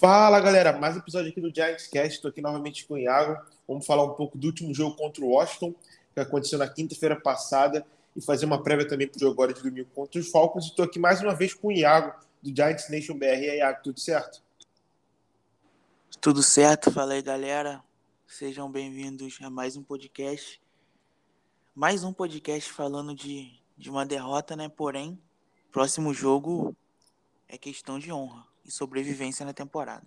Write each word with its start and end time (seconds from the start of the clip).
Fala 0.00 0.40
galera, 0.40 0.72
mais 0.72 0.96
um 0.96 0.98
episódio 1.00 1.30
aqui 1.30 1.42
do 1.42 1.54
Giants 1.54 1.86
Cast. 1.86 2.14
Estou 2.14 2.30
aqui 2.30 2.40
novamente 2.40 2.86
com 2.86 2.94
o 2.94 2.98
Iago. 2.98 3.38
Vamos 3.68 3.84
falar 3.84 4.02
um 4.02 4.14
pouco 4.14 4.38
do 4.38 4.46
último 4.46 4.72
jogo 4.72 4.96
contra 4.96 5.22
o 5.22 5.28
Washington, 5.28 5.74
que 6.14 6.20
aconteceu 6.20 6.58
na 6.58 6.66
quinta-feira 6.66 7.20
passada, 7.20 7.84
e 8.16 8.22
fazer 8.22 8.46
uma 8.46 8.62
prévia 8.62 8.88
também 8.88 9.06
para 9.06 9.18
o 9.18 9.20
jogo 9.20 9.32
agora 9.32 9.52
de 9.52 9.62
domingo 9.62 9.90
contra 9.94 10.18
os 10.18 10.30
Falcons. 10.30 10.64
Estou 10.64 10.86
aqui 10.86 10.98
mais 10.98 11.20
uma 11.20 11.34
vez 11.34 11.52
com 11.52 11.68
o 11.68 11.72
Iago, 11.72 12.18
do 12.42 12.48
Giants 12.48 12.88
Nation 12.88 13.12
BR. 13.12 13.26
E 13.26 13.50
aí, 13.50 13.58
Iago, 13.58 13.80
tudo 13.84 14.00
certo? 14.00 14.42
Tudo 16.18 16.42
certo, 16.42 16.90
fala 16.90 17.12
aí 17.12 17.20
galera. 17.20 17.84
Sejam 18.26 18.70
bem-vindos 18.70 19.36
a 19.42 19.50
mais 19.50 19.76
um 19.76 19.82
podcast. 19.82 20.58
Mais 21.74 22.04
um 22.04 22.12
podcast 22.14 22.72
falando 22.72 23.14
de, 23.14 23.52
de 23.76 23.90
uma 23.90 24.06
derrota, 24.06 24.56
né? 24.56 24.66
Porém, 24.66 25.20
próximo 25.70 26.14
jogo 26.14 26.74
é 27.46 27.58
questão 27.58 27.98
de 27.98 28.10
honra 28.10 28.49
e 28.70 28.72
sobrevivência 28.72 29.44
na 29.44 29.52
temporada. 29.52 30.02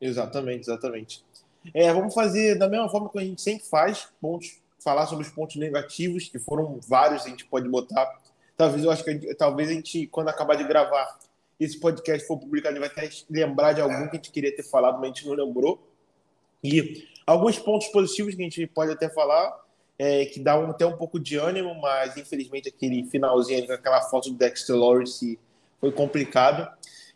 Exatamente, 0.00 0.62
exatamente. 0.62 1.24
É, 1.72 1.92
vamos 1.92 2.12
fazer 2.12 2.58
da 2.58 2.68
mesma 2.68 2.88
forma 2.88 3.08
que 3.08 3.18
a 3.18 3.24
gente 3.24 3.40
sempre 3.40 3.64
faz, 3.66 4.08
pontos, 4.20 4.60
falar 4.78 5.06
sobre 5.06 5.24
os 5.24 5.32
pontos 5.32 5.56
negativos, 5.56 6.28
que 6.28 6.38
foram 6.38 6.78
vários, 6.86 7.24
a 7.24 7.28
gente 7.28 7.46
pode 7.46 7.68
botar. 7.68 8.20
Talvez 8.56 8.84
eu 8.84 8.90
acho 8.90 9.02
que 9.02 9.34
talvez 9.34 9.70
a 9.70 9.72
gente, 9.72 10.06
quando 10.08 10.28
acabar 10.28 10.56
de 10.56 10.64
gravar 10.64 11.18
esse 11.58 11.78
podcast 11.78 12.26
for 12.26 12.38
publicado, 12.38 12.78
vai 12.78 12.88
até 12.88 13.08
lembrar 13.30 13.72
de 13.72 13.80
algum 13.80 14.08
que 14.08 14.16
a 14.16 14.16
gente 14.16 14.30
queria 14.30 14.54
ter 14.54 14.64
falado, 14.64 14.96
mas 14.96 15.04
a 15.04 15.06
gente 15.06 15.26
não 15.26 15.34
lembrou. 15.34 15.80
E 16.62 17.08
alguns 17.26 17.58
pontos 17.58 17.88
positivos 17.88 18.34
que 18.34 18.42
a 18.42 18.44
gente 18.44 18.66
pode 18.66 18.92
até 18.92 19.08
falar, 19.08 19.64
é, 19.98 20.26
que 20.26 20.40
dá 20.40 20.58
um, 20.58 20.70
até 20.70 20.84
um 20.84 20.96
pouco 20.96 21.18
de 21.18 21.36
ânimo, 21.36 21.74
mas 21.80 22.16
infelizmente 22.16 22.68
aquele 22.68 23.04
finalzinho 23.04 23.66
com 23.66 23.72
aquela 23.72 24.02
foto 24.02 24.30
do 24.30 24.36
Dexter 24.36 24.76
Lawrence 24.76 25.38
foi 25.80 25.92
complicado. 25.92 26.68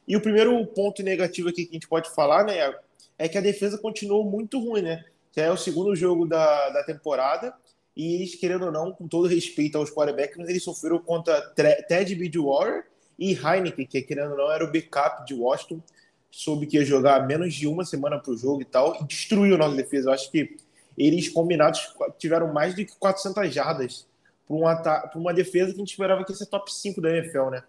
E 0.09 0.17
o 0.17 0.23
primeiro 0.23 0.67
ponto 0.69 1.03
negativo 1.03 1.51
aqui 1.51 1.67
que 1.67 1.71
a 1.71 1.75
gente 1.75 1.87
pode 1.87 2.09
falar, 2.15 2.43
né, 2.43 2.75
é 3.19 3.29
que 3.29 3.37
a 3.37 3.43
defesa 3.43 3.77
continuou 3.77 4.25
muito 4.25 4.59
ruim, 4.59 4.81
né? 4.81 5.05
Já 5.37 5.43
é 5.43 5.51
o 5.51 5.57
segundo 5.57 5.95
jogo 5.95 6.27
da, 6.27 6.71
da 6.71 6.83
temporada 6.83 7.53
e 7.95 8.15
eles, 8.15 8.35
querendo 8.35 8.65
ou 8.65 8.73
não, 8.73 8.91
com 8.91 9.07
todo 9.07 9.29
respeito 9.29 9.77
aos 9.77 9.91
quarterbacks, 9.91 10.49
eles 10.49 10.65
sofreram 10.65 10.99
contra 10.99 11.43
Ted 11.89 12.15
Bridgewater 12.15 12.87
e 13.19 13.33
Heineken, 13.33 13.85
que 13.85 14.01
querendo 14.01 14.31
ou 14.31 14.39
não 14.39 14.51
era 14.51 14.65
o 14.65 14.73
backup 14.73 15.27
de 15.27 15.35
Washington, 15.35 15.83
soube 16.31 16.67
que 16.67 16.79
ia 16.79 16.85
jogar 16.85 17.27
menos 17.27 17.53
de 17.53 17.67
uma 17.67 17.85
semana 17.85 18.19
para 18.19 18.33
o 18.33 18.37
jogo 18.37 18.63
e 18.63 18.65
tal, 18.65 18.97
e 19.01 19.05
destruiu 19.05 19.59
nossa 19.59 19.77
defesa. 19.77 20.09
Eu 20.09 20.15
acho 20.15 20.31
que 20.31 20.57
eles 20.97 21.29
combinados 21.29 21.93
tiveram 22.17 22.53
mais 22.53 22.75
de 22.75 22.87
400 22.87 23.53
jardas 23.53 24.07
para 24.47 24.57
uma, 24.57 25.11
uma 25.17 25.35
defesa 25.35 25.67
que 25.67 25.77
a 25.77 25.79
gente 25.79 25.91
esperava 25.91 26.25
que 26.25 26.33
ia 26.33 26.37
ser 26.37 26.47
top 26.47 26.73
5 26.73 27.01
da 27.01 27.11
NFL, 27.11 27.51
né? 27.51 27.63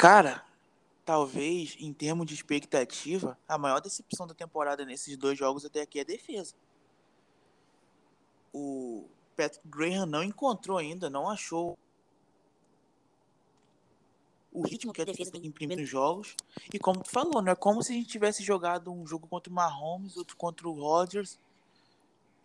Cara, 0.00 0.42
talvez 1.04 1.76
em 1.78 1.92
termos 1.92 2.26
de 2.26 2.32
expectativa, 2.32 3.38
a 3.46 3.58
maior 3.58 3.80
decepção 3.80 4.26
da 4.26 4.32
temporada 4.32 4.82
nesses 4.82 5.14
dois 5.14 5.38
jogos 5.38 5.62
até 5.62 5.82
aqui 5.82 5.98
é 5.98 6.00
a 6.00 6.06
defesa. 6.06 6.54
O 8.50 9.06
Patrick 9.36 9.68
Graham 9.68 10.06
não 10.06 10.24
encontrou 10.24 10.78
ainda, 10.78 11.10
não 11.10 11.28
achou 11.28 11.78
o 14.50 14.62
ritmo 14.62 14.90
que 14.90 15.02
a 15.02 15.04
defesa 15.04 15.32
tem 15.32 15.44
em 15.44 15.52
primeiros 15.52 15.86
jogos. 15.86 16.34
E 16.72 16.78
como 16.78 17.02
tu 17.02 17.10
falou, 17.10 17.42
não 17.42 17.52
é 17.52 17.54
como 17.54 17.82
se 17.82 17.92
a 17.92 17.94
gente 17.94 18.08
tivesse 18.08 18.42
jogado 18.42 18.90
um 18.90 19.06
jogo 19.06 19.28
contra 19.28 19.52
o 19.52 19.54
Mahomes, 19.54 20.16
outro 20.16 20.34
contra 20.34 20.66
o 20.66 20.72
Rodgers. 20.72 21.38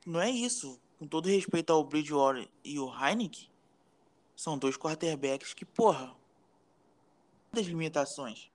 Não 0.05 0.19
é 0.19 0.29
isso. 0.29 0.77
Com 0.99 1.07
todo 1.07 1.29
respeito 1.29 1.71
ao 1.71 1.85
Bridgewater 1.85 2.49
e 2.65 2.77
o 2.77 2.93
Heineken, 2.93 3.49
são 4.35 4.57
dois 4.57 4.75
quarterbacks 4.75 5.53
que, 5.53 5.63
porra, 5.63 6.13
das 7.55 7.65
limitações. 7.65 8.51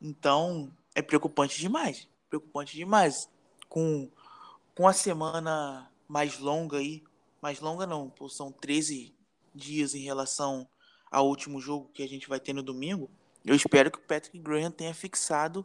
Então, 0.00 0.70
é 0.94 1.02
preocupante 1.02 1.58
demais. 1.58 2.08
Preocupante 2.28 2.76
demais. 2.76 3.28
Com, 3.68 4.10
com 4.74 4.86
a 4.86 4.92
semana 4.92 5.90
mais 6.06 6.38
longa 6.38 6.78
aí, 6.78 7.02
mais 7.40 7.60
longa 7.60 7.86
não, 7.86 8.12
são 8.28 8.50
13 8.52 9.14
dias 9.54 9.94
em 9.94 10.00
relação 10.00 10.68
ao 11.10 11.26
último 11.26 11.60
jogo 11.60 11.90
que 11.92 12.02
a 12.02 12.08
gente 12.08 12.28
vai 12.28 12.40
ter 12.40 12.52
no 12.52 12.62
domingo. 12.62 13.10
Eu 13.44 13.54
espero 13.54 13.90
que 13.90 13.98
o 13.98 14.02
Patrick 14.02 14.38
Graham 14.38 14.70
tenha 14.70 14.92
fixado 14.92 15.64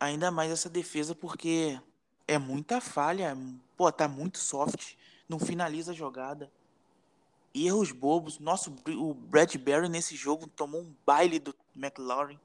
ainda 0.00 0.30
mais 0.30 0.50
essa 0.50 0.68
defesa, 0.68 1.14
porque 1.14 1.80
é 2.26 2.38
muita 2.38 2.80
falha. 2.80 3.36
Pô, 3.76 3.90
tá 3.92 4.08
muito 4.08 4.38
soft. 4.38 4.94
Não 5.28 5.38
finaliza 5.38 5.92
a 5.92 5.94
jogada 5.94 6.50
erros 7.64 7.92
bobos. 7.92 8.38
Nosso, 8.38 8.74
o 8.88 9.14
Bradbury 9.14 9.88
nesse 9.88 10.16
jogo 10.16 10.46
tomou 10.46 10.80
um 10.82 10.94
baile 11.06 11.38
do 11.38 11.54
McLaurin. 11.74 12.38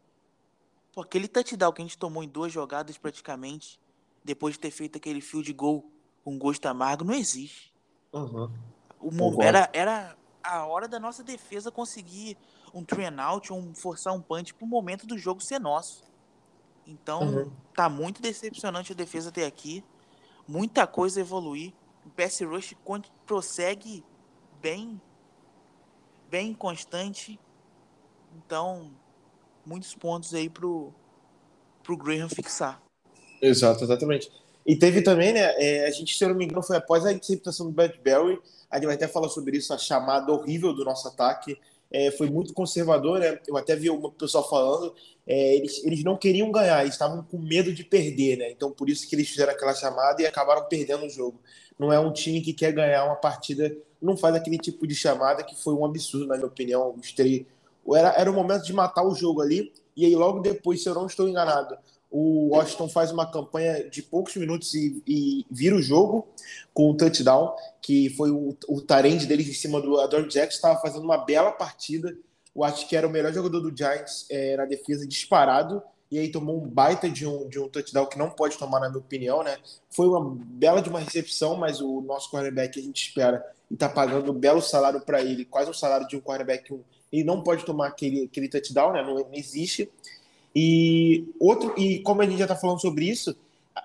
Pô, 0.94 1.02
aquele 1.02 1.28
touchdown 1.28 1.72
que 1.72 1.82
a 1.82 1.86
gente 1.86 1.98
tomou 1.98 2.24
em 2.24 2.28
duas 2.28 2.52
jogadas 2.52 2.98
praticamente, 2.98 3.80
depois 4.24 4.54
de 4.54 4.60
ter 4.60 4.72
feito 4.72 4.98
aquele 4.98 5.22
field 5.22 5.52
goal 5.54 5.90
com 6.24 6.38
gosto 6.38 6.66
amargo, 6.66 7.04
não 7.04 7.14
existe. 7.14 7.74
Uhum. 8.14 8.52
O, 9.00 9.42
era, 9.42 9.70
era 9.74 10.16
a 10.44 10.66
hora 10.66 10.88
da 10.88 11.00
nossa 11.00 11.24
defesa 11.24 11.72
conseguir 11.72 12.38
um 12.74 12.84
three 12.84 13.06
and 13.06 13.22
out, 13.22 13.52
um 13.52 13.74
forçar 13.74 14.14
um 14.14 14.22
punch 14.22 14.54
pro 14.54 14.68
momento 14.68 15.08
do 15.08 15.18
jogo 15.18 15.42
ser 15.42 15.60
nosso. 15.60 16.04
Então, 16.86 17.22
uhum. 17.22 17.52
tá 17.74 17.90
muito 17.90 18.22
decepcionante 18.22 18.92
a 18.92 18.96
defesa 18.96 19.30
até 19.30 19.46
aqui. 19.46 19.84
Muita 20.48 20.86
coisa 20.86 21.22
evoluir. 21.22 21.74
O 22.06 22.10
pass 22.10 22.42
rush 22.42 22.76
prossegue 23.26 24.04
bem 24.62 25.02
bem 26.30 26.54
constante. 26.54 27.38
Então, 28.38 28.92
muitos 29.66 29.94
pontos 29.94 30.34
aí 30.34 30.50
pro 30.50 30.94
pro 31.84 31.98
Graham 31.98 32.30
fixar. 32.30 32.82
Exato, 33.42 33.84
exatamente. 33.84 34.32
E 34.66 34.76
teve 34.76 35.02
também, 35.02 35.34
né? 35.34 35.54
É, 35.58 35.88
a 35.88 35.92
gente, 35.92 36.16
se 36.16 36.24
eu 36.24 36.30
não 36.30 36.36
me 36.36 36.46
engano, 36.46 36.62
foi 36.62 36.78
após 36.78 37.06
a 37.06 37.12
interceptação 37.12 37.66
do 37.66 37.72
Bradbury. 37.72 38.40
A 38.70 38.76
gente 38.76 38.86
vai 38.86 38.96
até 38.96 39.08
falar 39.08 39.30
sobre 39.30 39.58
isso, 39.58 39.74
a 39.74 39.78
chamada 39.78 40.32
horrível 40.32 40.74
do 40.74 40.86
nosso 40.86 41.08
ataque. 41.08 41.58
É, 41.92 42.12
foi 42.12 42.30
muito 42.30 42.54
conservador, 42.54 43.20
né? 43.20 43.40
Eu 43.48 43.58
até 43.58 43.76
vi 43.76 43.90
o 43.90 44.12
pessoal 44.12 44.48
falando. 44.48 44.94
É, 45.28 45.56
eles, 45.56 45.84
eles 45.84 46.04
não 46.04 46.16
queriam 46.16 46.52
ganhar, 46.52 46.82
eles 46.82 46.94
estavam 46.94 47.24
com 47.24 47.38
medo 47.40 47.74
de 47.74 47.84
perder, 47.84 48.38
né? 48.38 48.52
Então, 48.52 48.72
por 48.72 48.90
isso 48.90 49.10
que 49.10 49.16
eles 49.16 49.28
fizeram 49.28 49.52
aquela 49.52 49.74
chamada 49.74 50.22
e 50.22 50.26
acabaram 50.28 50.68
perdendo 50.68 51.06
o 51.06 51.10
jogo. 51.10 51.42
Não 51.78 51.92
é 51.92 52.00
um 52.00 52.14
time 52.14 52.42
que 52.42 52.54
quer 52.54 52.72
ganhar 52.72 53.04
uma 53.06 53.16
partida 53.16 53.76
não 54.02 54.18
faz 54.18 54.36
aquele 54.36 54.58
tipo 54.58 54.88
de 54.88 54.96
chamada 54.96 55.44
que 55.44 55.56
foi 55.56 55.74
um 55.74 55.86
absurdo, 55.86 56.28
na 56.28 56.36
minha 56.36 56.48
opinião. 56.48 56.96
Era, 57.96 58.14
era 58.18 58.32
o 58.32 58.34
momento 58.34 58.64
de 58.64 58.74
matar 58.74 59.04
o 59.04 59.14
jogo 59.14 59.42
ali, 59.42 59.72
e 59.96 60.06
aí 60.06 60.16
logo 60.16 60.40
depois, 60.40 60.82
se 60.82 60.90
eu 60.90 60.96
não 60.96 61.06
estou 61.06 61.28
enganado, 61.28 61.78
o 62.12 62.50
Washington 62.50 62.90
faz 62.90 63.10
uma 63.12 63.30
campanha 63.32 63.90
de 63.90 64.04
poucos 64.04 64.36
minutos 64.36 64.74
e, 64.74 65.02
e 65.08 65.46
vira 65.50 65.76
o 65.76 65.82
jogo 65.82 66.28
com 66.74 66.88
o 66.88 66.92
um 66.92 66.98
touchdown, 66.98 67.56
que 67.82 68.10
foi 68.10 68.30
o, 68.30 68.56
o 68.68 68.82
tarende 68.82 69.26
deles 69.26 69.48
em 69.48 69.54
cima 69.54 69.80
do 69.80 69.98
Adore 70.00 70.28
Jackson, 70.28 70.56
estava 70.56 70.82
fazendo 70.82 71.06
uma 71.06 71.18
bela 71.18 71.52
partida. 71.52 72.14
Eu 72.54 72.66
acho 72.66 72.88
que 72.90 72.98
era 72.98 73.08
o 73.08 73.10
melhor 73.10 73.34
jogador 73.34 73.62
do 73.62 73.76
Giants 73.76 74.26
é, 74.30 74.58
na 74.58 74.66
defesa 74.66 75.08
disparado, 75.08 75.82
e 76.12 76.20
aí 76.20 76.30
tomou 76.30 76.62
um 76.62 76.68
baita 76.68 77.10
de 77.10 77.26
um, 77.26 77.48
de 77.48 77.58
um 77.58 77.70
touchdown 77.70 78.06
que 78.06 78.18
não 78.18 78.30
pode 78.30 78.58
tomar, 78.58 78.82
na 78.82 78.90
minha 78.90 79.00
opinião, 79.00 79.42
né? 79.42 79.58
Foi 79.90 80.08
uma 80.08 80.20
bela 80.20 80.82
de 80.82 80.90
uma 80.90 81.00
recepção, 81.00 81.56
mas 81.56 81.80
o 81.80 82.02
nosso 82.02 82.30
quarterback 82.30 82.78
a 82.78 82.84
gente 82.84 83.08
espera 83.08 83.46
e 83.70 83.78
tá 83.78 83.88
pagando 83.88 84.30
um 84.30 84.36
belo 84.36 84.62
salário 84.62 85.00
para 85.00 85.22
ele, 85.22 85.46
quase 85.46 85.72
o 85.72 85.74
salário 85.74 86.06
de 86.06 86.18
um 86.18 86.20
quarterback. 86.20 86.74
Um, 86.74 86.82
ele 87.14 87.24
não 87.24 87.42
pode 87.42 87.64
tomar 87.64 87.88
aquele, 87.88 88.26
aquele 88.26 88.50
touchdown, 88.50 88.92
né? 88.92 89.02
Não, 89.02 89.16
não, 89.16 89.34
existe. 89.34 89.90
E 90.54 91.30
outro, 91.40 91.74
e 91.78 92.00
como 92.00 92.22
a 92.22 92.26
gente 92.26 92.40
já 92.40 92.48
tá 92.48 92.58
falando 92.58 92.82
sobre 92.82 93.06
isso, 93.06 93.34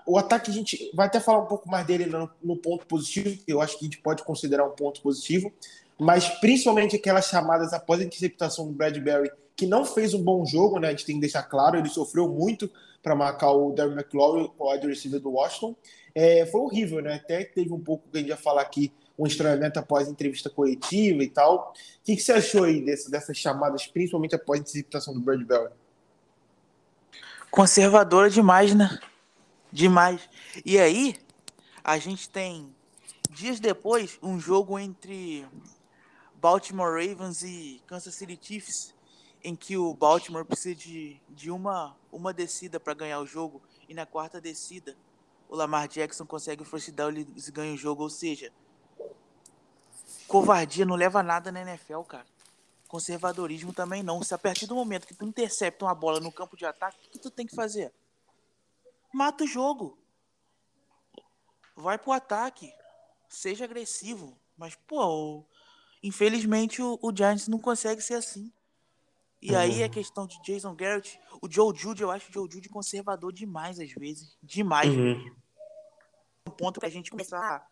o 0.05 0.19
ataque 0.19 0.51
a 0.51 0.55
gente 0.55 0.91
vai 0.95 1.07
até 1.07 1.21
falar 1.21 1.39
um 1.39 1.47
pouco 1.47 1.71
mais 1.71 1.87
dele 1.87 2.07
no, 2.07 2.29
no 2.43 2.57
ponto 2.57 2.85
positivo, 2.87 3.37
que 3.37 3.53
eu 3.53 3.61
acho 3.61 3.79
que 3.79 3.85
a 3.85 3.89
gente 3.89 3.99
pode 3.99 4.25
considerar 4.25 4.67
um 4.67 4.75
ponto 4.75 5.01
positivo, 5.01 5.53
mas 5.97 6.29
principalmente 6.41 6.97
aquelas 6.97 7.27
chamadas 7.27 7.73
após 7.73 8.01
a 8.01 8.05
interceptação 8.05 8.67
do 8.67 8.73
Bradbury, 8.73 9.31
que 9.56 9.67
não 9.67 9.84
fez 9.84 10.12
um 10.12 10.22
bom 10.22 10.44
jogo, 10.44 10.78
né? 10.78 10.89
A 10.89 10.91
gente 10.91 11.07
tem 11.07 11.15
que 11.16 11.22
deixar 11.22 11.42
claro, 11.45 11.78
ele 11.78 11.89
sofreu 11.89 12.28
muito 12.28 12.71
para 13.03 13.15
marcar 13.15 13.53
o 13.53 13.72
Darren 13.72 13.95
McLaurin, 13.95 14.51
o 14.59 14.71
wide 14.71 14.86
receiver 14.86 15.19
do 15.19 15.33
Washington. 15.33 15.75
É, 16.15 16.45
foi 16.47 16.60
horrível, 16.60 17.01
né? 17.01 17.15
Até 17.15 17.45
teve 17.45 17.72
um 17.72 17.81
pouco 17.81 18.09
que 18.10 18.19
a 18.19 18.21
gente 18.21 18.28
ia 18.28 18.36
falar 18.36 18.63
aqui 18.63 18.92
um 19.19 19.27
estranhamento 19.27 19.78
após 19.78 20.09
entrevista 20.09 20.51
coletiva 20.51 21.22
e 21.22 21.28
tal. 21.28 21.72
O 21.72 22.04
que, 22.04 22.16
que 22.16 22.22
você 22.22 22.33
achou 22.33 22.65
aí 22.65 22.84
desse, 22.84 23.10
dessas 23.10 23.36
chamadas, 23.36 23.86
principalmente 23.86 24.34
após 24.34 24.60
a 24.60 24.63
interceptação 24.63 25.15
do 25.15 25.21
Bird 25.21 25.45
Bell? 25.45 25.71
Conservadora 27.51 28.28
demais, 28.28 28.75
né? 28.75 28.98
Demais. 29.72 30.28
E 30.65 30.78
aí, 30.78 31.16
a 31.83 31.97
gente 31.98 32.28
tem, 32.28 32.75
dias 33.31 33.60
depois, 33.60 34.19
um 34.22 34.39
jogo 34.39 34.78
entre 34.78 35.47
Baltimore 36.34 36.92
Ravens 36.92 37.42
e 37.42 37.81
Kansas 37.86 38.15
City 38.15 38.39
Chiefs, 38.41 38.96
em 39.47 39.54
que 39.54 39.77
o 39.77 39.95
Baltimore 39.95 40.45
precisa 40.45 40.75
de, 40.75 41.21
de 41.28 41.53
uma, 41.53 41.97
uma 42.10 42.33
descida 42.33 42.81
para 42.81 42.93
ganhar 42.95 43.21
o 43.21 43.27
jogo, 43.27 43.63
e 43.89 43.95
na 43.95 44.04
quarta 44.04 44.41
descida, 44.41 44.97
o 45.48 45.54
Lamar 45.54 45.87
Jackson 45.87 46.27
consegue 46.27 46.63
o 46.63 46.65
first 46.65 46.91
down 46.91 47.13
e 47.13 47.25
ganha 47.53 47.72
o 47.72 47.77
jogo, 47.77 48.03
ou 48.03 48.10
seja, 48.10 48.53
covardia 50.27 50.84
não 50.84 50.97
leva 50.97 51.22
nada 51.22 51.53
na 51.53 51.60
NFL, 51.60 52.01
cara. 52.01 52.27
conservadorismo 52.89 53.72
também 53.72 54.03
não. 54.03 54.21
Se 54.21 54.34
a 54.34 54.39
partir 54.39 54.66
do 54.66 54.75
momento 54.75 55.07
que 55.07 55.15
tu 55.15 55.25
intercepta 55.25 55.84
uma 55.84 55.95
bola 55.95 56.19
no 56.19 56.33
campo 56.33 56.57
de 56.57 56.66
ataque, 56.66 57.07
o 57.07 57.10
que 57.10 57.19
tu 57.21 57.31
tem 57.31 57.47
que 57.47 57.54
fazer? 57.54 57.93
Mata 59.13 59.45
o 59.45 59.47
jogo. 59.47 59.97
Vai 61.77 61.98
pro 61.98 62.10
ataque. 62.10 62.75
Seja 63.28 63.65
agressivo. 63.65 64.37
Mas, 64.59 64.75
pô, 64.75 65.45
infelizmente 66.03 66.83
o, 66.83 66.98
o 67.01 67.15
Giants 67.16 67.47
não 67.47 67.60
consegue 67.60 68.03
ser 68.03 68.15
assim. 68.15 68.53
E 69.41 69.53
uhum. 69.53 69.59
aí 69.59 69.84
a 69.84 69.88
questão 69.88 70.27
de 70.27 70.41
Jason 70.42 70.74
Garrett, 70.74 71.21
o 71.42 71.50
Joe 71.50 71.77
Judy, 71.77 72.03
eu 72.03 72.10
acho 72.10 72.30
o 72.30 72.33
Joe 72.33 72.48
Judy 72.50 72.68
conservador 72.68 73.33
demais 73.33 73.78
às 73.78 73.92
vezes. 73.92 74.36
Demais. 74.42 74.88
Uhum. 74.88 75.36
Um 76.48 76.50
ponto 76.53 76.80
pra 76.80 76.88
gente 76.88 77.10
começar. 77.10 77.68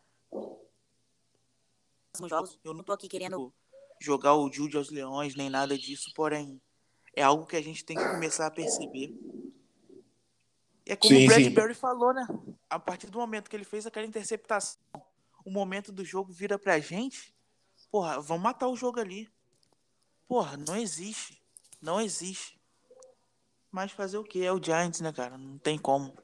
Jogos, 2.29 2.59
eu 2.63 2.75
não 2.75 2.85
tô 2.85 2.93
aqui 2.93 3.09
querendo 3.09 3.53
jogar 4.01 4.35
o 4.35 4.53
Jude 4.53 4.77
aos 4.77 4.91
leões, 4.91 5.35
nem 5.35 5.49
nada 5.49 5.77
disso, 5.77 6.13
porém 6.15 6.61
é 7.17 7.23
algo 7.23 7.47
que 7.47 7.57
a 7.57 7.63
gente 7.63 7.85
tem 7.85 7.97
que 7.97 8.09
começar 8.09 8.47
a 8.47 8.51
perceber. 8.51 9.15
E 10.87 10.93
é 10.93 10.97
como 10.97 11.15
sim, 11.15 11.25
o 11.25 11.29
Bradbury 11.29 11.75
falou, 11.75 12.13
né? 12.13 12.27
A 12.69 12.79
partir 12.79 13.09
do 13.09 13.19
momento 13.19 13.49
que 13.49 13.57
ele 13.57 13.65
fez 13.65 13.87
aquela 13.87 14.07
interceptação, 14.07 14.81
o 15.45 15.51
momento 15.51 15.93
do 15.93 16.05
jogo 16.05 16.33
vira 16.33 16.59
pra 16.59 16.79
gente, 16.79 17.35
porra, 17.91 18.21
vamos 18.21 18.43
matar 18.43 18.69
o 18.69 18.77
jogo 18.77 19.01
ali. 19.01 19.29
Porra, 20.27 20.57
não 20.57 20.77
existe. 20.77 21.44
Não 21.85 22.01
existe. 22.01 22.59
Mas 23.71 23.93
fazer 23.93 24.17
o 24.17 24.25
que? 24.25 24.43
É 24.43 24.51
o 24.51 24.63
Giants, 24.63 25.01
né, 25.01 25.13
cara? 25.13 25.37
Não 25.37 25.59
tem 25.59 25.77
como. 25.77 26.15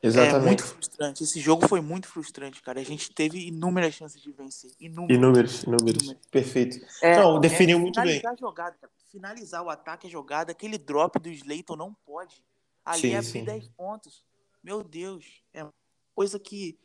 Exatamente. 0.00 0.36
É 0.36 0.46
muito 0.46 0.64
frustrante. 0.64 1.24
Esse 1.24 1.40
jogo 1.40 1.66
foi 1.66 1.80
muito 1.80 2.06
frustrante, 2.06 2.62
cara. 2.62 2.78
A 2.78 2.84
gente 2.84 3.10
teve 3.10 3.48
inúmeras 3.48 3.94
chances 3.94 4.22
de 4.22 4.30
vencer. 4.30 4.70
Inúmeras. 4.78 5.16
Inúmeras, 5.16 5.62
inúmeras. 5.62 6.02
inúmeras. 6.02 6.26
Perfeito. 6.30 6.86
É, 7.02 7.12
então, 7.12 7.40
definiu 7.40 7.78
é, 7.78 7.80
muito 7.80 8.00
bem. 8.00 8.20
Finalizar 8.20 8.32
a 8.32 8.36
jogada, 8.36 8.76
cara. 8.80 8.92
Finalizar 9.10 9.62
o 9.62 9.70
ataque, 9.70 10.06
a 10.06 10.10
jogada, 10.10 10.52
aquele 10.52 10.78
drop 10.78 11.18
do 11.18 11.28
Slayton 11.28 11.74
não 11.74 11.94
pode. 12.06 12.44
Ali 12.84 13.00
sim, 13.00 13.14
é 13.14 13.16
abrir 13.16 13.30
sim. 13.30 13.44
10 13.44 13.68
pontos. 13.68 14.22
Meu 14.62 14.84
Deus. 14.84 15.24
É 15.52 15.66
coisa 16.14 16.38
que 16.38 16.78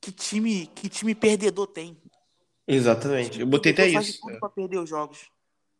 que 0.00 0.12
time, 0.12 0.66
que 0.66 0.88
time 0.88 1.14
perdedor 1.14 1.66
tem. 1.66 1.96
Exatamente. 2.66 3.40
Eu 3.40 3.46
botei 3.46 3.72
até 3.72 3.86
isso. 3.86 4.20
Faz 4.20 4.38
pra 4.38 4.48
perder 4.48 4.78
os 4.78 4.88
jogos. 4.88 5.30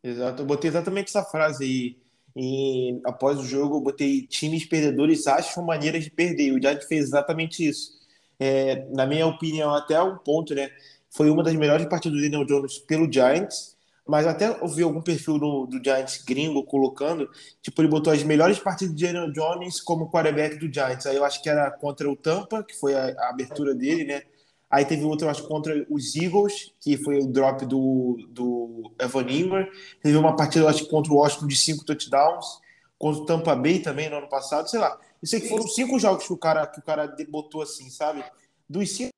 Exato. 0.06 0.42
Eu 0.42 0.46
botei 0.46 0.70
exatamente 0.70 1.08
essa 1.08 1.24
frase 1.24 1.64
aí 1.64 1.96
e 2.36 3.00
após 3.04 3.38
o 3.38 3.44
jogo, 3.44 3.76
eu 3.76 3.80
botei 3.80 4.26
times 4.26 4.64
perdedores 4.66 5.26
acham 5.26 5.64
maneiras 5.64 6.04
de 6.04 6.10
perder. 6.10 6.52
O 6.52 6.60
Giants 6.60 6.86
fez 6.86 7.06
exatamente 7.06 7.66
isso. 7.66 7.92
É, 8.38 8.86
na 8.90 9.06
minha 9.06 9.26
opinião, 9.26 9.74
até 9.74 10.00
um 10.00 10.16
ponto, 10.18 10.54
né? 10.54 10.70
Foi 11.10 11.28
uma 11.30 11.42
das 11.42 11.54
melhores 11.54 11.86
partidas 11.86 12.18
do 12.18 12.22
Daniel 12.22 12.44
Jones 12.44 12.78
pelo 12.78 13.10
Giants, 13.10 13.74
mas 14.06 14.26
até 14.26 14.50
ouvi 14.62 14.82
algum 14.82 15.00
perfil 15.00 15.38
do, 15.38 15.66
do 15.66 15.82
Giants 15.82 16.22
gringo 16.22 16.62
colocando, 16.64 17.28
tipo, 17.62 17.80
ele 17.80 17.88
botou 17.88 18.12
as 18.12 18.22
melhores 18.22 18.58
partidas 18.58 18.94
de 18.94 19.06
Daniel 19.06 19.32
Jones 19.32 19.80
como 19.80 20.10
quarterback 20.10 20.56
do 20.58 20.72
Giants. 20.72 21.06
Aí 21.06 21.16
eu 21.16 21.24
acho 21.24 21.42
que 21.42 21.48
era 21.48 21.70
contra 21.70 22.08
o 22.08 22.14
Tampa, 22.14 22.62
que 22.62 22.78
foi 22.78 22.94
a, 22.94 23.14
a 23.18 23.30
abertura 23.30 23.74
dele, 23.74 24.04
né? 24.04 24.22
Aí 24.70 24.84
teve 24.84 25.04
outro, 25.04 25.28
acho, 25.28 25.46
contra 25.46 25.86
os 25.88 26.16
Eagles, 26.16 26.74
que 26.80 26.96
foi 26.96 27.20
o 27.20 27.26
drop 27.26 27.64
do, 27.64 28.18
do 28.28 28.92
Evan 28.98 29.30
Ingram. 29.30 29.68
Teve 30.02 30.16
uma 30.16 30.34
partida, 30.34 30.68
acho, 30.68 30.88
contra 30.88 31.12
o 31.12 31.16
Washington 31.16 31.46
de 31.46 31.56
cinco 31.56 31.84
touchdowns. 31.84 32.60
Contra 32.98 33.22
o 33.22 33.26
Tampa 33.26 33.54
Bay 33.54 33.80
também 33.80 34.08
no 34.08 34.16
ano 34.16 34.28
passado, 34.28 34.68
sei 34.70 34.80
lá. 34.80 34.98
Eu 35.22 35.28
sei 35.28 35.40
que 35.40 35.48
foram 35.48 35.68
cinco 35.68 35.98
jogos 35.98 36.26
que 36.26 36.32
o 36.32 36.38
cara, 36.38 36.66
que 36.66 36.80
o 36.80 36.82
cara 36.82 37.14
botou 37.28 37.60
assim, 37.60 37.90
sabe? 37.90 38.24
Dos 38.68 38.90
cinco, 38.90 39.10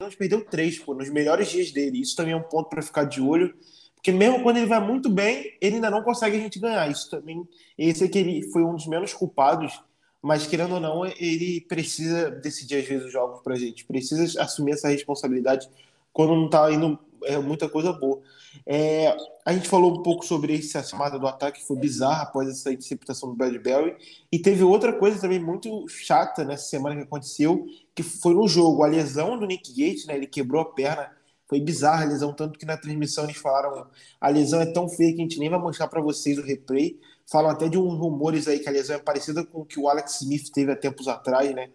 nós 0.00 0.16
perdeu 0.16 0.44
três, 0.44 0.78
pô, 0.80 0.92
nos 0.92 1.08
melhores 1.08 1.48
dias 1.48 1.70
dele. 1.70 2.00
Isso 2.00 2.16
também 2.16 2.32
é 2.32 2.36
um 2.36 2.42
ponto 2.42 2.68
para 2.68 2.82
ficar 2.82 3.04
de 3.04 3.20
olho. 3.20 3.54
Porque 3.94 4.10
mesmo 4.10 4.42
quando 4.42 4.56
ele 4.56 4.66
vai 4.66 4.80
muito 4.84 5.08
bem, 5.08 5.56
ele 5.60 5.76
ainda 5.76 5.88
não 5.88 6.02
consegue 6.02 6.36
a 6.36 6.40
gente 6.40 6.58
ganhar. 6.58 6.90
Isso 6.90 7.08
também, 7.08 7.48
esse 7.78 8.08
que 8.08 8.18
ele 8.18 8.50
foi 8.50 8.64
um 8.64 8.74
dos 8.74 8.86
menos 8.88 9.14
culpados 9.14 9.80
mas 10.22 10.46
querendo 10.46 10.74
ou 10.74 10.80
não, 10.80 11.04
ele 11.04 11.60
precisa 11.62 12.30
decidir 12.30 12.76
às 12.76 12.86
vezes 12.86 13.06
os 13.06 13.12
jogos 13.12 13.42
pra 13.42 13.56
gente, 13.56 13.84
precisa 13.84 14.40
assumir 14.40 14.72
essa 14.72 14.88
responsabilidade 14.88 15.68
quando 16.12 16.36
não 16.36 16.48
tá 16.48 16.70
indo 16.70 16.98
é, 17.24 17.38
muita 17.38 17.68
coisa 17.68 17.92
boa. 17.92 18.20
É, 18.66 19.16
a 19.44 19.52
gente 19.52 19.68
falou 19.68 19.98
um 19.98 20.02
pouco 20.02 20.24
sobre 20.24 20.56
essa 20.56 20.82
chamada 20.82 21.18
do 21.18 21.26
ataque, 21.26 21.60
que 21.60 21.66
foi 21.66 21.76
bizarra 21.76 22.22
após 22.22 22.48
essa 22.48 22.70
interceptação 22.72 23.30
do 23.30 23.34
Bradbury, 23.34 23.96
e 24.30 24.38
teve 24.38 24.62
outra 24.62 24.92
coisa 24.92 25.20
também 25.20 25.40
muito 25.40 25.86
chata 25.88 26.44
nessa 26.44 26.64
semana 26.64 26.96
que 26.96 27.02
aconteceu, 27.02 27.66
que 27.94 28.02
foi 28.02 28.34
no 28.34 28.46
jogo, 28.46 28.82
a 28.82 28.86
lesão 28.86 29.38
do 29.38 29.46
Nick 29.46 29.70
Gates, 29.70 30.06
né, 30.06 30.16
ele 30.16 30.26
quebrou 30.26 30.60
a 30.60 30.66
perna, 30.66 31.10
foi 31.48 31.60
bizarra 31.60 32.04
a 32.04 32.08
lesão, 32.08 32.32
tanto 32.32 32.58
que 32.58 32.64
na 32.64 32.76
transmissão 32.76 33.24
eles 33.24 33.36
falaram, 33.36 33.86
a 34.20 34.28
lesão 34.28 34.60
é 34.60 34.66
tão 34.66 34.88
feia 34.88 35.12
que 35.14 35.20
a 35.20 35.22
gente 35.22 35.38
nem 35.38 35.50
vai 35.50 35.58
mostrar 35.58 35.88
para 35.88 36.00
vocês 36.00 36.38
o 36.38 36.42
replay, 36.42 36.98
Falam 37.30 37.50
até 37.50 37.68
de 37.68 37.78
uns 37.78 37.98
rumores 37.98 38.48
aí 38.48 38.58
que 38.58 38.68
a 38.68 38.72
lesão 38.72 38.96
é 38.96 38.98
parecida 38.98 39.44
com 39.44 39.60
o 39.60 39.64
que 39.64 39.78
o 39.80 39.88
Alex 39.88 40.20
Smith 40.20 40.50
teve 40.52 40.72
há 40.72 40.76
tempos 40.76 41.08
atrás, 41.08 41.54
né? 41.54 41.70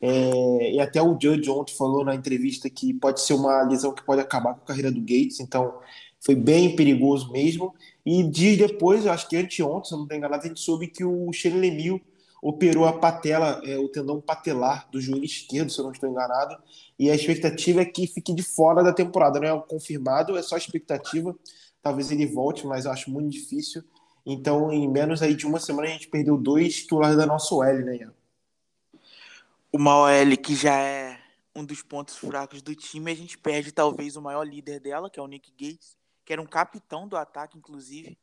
É, 0.00 0.72
e 0.72 0.80
até 0.80 1.02
o 1.02 1.18
Judge 1.20 1.50
ontem 1.50 1.74
falou 1.76 2.04
na 2.04 2.14
entrevista 2.14 2.70
que 2.70 2.94
pode 2.94 3.20
ser 3.20 3.34
uma 3.34 3.62
lesão 3.62 3.92
que 3.92 4.02
pode 4.02 4.20
acabar 4.20 4.54
com 4.54 4.62
a 4.62 4.66
carreira 4.66 4.90
do 4.90 5.00
Gates, 5.00 5.40
então 5.40 5.78
foi 6.20 6.34
bem 6.34 6.74
perigoso 6.74 7.30
mesmo. 7.30 7.74
E 8.04 8.22
dias 8.22 8.56
depois, 8.56 9.04
eu 9.04 9.12
acho 9.12 9.28
que 9.28 9.36
anteontem, 9.36 9.88
se 9.88 9.94
eu 9.94 9.98
não 9.98 10.04
estou 10.04 10.16
enganado, 10.16 10.42
a 10.42 10.48
gente 10.48 10.60
soube 10.60 10.86
que 10.86 11.04
o 11.04 11.30
Shane 11.32 11.60
Lemieux 11.60 12.00
operou 12.42 12.86
a 12.86 12.92
patela, 12.94 13.60
é, 13.64 13.78
o 13.78 13.88
tendão 13.88 14.20
patelar 14.20 14.88
do 14.90 15.00
joelho 15.00 15.24
esquerdo, 15.24 15.70
se 15.70 15.78
eu 15.78 15.84
não 15.84 15.92
estou 15.92 16.08
enganado, 16.08 16.56
e 16.98 17.10
a 17.10 17.14
expectativa 17.14 17.82
é 17.82 17.84
que 17.84 18.06
fique 18.06 18.32
de 18.32 18.42
fora 18.42 18.82
da 18.82 18.92
temporada, 18.92 19.38
não 19.38 19.58
é 19.58 19.62
confirmado, 19.68 20.36
é 20.36 20.42
só 20.42 20.56
expectativa. 20.56 21.36
Talvez 21.82 22.10
ele 22.10 22.26
volte, 22.26 22.66
mas 22.66 22.84
eu 22.84 22.90
acho 22.90 23.10
muito 23.10 23.30
difícil. 23.30 23.82
Então, 24.32 24.72
em 24.72 24.88
menos 24.88 25.22
aí 25.22 25.34
de 25.34 25.44
uma 25.44 25.58
semana, 25.58 25.88
a 25.88 25.90
gente 25.90 26.06
perdeu 26.06 26.38
dois 26.38 26.76
titulares 26.76 27.16
da 27.16 27.26
nossa 27.26 27.52
OL, 27.52 27.84
né, 27.84 27.96
Ian? 27.96 28.14
Uma 29.72 29.96
OL 30.02 30.36
que 30.40 30.54
já 30.54 30.80
é 30.80 31.20
um 31.52 31.64
dos 31.64 31.82
pontos 31.82 32.16
fracos 32.16 32.62
do 32.62 32.72
time, 32.76 33.10
a 33.10 33.14
gente 33.14 33.36
perde 33.36 33.72
talvez 33.72 34.14
o 34.14 34.22
maior 34.22 34.44
líder 34.44 34.78
dela, 34.78 35.10
que 35.10 35.18
é 35.18 35.22
o 35.22 35.26
Nick 35.26 35.50
Gates, 35.50 35.96
que 36.24 36.32
era 36.32 36.40
um 36.40 36.46
capitão 36.46 37.08
do 37.08 37.16
ataque, 37.16 37.58
inclusive, 37.58 38.16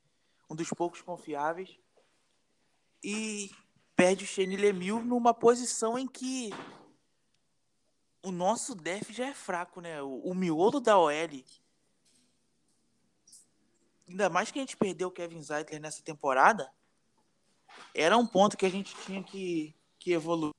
um 0.49 0.55
dos 0.55 0.69
poucos 0.69 1.01
confiáveis. 1.01 1.77
E 3.03 3.51
perde 3.93 4.23
o 4.23 4.27
Shane 4.27 4.55
Lemieux 4.55 5.05
numa 5.05 5.33
posição 5.33 5.99
em 5.99 6.07
que 6.07 6.51
o 8.23 8.31
nosso 8.31 8.73
def 8.73 9.09
já 9.11 9.27
é 9.27 9.33
fraco, 9.33 9.81
né? 9.81 10.01
O, 10.01 10.19
o 10.19 10.33
miolo 10.33 10.79
da 10.79 10.97
OL 10.97 11.11
ainda 14.07 14.29
mais 14.29 14.51
que 14.51 14.59
a 14.59 14.61
gente 14.61 14.77
perdeu 14.77 15.09
o 15.09 15.11
Kevin 15.11 15.41
Zeitler 15.41 15.81
nessa 15.81 16.01
temporada, 16.01 16.71
era 17.93 18.17
um 18.17 18.25
ponto 18.25 18.57
que 18.57 18.65
a 18.65 18.69
gente 18.69 18.95
tinha 19.05 19.23
que, 19.23 19.75
que 19.99 20.11
evoluir. 20.11 20.53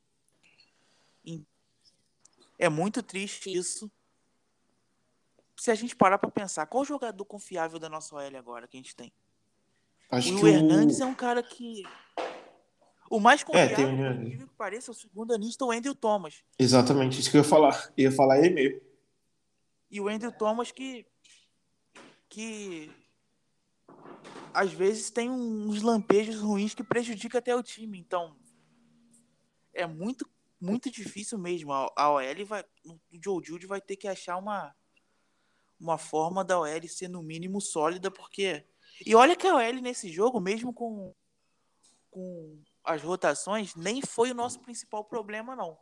É 2.58 2.68
muito 2.68 3.02
triste 3.02 3.52
isso. 3.56 3.90
Se 5.56 5.70
a 5.70 5.74
gente 5.74 5.94
parar 5.94 6.18
para 6.18 6.30
pensar, 6.30 6.66
qual 6.66 6.84
jogador 6.84 7.24
confiável 7.24 7.78
da 7.78 7.88
nossa 7.88 8.14
OL 8.16 8.36
agora 8.36 8.66
que 8.66 8.76
a 8.76 8.80
gente 8.80 8.96
tem? 8.96 9.12
Acho 10.10 10.34
o 10.34 10.48
Hernandes 10.48 10.98
o... 10.98 11.04
é 11.04 11.06
um 11.06 11.14
cara 11.14 11.42
que. 11.42 11.82
O 13.10 13.20
mais 13.20 13.42
confiável, 13.42 13.72
é, 13.72 13.76
tem 13.76 14.36
um... 14.42 14.46
que 14.46 14.54
pareça, 14.54 14.90
é 14.90 14.92
o 14.92 14.94
segundo 14.94 15.32
anista, 15.32 15.64
o 15.64 15.70
Andrew 15.70 15.94
Thomas. 15.94 16.42
Exatamente, 16.58 17.20
isso 17.20 17.30
que 17.30 17.36
eu 17.36 17.42
ia 17.42 17.48
falar. 17.48 17.92
Eu 17.96 18.10
ia 18.10 18.12
falar 18.12 18.38
ele 18.38 18.50
mesmo. 18.50 18.80
E 19.90 20.00
o 20.00 20.08
Andrew 20.08 20.32
Thomas 20.32 20.70
que. 20.70 21.06
que 22.28 22.90
às 24.52 24.72
vezes 24.72 25.10
tem 25.10 25.30
uns 25.30 25.82
lampejos 25.82 26.40
ruins 26.40 26.74
que 26.74 26.82
prejudicam 26.82 27.38
até 27.38 27.54
o 27.54 27.62
time. 27.62 27.98
Então, 27.98 28.36
é 29.72 29.86
muito, 29.86 30.28
muito 30.60 30.90
difícil 30.90 31.38
mesmo. 31.38 31.72
A, 31.72 32.10
OL 32.10 32.46
vai. 32.46 32.64
O 32.84 32.98
Joe 33.22 33.44
Jude 33.44 33.66
vai 33.66 33.80
ter 33.80 33.96
que 33.96 34.08
achar 34.08 34.36
uma, 34.36 34.74
uma 35.78 35.98
forma 35.98 36.44
da 36.44 36.58
OL 36.58 36.88
ser 36.88 37.08
no 37.08 37.22
mínimo 37.22 37.60
sólida, 37.60 38.10
porque. 38.10 38.64
E 39.06 39.14
olha 39.14 39.36
que 39.36 39.46
a 39.46 39.54
OL 39.54 39.74
nesse 39.80 40.10
jogo, 40.10 40.40
mesmo 40.40 40.72
com, 40.72 41.14
com 42.10 42.60
as 42.82 43.02
rotações, 43.02 43.74
nem 43.76 44.02
foi 44.02 44.32
o 44.32 44.34
nosso 44.34 44.60
principal 44.60 45.04
problema, 45.04 45.54
não. 45.54 45.78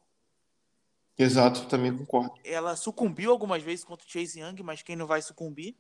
Exato, 1.19 1.67
também 1.67 1.97
concordo. 1.97 2.35
Ela 2.45 2.77
sucumbiu 2.77 3.31
algumas 3.31 3.63
vezes 3.63 3.85
contra 3.85 4.07
o 4.07 4.11
Chase 4.11 4.39
Young, 4.39 4.63
mas 4.63 4.83
quem 4.83 4.97
não 4.97 5.07
vai 5.07 5.23
sucumbir? 5.23 5.79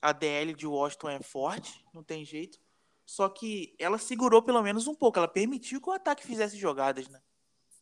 A 0.00 0.12
DL 0.12 0.54
de 0.54 0.66
Washington 0.66 1.10
é 1.10 1.22
forte, 1.22 1.84
não 1.94 2.02
tem 2.02 2.24
jeito. 2.24 2.58
Só 3.04 3.28
que 3.28 3.74
ela 3.78 3.98
segurou 3.98 4.42
pelo 4.42 4.62
menos 4.62 4.86
um 4.86 4.94
pouco, 4.94 5.18
ela 5.18 5.28
permitiu 5.28 5.80
que 5.80 5.88
o 5.88 5.92
ataque 5.92 6.26
fizesse 6.26 6.56
jogadas, 6.56 7.08
né? 7.08 7.20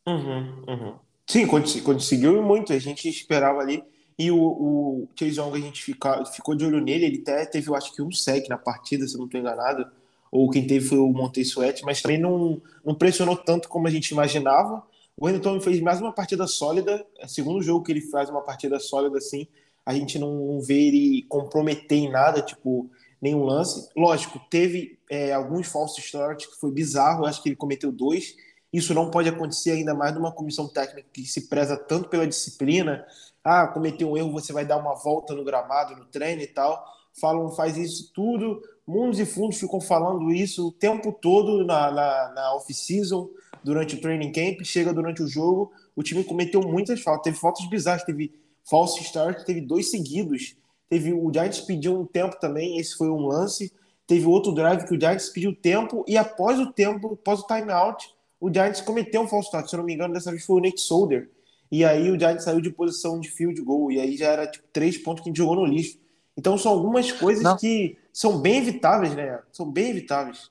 Uhum, 0.06 0.64
uhum. 0.68 0.98
Sim, 1.26 1.46
conseguiu 1.46 2.42
muito, 2.42 2.72
a 2.72 2.78
gente 2.78 3.08
esperava 3.08 3.60
ali. 3.60 3.82
E 4.18 4.30
o, 4.30 4.36
o 4.38 5.08
Chase 5.18 5.40
Young, 5.40 5.54
a 5.54 5.60
gente 5.60 5.82
fica, 5.82 6.24
ficou 6.26 6.54
de 6.54 6.64
olho 6.64 6.80
nele, 6.80 7.06
ele 7.06 7.20
até 7.22 7.44
teve, 7.46 7.68
eu 7.68 7.74
acho 7.74 7.92
que 7.92 8.02
um 8.02 8.12
sec 8.12 8.48
na 8.48 8.58
partida, 8.58 9.06
se 9.08 9.14
eu 9.14 9.18
não 9.18 9.26
estou 9.26 9.40
enganado. 9.40 9.90
Ou 10.30 10.50
quem 10.50 10.66
teve 10.66 10.86
foi 10.86 10.98
o 10.98 11.08
Montei 11.08 11.42
Sweat, 11.42 11.84
mas 11.84 12.02
também 12.02 12.18
não, 12.18 12.60
não 12.84 12.94
pressionou 12.94 13.36
tanto 13.36 13.68
como 13.68 13.86
a 13.86 13.90
gente 13.90 14.10
imaginava. 14.10 14.82
O 15.16 15.26
Hamilton 15.26 15.60
fez 15.60 15.80
mais 15.80 16.00
uma 16.00 16.12
partida 16.12 16.46
sólida, 16.46 17.04
é 17.18 17.24
o 17.24 17.28
segundo 17.28 17.62
jogo 17.62 17.84
que 17.84 17.92
ele 17.92 18.00
faz 18.00 18.28
uma 18.28 18.42
partida 18.42 18.78
sólida 18.78 19.18
assim, 19.18 19.46
a 19.86 19.92
gente 19.92 20.18
não, 20.18 20.60
vê 20.60 20.86
ele 20.86 21.26
comprometer 21.28 21.98
em 21.98 22.10
nada, 22.10 22.40
tipo, 22.40 22.90
nenhum 23.20 23.44
lance. 23.44 23.88
Lógico, 23.94 24.40
teve 24.50 24.98
é, 25.10 25.32
alguns 25.32 25.68
falsos 25.68 26.02
starts 26.04 26.46
que 26.46 26.58
foi 26.58 26.72
bizarro, 26.72 27.26
acho 27.26 27.42
que 27.42 27.48
ele 27.48 27.56
cometeu 27.56 27.92
dois. 27.92 28.34
Isso 28.72 28.94
não 28.94 29.10
pode 29.10 29.28
acontecer 29.28 29.72
ainda 29.72 29.94
mais 29.94 30.14
numa 30.14 30.32
comissão 30.32 30.66
técnica 30.66 31.08
que 31.12 31.24
se 31.24 31.48
preza 31.48 31.76
tanto 31.76 32.08
pela 32.08 32.26
disciplina. 32.26 33.06
Ah, 33.44 33.68
cometeu 33.68 34.10
um 34.10 34.16
erro, 34.16 34.32
você 34.32 34.52
vai 34.52 34.64
dar 34.64 34.78
uma 34.78 34.94
volta 34.94 35.34
no 35.34 35.44
gramado, 35.44 35.94
no 35.94 36.06
treino 36.06 36.42
e 36.42 36.46
tal. 36.46 36.84
Falam, 37.20 37.50
faz 37.50 37.76
isso 37.76 38.10
tudo. 38.12 38.60
Mundos 38.86 39.20
e 39.20 39.24
fundos 39.24 39.60
ficam 39.60 39.80
falando 39.80 40.30
isso 40.32 40.68
o 40.68 40.72
tempo 40.72 41.12
todo 41.12 41.64
na, 41.64 41.90
na, 41.90 42.32
na 42.34 42.54
off-season, 42.54 43.30
durante 43.62 43.94
o 43.94 44.00
training 44.00 44.32
camp. 44.32 44.64
Chega 44.64 44.92
durante 44.92 45.22
o 45.22 45.28
jogo, 45.28 45.70
o 45.94 46.02
time 46.02 46.24
cometeu 46.24 46.60
muitas 46.60 47.00
faltas. 47.00 47.24
Teve 47.24 47.36
faltas 47.36 47.68
bizarras, 47.68 48.02
teve 48.02 48.34
false 48.64 49.02
start, 49.02 49.44
teve 49.44 49.60
dois 49.60 49.90
seguidos. 49.90 50.56
Teve 50.88 51.12
o 51.12 51.32
Giants 51.32 51.60
pediu 51.60 52.00
um 52.00 52.06
tempo 52.06 52.38
também, 52.38 52.78
esse 52.78 52.96
foi 52.96 53.08
um 53.08 53.26
lance. 53.26 53.72
Teve 54.06 54.26
outro 54.26 54.52
drive 54.52 54.86
que 54.86 54.94
o 54.94 55.00
Giants 55.00 55.28
pediu 55.30 55.54
tempo 55.54 56.04
e 56.06 56.16
após 56.16 56.58
o 56.58 56.72
tempo, 56.72 57.14
após 57.14 57.40
o 57.40 57.46
timeout, 57.46 58.14
o 58.38 58.52
Giants 58.52 58.80
cometeu 58.82 59.22
um 59.22 59.28
false 59.28 59.46
start. 59.46 59.68
Se 59.68 59.74
eu 59.74 59.78
não 59.78 59.86
me 59.86 59.94
engano, 59.94 60.12
dessa 60.12 60.30
vez 60.30 60.44
foi 60.44 60.56
o 60.56 60.60
Nick 60.60 60.80
Solder. 60.80 61.30
E 61.70 61.84
aí 61.84 62.10
o 62.10 62.18
Giants 62.18 62.44
saiu 62.44 62.60
de 62.60 62.70
posição 62.70 63.18
de 63.18 63.30
field 63.30 63.60
goal. 63.62 63.90
E 63.90 63.98
aí 63.98 64.16
já 64.16 64.28
era 64.28 64.46
tipo 64.46 64.66
três 64.72 64.98
pontos 64.98 65.22
que 65.22 65.28
a 65.28 65.30
gente 65.30 65.38
jogou 65.38 65.56
no 65.56 65.64
lixo. 65.64 65.98
Então 66.36 66.58
são 66.58 66.72
algumas 66.72 67.10
coisas 67.12 67.42
não. 67.42 67.56
que 67.56 67.96
são 68.12 68.38
bem 68.38 68.58
evitáveis, 68.58 69.14
né? 69.14 69.40
São 69.50 69.70
bem 69.70 69.90
evitáveis. 69.90 70.50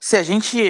Se 0.00 0.16
a 0.16 0.22
gente 0.22 0.60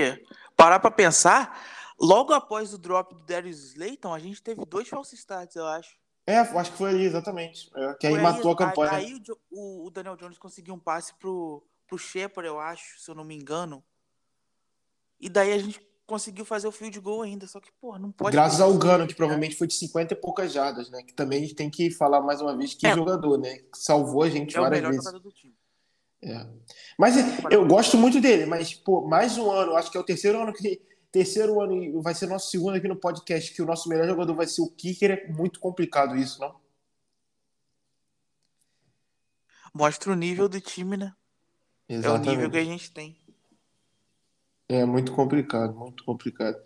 parar 0.56 0.78
para 0.78 0.90
pensar, 0.90 1.60
logo 1.98 2.32
após 2.32 2.72
o 2.72 2.78
drop 2.78 3.14
do 3.14 3.20
Darius 3.24 3.70
Slayton, 3.70 4.14
a 4.14 4.18
gente 4.18 4.42
teve 4.42 4.64
dois 4.64 4.88
false 4.88 5.14
starts, 5.14 5.56
eu 5.56 5.66
acho. 5.66 6.01
É, 6.26 6.38
acho 6.38 6.72
que 6.72 6.78
foi 6.78 6.90
ali, 6.90 7.04
exatamente. 7.04 7.70
É, 7.74 7.94
que 7.94 8.06
aí, 8.06 8.20
matou 8.20 8.52
a 8.52 8.56
campanha. 8.56 8.92
Aí 8.92 9.20
o, 9.50 9.86
o, 9.86 9.90
Daniel 9.90 10.16
Jones 10.16 10.38
conseguiu 10.38 10.74
um 10.74 10.78
passe 10.78 11.14
pro, 11.14 11.62
pro 11.86 11.98
Shepard, 11.98 12.46
eu 12.46 12.60
acho, 12.60 13.00
se 13.00 13.10
eu 13.10 13.14
não 13.14 13.24
me 13.24 13.34
engano. 13.34 13.82
E 15.20 15.28
daí 15.28 15.52
a 15.52 15.58
gente 15.58 15.80
conseguiu 16.06 16.44
fazer 16.44 16.68
o 16.68 16.72
field 16.72 16.98
goal 17.00 17.22
ainda, 17.22 17.46
só 17.46 17.58
que, 17.58 17.70
pô, 17.80 17.98
não 17.98 18.12
pode. 18.12 18.32
Graças 18.32 18.60
ao 18.60 18.76
Gano, 18.76 19.06
que 19.06 19.14
provavelmente 19.14 19.56
foi 19.56 19.66
de 19.66 19.74
50 19.74 20.14
e 20.14 20.16
poucas 20.16 20.52
jardas, 20.52 20.90
né? 20.90 21.02
Que 21.02 21.12
também 21.12 21.38
a 21.38 21.42
gente 21.42 21.54
tem 21.54 21.70
que 21.70 21.90
falar 21.90 22.20
mais 22.20 22.40
uma 22.40 22.56
vez 22.56 22.74
que 22.74 22.86
é. 22.86 22.94
jogador, 22.94 23.38
né? 23.38 23.58
Que 23.58 23.78
salvou 23.78 24.22
a 24.22 24.28
gente 24.28 24.56
é 24.56 24.60
várias 24.60 24.80
o 24.80 24.82
melhor 24.82 24.90
vezes. 24.90 25.04
Jogador 25.04 25.22
do 25.22 25.32
time. 25.32 25.54
É. 26.24 26.46
Mas 26.96 27.16
eu 27.50 27.66
gosto 27.66 27.96
muito 27.96 28.20
dele, 28.20 28.46
mas, 28.46 28.74
pô, 28.74 29.00
mais 29.08 29.36
um 29.36 29.50
ano, 29.50 29.74
acho 29.74 29.90
que 29.90 29.96
é 29.96 30.00
o 30.00 30.04
terceiro 30.04 30.40
ano 30.40 30.52
que 30.52 30.80
terceiro 31.12 31.60
ano 31.60 31.82
e 31.82 31.92
vai 32.00 32.14
ser 32.14 32.26
nosso 32.26 32.50
segundo 32.50 32.74
aqui 32.74 32.88
no 32.88 32.96
podcast, 32.96 33.52
que 33.52 33.60
o 33.60 33.66
nosso 33.66 33.88
melhor 33.88 34.06
jogador 34.06 34.34
vai 34.34 34.46
ser 34.46 34.62
o 34.62 34.70
Kicker, 34.70 35.10
é 35.10 35.28
muito 35.28 35.60
complicado 35.60 36.16
isso, 36.16 36.40
não? 36.40 36.56
Mostra 39.74 40.12
o 40.12 40.16
nível 40.16 40.48
do 40.48 40.60
time, 40.60 40.96
né? 40.96 41.14
Exatamente. 41.88 42.28
É 42.28 42.32
o 42.32 42.34
nível 42.34 42.50
que 42.50 42.58
a 42.58 42.64
gente 42.64 42.90
tem. 42.90 43.16
É 44.68 44.84
muito 44.84 45.12
complicado, 45.12 45.74
muito 45.74 46.02
complicado. 46.04 46.58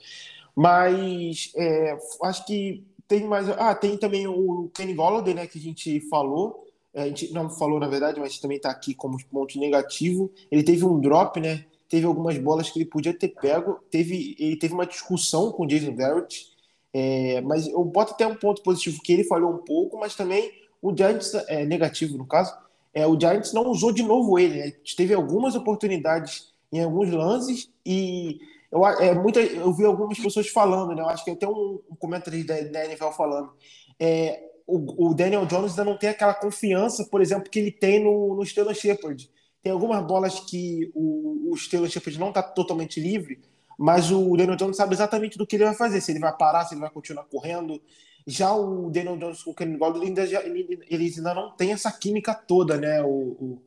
Mas 0.55 1.53
é, 1.57 1.99
acho 2.23 2.47
que 2.47 2.87
tem 3.09 3.25
mais. 3.25 3.49
Ah, 3.51 3.75
tem 3.75 3.99
também 3.99 4.27
o 4.27 4.71
Kenny 4.75 4.95
Golladay, 4.95 5.35
né? 5.35 5.47
Que 5.47 5.59
a 5.59 5.63
gente 5.63 6.01
falou. 6.09 6.65
É, 6.95 7.03
a 7.03 7.07
gente 7.09 7.33
não 7.33 7.51
falou, 7.51 7.79
na 7.79 7.89
verdade, 7.89 8.19
mas 8.19 8.39
também 8.39 8.57
está 8.57 8.71
aqui 8.71 8.95
como 8.95 9.23
ponto 9.27 9.59
negativo. 9.59 10.33
Ele 10.51 10.63
teve 10.63 10.85
um 10.85 11.01
drop, 11.01 11.41
né? 11.41 11.67
Teve 11.89 12.07
algumas 12.07 12.37
bolas 12.39 12.71
que 12.71 12.79
ele 12.79 12.89
podia 12.89 13.17
ter 13.17 13.29
pego, 13.29 13.81
teve, 13.91 14.37
ele 14.39 14.57
teve 14.57 14.75
uma 14.75 14.87
discussão 14.87 15.53
com 15.53 15.65
o 15.65 15.67
Jason 15.67 15.95
Garrett, 15.95 16.47
é, 16.93 17.41
mas 17.43 17.67
eu 17.67 17.85
boto 17.85 18.15
até 18.15 18.27
um 18.27 18.35
ponto 18.35 18.63
positivo 18.63 19.01
que 19.03 19.13
ele 19.13 19.25
falhou 19.25 19.53
um 19.53 19.59
pouco, 19.59 19.99
mas 19.99 20.15
também 20.15 20.51
o 20.81 20.97
Giants, 20.97 21.35
é, 21.49 21.65
negativo 21.65 22.17
no 22.17 22.27
caso, 22.27 22.57
é, 22.95 23.07
o 23.07 23.19
Giants 23.19 23.53
não 23.53 23.69
usou 23.69 23.93
de 23.93 24.03
novo 24.03 24.39
ele, 24.39 24.59
né? 24.59 24.73
teve 24.97 25.13
algumas 25.13 25.55
oportunidades 25.55 26.53
em 26.73 26.83
alguns 26.83 27.11
lances 27.11 27.71
e 27.85 28.39
eu, 28.71 28.85
é, 28.87 29.15
muita, 29.15 29.41
eu 29.41 29.73
vi 29.73 29.85
algumas 29.85 30.19
pessoas 30.19 30.49
falando, 30.49 30.95
né? 30.95 31.03
eu 31.03 31.09
acho 31.09 31.25
que 31.25 31.31
até 31.31 31.47
um, 31.47 31.81
um 31.91 31.97
comentário 31.97 32.45
da, 32.47 32.61
da 32.63 32.85
NFL 32.87 33.11
falando, 33.11 33.53
é, 34.01 34.43
o, 34.67 35.11
o, 35.11 35.15
Daniel 35.15 35.47
Jones 35.47 35.73
ainda 35.73 35.85
não 35.85 35.99
tem 35.99 36.11
aquela 36.11 36.35
confiança, 36.35 37.05
por 37.05 37.21
exemplo, 37.21 37.49
que 37.51 37.59
ele 37.59 37.71
tem 37.71 38.03
no, 38.03 38.35
no 38.35 38.45
Stellan 38.45 38.75
Shepard, 38.75 39.31
tem 39.67 39.73
algumas 39.73 40.07
bolas 40.07 40.39
que 40.39 40.93
o, 40.95 41.51
o 41.51 41.57
Steelers 41.57 41.93
não 42.19 42.29
está 42.29 42.41
totalmente 42.41 43.01
livre, 43.01 43.41
mas 43.77 44.13
o 44.13 44.37
Daniel 44.37 44.55
Jones 44.55 44.77
sabe 44.77 44.95
exatamente 44.95 45.37
do 45.37 45.45
que 45.45 45.57
ele 45.57 45.65
vai 45.65 45.75
fazer, 45.75 46.01
se 46.01 46.13
ele 46.13 46.21
vai 46.21 46.33
parar, 46.37 46.65
se 46.65 46.75
ele 46.75 46.81
vai 46.81 46.89
continuar 46.89 47.25
correndo. 47.25 47.83
Já 48.25 48.55
o 48.55 48.89
Daniel 48.89 49.17
Jones 49.17 49.43
com 49.43 49.51
o 49.51 49.55
Kenny 49.57 49.77
ainda 50.05 50.25
já, 50.25 50.41
eles 50.45 51.19
ainda 51.19 51.35
não 51.35 51.51
tem 51.57 51.73
essa 51.73 51.91
química 51.91 52.33
toda, 52.33 52.77
né? 52.77 53.03
O, 53.03 53.09
o, 53.09 53.63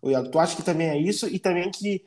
o 0.00 0.30
tu 0.30 0.38
acha 0.38 0.56
que 0.56 0.62
também 0.62 0.88
é 0.88 0.96
isso? 0.96 1.28
E 1.28 1.38
também 1.38 1.70
que 1.70 2.02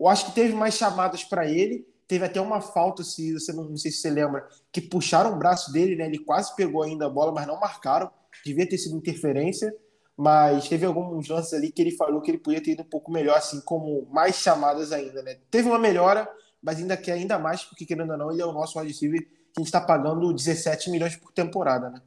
eu 0.00 0.08
acho 0.08 0.26
que 0.26 0.32
teve 0.32 0.52
mais 0.52 0.74
chamadas 0.74 1.22
para 1.22 1.48
ele, 1.48 1.86
teve 2.08 2.24
até 2.24 2.40
uma 2.40 2.60
falta, 2.60 3.04
se 3.04 3.32
você 3.32 3.52
não, 3.52 3.62
não, 3.62 3.76
sei 3.76 3.92
se 3.92 3.98
você 3.98 4.10
lembra, 4.10 4.44
que 4.72 4.80
puxaram 4.80 5.34
o 5.34 5.38
braço 5.38 5.72
dele, 5.72 5.94
né? 5.94 6.06
Ele 6.06 6.18
quase 6.18 6.52
pegou 6.56 6.82
ainda 6.82 7.06
a 7.06 7.08
bola, 7.08 7.30
mas 7.30 7.46
não 7.46 7.60
marcaram. 7.60 8.10
Devia 8.44 8.68
ter 8.68 8.76
sido 8.76 8.96
interferência 8.96 9.72
mas 10.18 10.68
teve 10.68 10.84
alguns 10.84 11.28
lances 11.28 11.54
ali 11.54 11.70
que 11.70 11.80
ele 11.80 11.92
falou 11.92 12.20
que 12.20 12.28
ele 12.28 12.38
podia 12.38 12.60
ter 12.60 12.72
ido 12.72 12.82
um 12.82 12.86
pouco 12.86 13.08
melhor, 13.08 13.38
assim, 13.38 13.60
como 13.60 14.04
mais 14.10 14.34
chamadas 14.34 14.90
ainda, 14.90 15.22
né? 15.22 15.38
Teve 15.48 15.68
uma 15.68 15.78
melhora, 15.78 16.28
mas 16.60 16.78
ainda 16.78 16.96
quer 16.96 17.12
ainda 17.12 17.38
mais, 17.38 17.62
porque 17.62 17.86
querendo 17.86 18.10
ou 18.10 18.18
não, 18.18 18.32
ele 18.32 18.42
é 18.42 18.44
o 18.44 18.50
nosso 18.50 18.80
wide 18.80 18.90
receiver 18.90 19.20
que 19.20 19.28
a 19.56 19.60
gente 19.60 19.68
está 19.68 19.80
pagando 19.80 20.34
17 20.34 20.90
milhões 20.90 21.14
por 21.14 21.30
temporada, 21.30 21.88
né? 21.88 22.02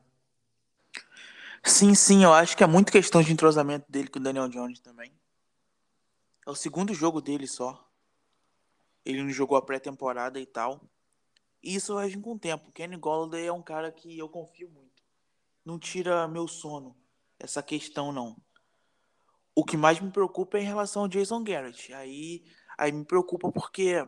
Sim, 1.64 1.96
sim, 1.96 2.26
eu 2.26 2.34
acho 2.34 2.58
que 2.58 2.66
é 2.66 2.68
muito 2.68 2.92
questão 2.92 3.22
de 3.22 3.32
entrosamento 3.32 3.90
dele 3.90 4.10
com 4.10 4.20
o 4.20 4.22
Daniel 4.22 4.50
Jones 4.50 4.82
também. 4.82 5.14
É 6.46 6.50
o 6.52 6.56
segundo 6.56 6.94
jogo 6.94 7.22
dele 7.22 7.48
só. 7.48 7.88
Ele 9.06 9.24
não 9.24 9.30
jogou 9.30 9.58
a 9.58 9.62
pré-temporada 9.62 10.38
e 10.38 10.46
tal. 10.46 10.82
E 11.64 11.76
isso 11.76 11.96
vai 11.96 12.10
vir 12.10 12.20
com 12.20 12.34
o 12.34 12.40
tempo. 12.40 12.74
Kenny 12.74 12.98
Golladay 12.98 13.48
é 13.48 13.54
um 13.54 13.62
cara 13.62 13.90
que 13.90 14.18
eu 14.18 14.28
confio 14.28 14.70
muito. 14.70 15.02
Não 15.64 15.80
tira 15.80 16.28
meu 16.28 16.46
sono 16.46 17.00
essa 17.42 17.64
questão, 17.64 18.12
não. 18.12 18.36
O 19.56 19.66
que 19.66 19.76
mais 19.76 20.00
me 20.00 20.12
preocupa 20.12 20.58
é 20.58 20.62
em 20.62 20.66
relação 20.66 21.04
ao 21.04 21.08
Jason 21.08 21.44
Garrett. 21.44 21.94
Aí, 21.94 22.44
aí 22.78 22.92
me 22.92 23.04
preocupa 23.04 23.52
porque 23.52 24.08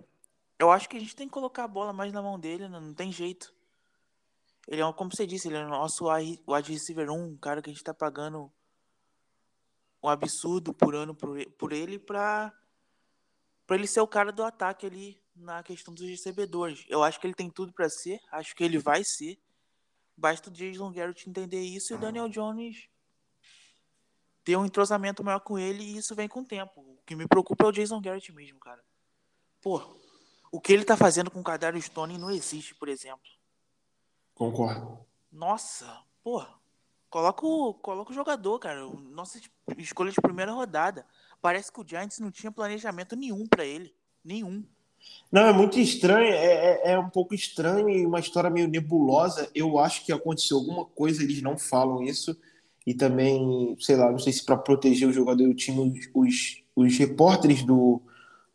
eu 0.60 0.72
acho 0.72 0.88
que 0.88 0.98
a 0.98 1.00
gente 1.00 1.16
tem 1.16 1.28
que 1.28 1.34
colocar 1.34 1.64
a 1.64 1.68
bola 1.68 1.92
mais 1.92 2.14
na 2.14 2.22
mão 2.22 2.40
dele, 2.40 2.68
não, 2.68 2.80
não 2.80 2.94
tem 2.94 3.12
jeito. 3.12 3.54
Ele 4.68 4.82
é, 4.82 4.94
como 4.94 5.14
você 5.14 5.28
disse, 5.28 5.48
ele 5.48 5.58
é 5.58 5.66
o 5.66 5.70
nosso 5.70 6.06
wide 6.08 6.72
receiver 6.72 7.10
1, 7.10 7.14
um 7.14 7.38
cara 7.38 7.62
que 7.62 7.70
a 7.70 7.74
gente 7.74 7.84
tá 7.84 7.94
pagando 7.94 8.52
um 10.02 10.08
absurdo 10.08 10.74
por 10.74 10.96
ano 10.96 11.16
por, 11.16 11.38
por 11.54 11.74
ele 11.74 11.98
pra, 11.98 12.54
pra 13.66 13.76
ele 13.76 13.88
ser 13.88 14.02
o 14.02 14.08
cara 14.08 14.32
do 14.32 14.44
ataque 14.44 14.86
ali 14.86 15.22
na 15.36 15.64
questão 15.64 15.94
dos 15.94 16.08
recebedores. 16.08 16.86
Eu 16.88 17.04
acho 17.04 17.20
que 17.20 17.28
ele 17.28 17.34
tem 17.34 17.50
tudo 17.50 17.74
para 17.74 17.90
ser, 17.90 18.22
acho 18.32 18.56
que 18.56 18.64
ele 18.64 18.78
vai 18.78 19.04
ser. 19.04 19.38
Basta 20.16 20.50
o 20.50 20.54
Jason 20.54 20.92
Garrett 20.92 21.28
entender 21.28 21.62
isso 21.62 21.92
e 21.92 21.96
o 21.96 22.00
Daniel 22.00 22.30
Jones 22.30 22.88
ter 24.44 24.58
um 24.58 24.66
entrosamento 24.66 25.24
maior 25.24 25.40
com 25.40 25.58
ele 25.58 25.84
e 25.84 25.98
isso 25.98 26.16
vem 26.16 26.28
com 26.28 26.42
o 26.42 26.46
tempo. 26.46 26.82
O 26.82 26.98
que 27.06 27.16
me 27.16 27.28
preocupa 27.28 27.66
é 27.66 27.68
o 27.68 27.72
Jason 27.72 28.02
Garrett 28.02 28.32
mesmo, 28.32 28.60
cara. 28.60 28.84
Pô, 29.62 29.82
o 30.52 30.60
que 30.60 30.74
ele 30.74 30.84
tá 30.84 30.98
fazendo 30.98 31.32
com 31.32 31.40
o 31.40 31.44
Kadar 31.44 31.80
Stone 31.82 32.18
não 32.18 32.30
existe, 32.30 32.76
por 32.76 32.90
exemplo. 32.90 33.24
Concordo. 34.36 35.00
Nossa, 35.32 36.02
pô. 36.24 36.44
Coloca 37.10 37.46
o, 37.46 37.74
coloca 37.76 38.12
o 38.12 38.16
jogador, 38.16 38.60
cara. 38.60 38.86
Nossa 38.86 39.40
escolha 39.78 40.12
de 40.12 40.20
primeira 40.20 40.52
rodada. 40.52 41.06
Parece 41.42 41.72
que 41.72 41.80
o 41.80 41.88
Giants 41.88 42.20
não 42.20 42.32
tinha 42.32 42.52
planejamento 42.52 43.16
nenhum 43.16 43.48
para 43.48 43.64
ele. 43.64 43.96
Nenhum. 44.24 44.66
Não, 45.32 45.48
é 45.48 45.54
muito 45.54 45.80
estranho, 45.80 46.34
é, 46.34 46.36
é, 46.36 46.92
é, 46.94 47.00
um 47.00 47.10
pouco 47.10 47.36
estranho 47.36 47.90
e 47.90 48.06
uma 48.06 48.20
história 48.20 48.50
meio 48.50 48.68
nebulosa. 48.68 49.50
Eu 49.54 49.78
acho 49.78 50.06
que 50.06 50.12
aconteceu 50.12 50.58
alguma 50.58 50.86
coisa, 50.86 51.22
eles 51.24 51.42
não 51.42 51.58
falam 51.58 52.02
isso 52.02 52.36
e 52.86 52.94
também, 52.94 53.76
sei 53.80 53.96
lá, 53.96 54.12
não 54.12 54.20
sei 54.20 54.34
se 54.34 54.46
para 54.46 54.58
proteger 54.58 55.08
o 55.08 55.14
jogador 55.14 55.44
e 55.44 55.48
o 55.48 55.56
time, 55.56 55.94
os, 56.14 56.64
os 56.76 56.98
repórteres 56.98 57.64
do, 57.64 58.02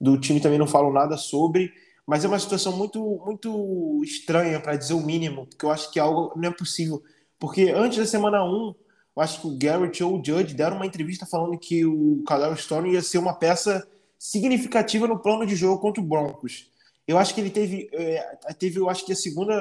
do 0.00 0.18
time 0.18 0.40
também 0.40 0.58
não 0.58 0.66
falam 0.66 0.92
nada 0.92 1.16
sobre, 1.16 1.72
mas 2.06 2.24
é 2.24 2.28
uma 2.28 2.38
situação 2.38 2.76
muito, 2.76 3.22
muito 3.24 4.00
estranha, 4.02 4.60
para 4.60 4.76
dizer 4.76 4.94
o 4.94 5.04
mínimo, 5.04 5.46
porque 5.46 5.64
eu 5.64 5.70
acho 5.70 5.90
que 5.90 5.98
algo 5.98 6.32
não 6.36 6.48
é 6.48 6.52
possível. 6.52 7.02
Porque 7.38 7.70
antes 7.70 7.98
da 7.98 8.06
semana 8.06 8.44
1, 8.44 8.74
eu 9.16 9.22
acho 9.22 9.40
que 9.40 9.46
o 9.46 9.58
Garrett 9.58 10.02
ou 10.02 10.18
o 10.18 10.24
Judge 10.24 10.54
deram 10.54 10.76
uma 10.76 10.86
entrevista 10.86 11.26
falando 11.26 11.58
que 11.58 11.84
o 11.84 12.22
Kyle 12.26 12.56
Stone 12.56 12.92
ia 12.92 13.02
ser 13.02 13.18
uma 13.18 13.34
peça 13.34 13.86
significativa 14.18 15.06
no 15.06 15.18
plano 15.18 15.46
de 15.46 15.54
jogo 15.54 15.80
contra 15.80 16.02
o 16.02 16.06
Broncos. 16.06 16.70
Eu 17.06 17.16
acho 17.16 17.34
que 17.34 17.40
ele 17.40 17.50
teve, 17.50 17.88
é, 17.92 18.36
teve 18.58 18.78
eu 18.78 18.88
acho 18.88 19.04
que 19.04 19.12
a 19.12 19.16
segunda, 19.16 19.52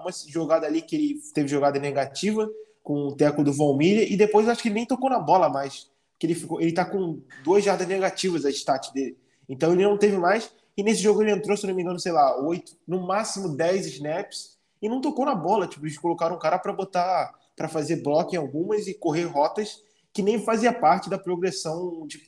uma 0.00 0.10
jogada 0.28 0.66
ali 0.66 0.80
que 0.80 0.96
ele 0.96 1.20
teve 1.34 1.48
jogada 1.48 1.78
negativa, 1.78 2.48
com 2.86 3.08
o 3.08 3.16
teco 3.16 3.42
do 3.42 3.52
Von 3.52 3.76
e 3.82 4.16
depois 4.16 4.48
acho 4.48 4.62
que 4.62 4.68
ele 4.68 4.76
nem 4.76 4.86
tocou 4.86 5.10
na 5.10 5.18
bola 5.18 5.48
mais, 5.48 5.90
que 6.20 6.24
ele 6.24 6.36
ficou, 6.36 6.60
ele 6.60 6.70
tá 6.70 6.84
com 6.84 7.20
duas 7.42 7.64
jardas 7.64 7.88
negativas 7.88 8.44
a 8.44 8.50
stat 8.50 8.94
dele. 8.94 9.18
Então 9.48 9.72
ele 9.72 9.82
não 9.82 9.98
teve 9.98 10.16
mais, 10.16 10.52
e 10.76 10.84
nesse 10.84 11.02
jogo 11.02 11.20
ele 11.20 11.32
entrou, 11.32 11.56
se 11.56 11.66
não 11.66 11.74
me 11.74 11.82
engano, 11.82 11.98
sei 11.98 12.12
lá, 12.12 12.40
oito, 12.40 12.78
no 12.86 13.04
máximo 13.04 13.56
dez 13.56 13.86
snaps, 13.86 14.56
e 14.80 14.88
não 14.88 15.00
tocou 15.00 15.26
na 15.26 15.34
bola, 15.34 15.66
tipo, 15.66 15.84
eles 15.84 15.98
colocaram 15.98 16.36
um 16.36 16.38
cara 16.38 16.60
para 16.60 16.72
botar 16.72 17.34
para 17.56 17.66
fazer 17.66 18.04
bloco 18.04 18.36
em 18.36 18.38
algumas 18.38 18.86
e 18.86 18.94
correr 18.94 19.24
rotas 19.24 19.82
que 20.12 20.22
nem 20.22 20.38
fazia 20.38 20.72
parte 20.72 21.10
da 21.10 21.18
progressão 21.18 22.06
de 22.06 22.24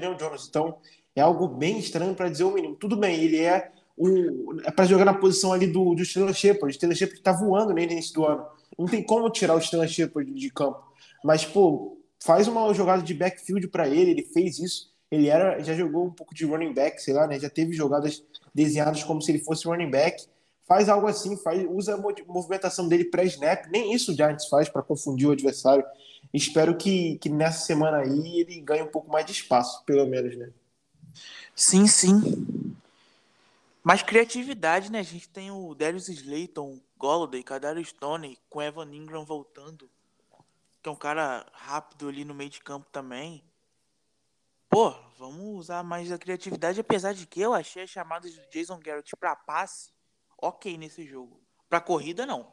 Daniel 0.00 0.16
Jones. 0.16 0.46
Então, 0.48 0.78
é 1.14 1.20
algo 1.20 1.46
bem 1.46 1.78
estranho 1.78 2.14
para 2.14 2.30
dizer 2.30 2.44
o 2.44 2.52
mínimo. 2.52 2.76
Tudo 2.76 2.96
bem, 2.96 3.20
ele 3.20 3.38
é 3.38 3.70
é 4.64 4.70
para 4.70 4.86
jogar 4.86 5.04
na 5.04 5.14
posição 5.14 5.52
ali 5.52 5.66
do, 5.66 5.94
do 5.94 6.04
Stellan 6.04 6.32
Shepard. 6.32 6.72
O 6.72 6.74
Stellan 6.74 6.94
Shepard 6.94 7.20
está 7.20 7.32
voando 7.32 7.72
no 7.72 7.78
início 7.78 8.14
do 8.14 8.24
ano. 8.24 8.46
Não 8.78 8.86
tem 8.86 9.02
como 9.02 9.28
tirar 9.30 9.54
o 9.54 9.60
Stellan 9.60 9.88
Shepard 9.88 10.32
de 10.32 10.50
campo. 10.50 10.82
Mas, 11.22 11.44
pô, 11.44 11.98
faz 12.18 12.48
uma 12.48 12.72
jogada 12.72 13.02
de 13.02 13.14
backfield 13.14 13.68
para 13.68 13.88
ele, 13.88 14.10
ele 14.10 14.22
fez 14.22 14.58
isso. 14.58 14.90
Ele 15.10 15.28
era, 15.28 15.58
já 15.60 15.74
jogou 15.74 16.06
um 16.06 16.10
pouco 16.10 16.34
de 16.34 16.44
running 16.44 16.72
back, 16.72 17.02
sei 17.02 17.12
lá, 17.12 17.26
né? 17.26 17.38
Já 17.38 17.50
teve 17.50 17.72
jogadas 17.72 18.22
desenhadas 18.54 19.02
como 19.02 19.20
se 19.20 19.32
ele 19.32 19.40
fosse 19.40 19.66
running 19.66 19.90
back. 19.90 20.24
Faz 20.66 20.88
algo 20.88 21.08
assim, 21.08 21.36
faz, 21.36 21.66
usa 21.68 21.94
a 21.94 22.32
movimentação 22.32 22.86
dele 22.86 23.06
pré-snap. 23.06 23.66
Nem 23.70 23.92
isso 23.92 24.12
o 24.12 24.14
Giants 24.14 24.46
faz 24.46 24.68
para 24.68 24.82
confundir 24.82 25.26
o 25.26 25.32
adversário. 25.32 25.84
Espero 26.32 26.76
que, 26.76 27.18
que 27.18 27.28
nessa 27.28 27.66
semana 27.66 27.98
aí 27.98 28.40
ele 28.40 28.60
ganhe 28.60 28.82
um 28.82 28.90
pouco 28.90 29.10
mais 29.10 29.26
de 29.26 29.32
espaço, 29.32 29.84
pelo 29.84 30.06
menos, 30.06 30.36
né? 30.36 30.50
Sim, 31.56 31.88
sim. 31.88 32.76
Mais 33.82 34.02
criatividade, 34.02 34.90
né? 34.90 34.98
A 34.98 35.02
gente 35.02 35.28
tem 35.28 35.50
o 35.50 35.74
Darius 35.74 36.08
Slayton, 36.08 36.80
Golladay, 36.96 37.42
Kadarius 37.42 37.88
Stone, 37.88 38.38
com 38.48 38.60
Evan 38.60 38.94
Ingram 38.94 39.24
voltando 39.24 39.90
que 40.82 40.88
é 40.88 40.92
um 40.92 40.96
cara 40.96 41.46
rápido 41.52 42.08
ali 42.08 42.24
no 42.24 42.34
meio 42.34 42.50
de 42.50 42.60
campo 42.60 42.88
também. 42.90 43.44
Pô, 44.68 44.90
vamos 45.18 45.58
usar 45.58 45.82
mais 45.82 46.10
a 46.10 46.18
criatividade, 46.18 46.80
apesar 46.80 47.12
de 47.12 47.26
que 47.26 47.40
eu 47.40 47.52
achei 47.52 47.82
as 47.82 47.90
chamadas 47.90 48.34
do 48.34 48.48
Jason 48.50 48.78
Garrett 48.78 49.14
para 49.16 49.36
passe 49.36 49.92
ok 50.38 50.78
nesse 50.78 51.04
jogo. 51.04 51.42
Para 51.68 51.80
corrida, 51.80 52.24
não. 52.24 52.52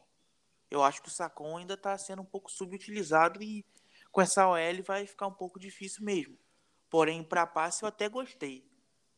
Eu 0.70 0.84
acho 0.84 1.02
que 1.02 1.08
o 1.08 1.12
Sacon 1.12 1.58
ainda 1.58 1.76
está 1.76 1.98
sendo 1.98 2.22
um 2.22 2.26
pouco 2.26 2.52
subutilizado 2.52 3.42
e 3.42 3.66
com 4.12 4.20
essa 4.20 4.48
OL 4.48 4.84
vai 4.86 5.06
ficar 5.06 5.28
um 5.28 5.34
pouco 5.34 5.60
difícil 5.60 6.04
mesmo. 6.04 6.38
Porém, 6.90 7.24
para 7.24 7.48
passe 7.48 7.84
eu 7.84 7.88
até 7.88 8.10
gostei. 8.10 8.68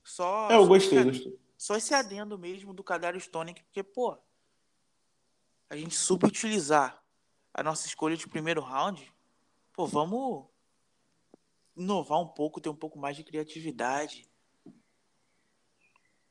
Só, 0.04 0.52
é, 0.52 0.56
eu 0.56 0.68
gostei, 0.68 1.04
gostei. 1.04 1.40
Só 1.60 1.76
esse 1.76 1.94
adendo 1.94 2.40
mesmo 2.40 2.74
do 2.74 2.82
Kadarius 2.82 3.24
Stonic, 3.24 3.62
porque, 3.66 3.84
pô, 3.84 4.18
a 5.70 5.76
gente 5.76 5.94
subutilizar 5.94 7.04
a 7.54 7.62
nossa 7.62 7.86
escolha 7.86 8.16
de 8.16 8.30
primeiro 8.30 8.62
round, 8.62 9.12
pô, 9.74 9.86
vamos 9.86 10.46
inovar 11.76 12.22
um 12.22 12.28
pouco, 12.30 12.62
ter 12.62 12.70
um 12.70 12.76
pouco 12.76 12.98
mais 12.98 13.18
de 13.18 13.26
criatividade. 13.26 14.26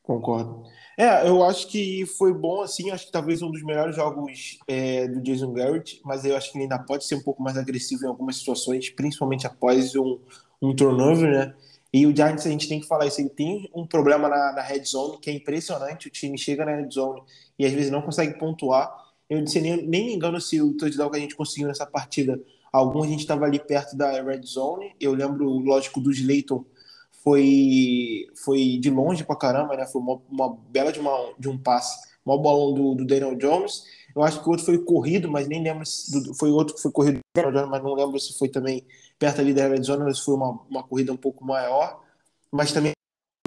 Concordo. 0.01 0.63
É, 0.97 1.27
eu 1.27 1.43
acho 1.43 1.67
que 1.67 2.07
foi 2.07 2.33
bom, 2.33 2.61
assim, 2.61 2.89
acho 2.89 3.05
que 3.05 3.11
talvez 3.11 3.43
um 3.43 3.51
dos 3.51 3.61
melhores 3.61 3.95
jogos 3.95 4.57
é, 4.67 5.07
do 5.07 5.21
Jason 5.21 5.53
Garrett, 5.53 6.01
mas 6.03 6.25
eu 6.25 6.35
acho 6.35 6.51
que 6.51 6.57
ele 6.57 6.63
ainda 6.63 6.79
pode 6.79 7.05
ser 7.05 7.13
um 7.13 7.23
pouco 7.23 7.43
mais 7.43 7.55
agressivo 7.55 8.03
em 8.03 8.07
algumas 8.07 8.37
situações, 8.37 8.89
principalmente 8.89 9.45
após 9.45 9.95
um, 9.95 10.19
um 10.59 10.75
turnover, 10.75 11.31
né? 11.31 11.55
E 11.91 12.05
o 12.05 12.15
Giants, 12.15 12.45
a 12.45 12.49
gente 12.49 12.69
tem 12.69 12.79
que 12.79 12.87
falar 12.87 13.07
isso, 13.07 13.19
ele 13.19 13.29
tem 13.29 13.69
um 13.73 13.85
problema 13.85 14.29
na, 14.29 14.53
na 14.53 14.61
red 14.61 14.83
zone 14.83 15.19
que 15.19 15.29
é 15.29 15.33
impressionante, 15.33 16.07
o 16.07 16.11
time 16.11 16.37
chega 16.37 16.63
na 16.63 16.75
red 16.75 16.89
zone 16.91 17.21
e 17.57 17.65
às 17.65 17.73
vezes 17.73 17.89
não 17.89 18.01
consegue 18.01 18.37
pontuar, 18.37 18.89
eu 19.29 19.43
nem, 19.43 19.87
nem 19.87 20.05
me 20.07 20.13
engano 20.15 20.41
se 20.41 20.59
o 20.59 20.75
touchdown 20.75 21.11
que 21.11 21.17
a 21.17 21.19
gente 21.19 21.35
conseguiu 21.35 21.67
nessa 21.67 21.85
partida, 21.85 22.41
algum 22.73 23.03
a 23.03 23.07
gente 23.07 23.19
estava 23.19 23.45
ali 23.45 23.59
perto 23.59 23.95
da 23.95 24.21
red 24.23 24.41
zone. 24.43 24.95
Eu 24.99 25.13
lembro, 25.13 25.47
lógico, 25.59 26.01
do 26.01 26.11
Slayton 26.11 26.65
foi, 27.23 28.25
foi 28.43 28.79
de 28.79 28.89
longe 28.89 29.23
pra 29.23 29.35
caramba, 29.35 29.77
né? 29.77 29.85
Foi 29.85 30.01
uma, 30.01 30.19
uma 30.29 30.57
bela 30.69 30.91
de, 30.91 30.99
uma, 30.99 31.33
de 31.37 31.47
um 31.47 31.57
passe, 31.57 31.95
uma 32.25 32.37
bolão 32.37 32.73
do, 32.73 32.95
do 32.95 33.05
Daniel 33.05 33.35
Jones. 33.35 33.83
Eu 34.15 34.23
acho 34.23 34.41
que 34.41 34.47
o 34.47 34.51
outro 34.51 34.65
foi 34.65 34.77
corrido, 34.79 35.29
mas 35.29 35.47
nem 35.47 35.63
lembro 35.63 35.85
se 35.85 36.33
foi 36.35 36.49
outro 36.49 36.75
que 36.75 36.81
foi 36.81 36.91
corrido 36.91 37.19
mas 37.69 37.83
não 37.83 37.93
lembro 37.93 38.19
se 38.19 38.37
foi 38.37 38.49
também 38.49 38.85
perto 39.17 39.41
ali 39.41 39.53
da 39.53 39.67
red 39.67 39.81
zone, 39.83 40.03
mas 40.03 40.19
foi 40.19 40.35
uma, 40.35 40.59
uma 40.69 40.83
corrida 40.83 41.13
um 41.13 41.17
pouco 41.17 41.45
maior. 41.45 42.01
Mas 42.51 42.71
também 42.71 42.93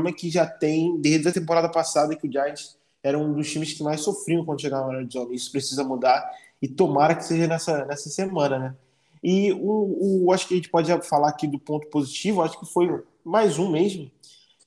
é 0.05 0.13
que 0.13 0.31
já 0.31 0.47
tem, 0.47 1.01
desde 1.01 1.29
a 1.29 1.33
temporada 1.33 1.69
passada, 1.69 2.17
que 2.17 2.27
o 2.27 2.33
Giants 2.33 2.77
era 3.03 3.19
um 3.19 3.33
dos 3.33 3.51
times 3.51 3.73
que 3.73 3.83
mais 3.83 4.01
sofriam 4.01 4.45
quando 4.45 4.61
chegava 4.61 4.93
na 4.93 4.99
red 4.99 5.09
zone. 5.11 5.35
Isso 5.35 5.51
precisa 5.51 5.85
mudar 5.85 6.31
e 6.61 6.69
tomara 6.69 7.15
que 7.15 7.25
seja 7.25 7.47
nessa, 7.47 7.85
nessa 7.85 8.09
semana, 8.09 8.59
né? 8.59 8.77
E 9.23 9.53
o, 9.53 10.25
o, 10.25 10.33
acho 10.33 10.49
que 10.49 10.55
a 10.55 10.57
gente 10.57 10.69
pode 10.69 10.91
falar 11.03 11.29
aqui 11.29 11.47
do 11.47 11.59
ponto 11.59 11.87
positivo, 11.89 12.43
acho 12.43 12.59
que 12.59 12.67
foi 12.67 13.03
mais 13.25 13.59
um 13.59 13.71
mesmo, 13.71 14.11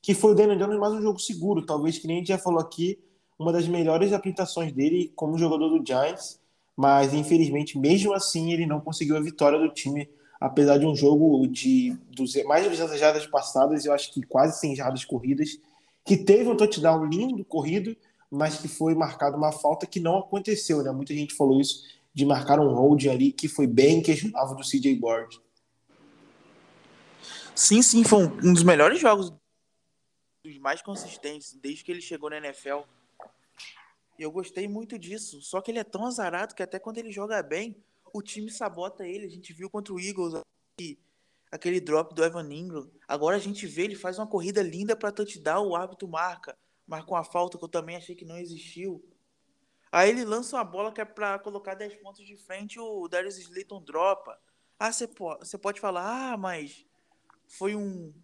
que 0.00 0.14
foi 0.14 0.32
o 0.32 0.34
Daniel 0.34 0.58
Jones 0.58 0.78
mais 0.78 0.94
um 0.94 1.02
jogo 1.02 1.18
seguro, 1.18 1.66
talvez 1.66 1.98
que 1.98 2.06
nem 2.06 2.16
a 2.16 2.18
gente 2.20 2.28
já 2.28 2.38
falou 2.38 2.60
aqui, 2.60 2.98
uma 3.38 3.52
das 3.52 3.68
melhores 3.68 4.12
apresentações 4.12 4.72
dele 4.72 5.12
como 5.14 5.38
jogador 5.38 5.68
do 5.68 5.86
Giants, 5.86 6.40
mas 6.76 7.14
infelizmente, 7.14 7.78
mesmo 7.78 8.12
assim, 8.12 8.52
ele 8.52 8.66
não 8.66 8.80
conseguiu 8.80 9.16
a 9.16 9.20
vitória 9.20 9.58
do 9.58 9.68
time, 9.68 10.08
apesar 10.40 10.78
de 10.78 10.86
um 10.86 10.94
jogo 10.94 11.46
de 11.46 11.96
mais 12.46 12.64
de 12.64 12.70
200 12.70 12.98
jardas 12.98 13.26
passadas, 13.26 13.84
eu 13.84 13.92
acho 13.92 14.12
que 14.12 14.22
quase 14.22 14.60
100 14.60 14.76
jardas 14.76 15.04
corridas, 15.04 15.58
que 16.04 16.16
teve 16.16 16.48
um 16.48 16.56
touchdown 16.56 17.04
lindo 17.06 17.44
corrido, 17.44 17.96
mas 18.30 18.58
que 18.58 18.68
foi 18.68 18.94
marcada 18.94 19.36
uma 19.36 19.52
falta 19.52 19.86
que 19.86 20.00
não 20.00 20.18
aconteceu, 20.18 20.82
né? 20.82 20.90
Muita 20.90 21.14
gente 21.14 21.34
falou 21.34 21.60
isso, 21.60 21.84
de 22.12 22.24
marcar 22.24 22.60
um 22.60 22.72
holding 22.74 23.08
ali 23.08 23.32
que 23.32 23.48
foi 23.48 23.66
bem 23.66 24.02
questionável 24.02 24.56
do 24.56 24.62
CJ 24.62 24.94
Board. 24.96 25.40
Sim, 27.54 27.80
sim, 27.82 28.04
foi 28.04 28.24
um 28.24 28.52
dos 28.52 28.62
melhores 28.62 29.00
jogos, 29.00 29.32
dos 30.44 30.58
mais 30.58 30.82
consistentes, 30.82 31.54
desde 31.54 31.82
que 31.82 31.90
ele 31.90 32.02
chegou 32.02 32.28
na 32.28 32.38
NFL. 32.38 32.80
Eu 34.18 34.30
gostei 34.30 34.66
muito 34.66 34.98
disso, 34.98 35.40
só 35.42 35.60
que 35.60 35.70
ele 35.70 35.78
é 35.78 35.84
tão 35.84 36.06
azarado 36.06 36.54
que 36.54 36.62
até 36.62 36.78
quando 36.78 36.98
ele 36.98 37.12
joga 37.12 37.42
bem, 37.42 37.76
o 38.12 38.22
time 38.22 38.50
sabota 38.50 39.06
ele. 39.06 39.26
A 39.26 39.30
gente 39.30 39.52
viu 39.52 39.68
contra 39.68 39.92
o 39.92 40.00
Eagles 40.00 40.40
aquele 41.50 41.80
drop 41.80 42.14
do 42.14 42.24
Evan 42.24 42.52
Ingram. 42.52 42.90
Agora 43.06 43.36
a 43.36 43.40
gente 43.40 43.66
vê, 43.66 43.82
ele 43.82 43.94
faz 43.94 44.18
uma 44.18 44.26
corrida 44.26 44.62
linda 44.62 44.96
para 44.96 45.12
touchdown, 45.12 45.68
o 45.68 45.76
árbitro 45.76 46.08
marca 46.08 46.56
marcou 46.86 47.16
uma 47.16 47.24
falta 47.24 47.58
que 47.58 47.64
eu 47.64 47.68
também 47.68 47.96
achei 47.96 48.14
que 48.14 48.24
não 48.24 48.38
existiu. 48.38 49.04
Aí 49.90 50.10
ele 50.10 50.24
lança 50.24 50.56
uma 50.56 50.64
bola 50.64 50.92
que 50.92 51.00
é 51.00 51.04
para 51.04 51.38
colocar 51.38 51.74
10 51.74 51.96
pontos 51.96 52.24
de 52.24 52.36
frente, 52.36 52.78
o 52.78 53.08
Darius 53.08 53.38
Slayton 53.38 53.82
dropa. 53.82 54.38
Ah, 54.78 54.92
você 54.92 55.08
pode, 55.08 55.58
pode 55.58 55.80
falar, 55.80 56.32
ah, 56.32 56.36
mas 56.36 56.86
foi 57.48 57.74
um, 57.74 58.14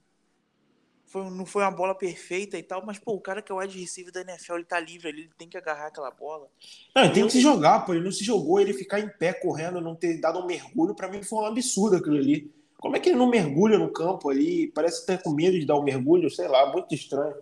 foi, 1.12 1.30
não 1.30 1.44
foi 1.44 1.62
uma 1.62 1.70
bola 1.70 1.94
perfeita 1.94 2.56
e 2.56 2.62
tal, 2.62 2.84
mas 2.86 2.98
pô, 2.98 3.12
o 3.12 3.20
cara 3.20 3.42
que 3.42 3.52
é 3.52 3.54
o 3.54 3.58
wide 3.58 3.78
receiver 3.78 4.10
da 4.10 4.22
NFL, 4.22 4.54
ele 4.54 4.64
tá 4.64 4.80
livre 4.80 5.08
ali, 5.08 5.20
ele 5.22 5.32
tem 5.36 5.46
que 5.46 5.58
agarrar 5.58 5.88
aquela 5.88 6.10
bola. 6.10 6.48
Não, 6.96 7.04
ele 7.04 7.12
tem 7.12 7.26
que 7.26 7.32
se 7.32 7.40
jogar, 7.40 7.80
pô, 7.80 7.92
ele 7.92 8.04
não 8.04 8.10
se 8.10 8.24
jogou, 8.24 8.58
ele 8.58 8.72
ficar 8.72 8.98
em 8.98 9.08
pé 9.08 9.34
correndo, 9.34 9.80
não 9.80 9.94
ter 9.94 10.18
dado 10.18 10.38
um 10.38 10.46
mergulho, 10.46 10.94
para 10.94 11.08
mim 11.08 11.22
foi 11.22 11.40
um 11.40 11.46
absurdo 11.46 11.96
aquilo 11.96 12.16
ali. 12.16 12.50
Como 12.78 12.96
é 12.96 13.00
que 13.00 13.10
ele 13.10 13.18
não 13.18 13.28
mergulha 13.28 13.78
no 13.78 13.92
campo 13.92 14.30
ali? 14.30 14.72
Parece 14.72 15.00
que 15.00 15.06
tá 15.06 15.18
com 15.18 15.34
medo 15.34 15.60
de 15.60 15.66
dar 15.66 15.78
um 15.78 15.84
mergulho, 15.84 16.30
sei 16.30 16.48
lá, 16.48 16.72
muito 16.72 16.94
estranho. 16.94 17.36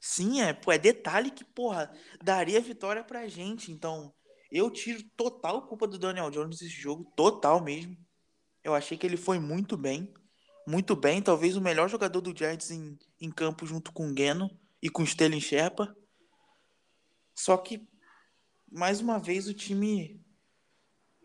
Sim, 0.00 0.40
é, 0.40 0.52
pô, 0.52 0.70
é 0.70 0.78
detalhe 0.78 1.30
que, 1.30 1.44
porra, 1.44 1.92
daria 2.22 2.60
vitória 2.60 3.02
pra 3.02 3.26
gente. 3.26 3.72
Então, 3.72 4.14
eu 4.50 4.70
tiro 4.70 5.02
total 5.16 5.66
culpa 5.66 5.88
do 5.88 5.98
Daniel 5.98 6.30
Jones 6.30 6.60
nesse 6.60 6.68
jogo, 6.68 7.12
total 7.16 7.62
mesmo. 7.62 7.96
Eu 8.62 8.74
achei 8.74 8.96
que 8.96 9.06
ele 9.06 9.16
foi 9.16 9.40
muito 9.40 9.76
bem. 9.76 10.12
Muito 10.68 10.94
bem, 10.94 11.22
talvez 11.22 11.56
o 11.56 11.62
melhor 11.62 11.88
jogador 11.88 12.20
do 12.20 12.36
Giants 12.36 12.70
em, 12.70 12.98
em 13.18 13.30
campo 13.30 13.64
junto 13.64 13.90
com 13.90 14.10
o 14.10 14.14
Geno 14.14 14.50
e 14.82 14.90
com 14.90 15.00
o 15.00 15.04
Sterling 15.04 15.40
Sherpa. 15.40 15.96
Só 17.34 17.56
que, 17.56 17.88
mais 18.70 19.00
uma 19.00 19.18
vez, 19.18 19.48
o 19.48 19.54
time. 19.54 20.22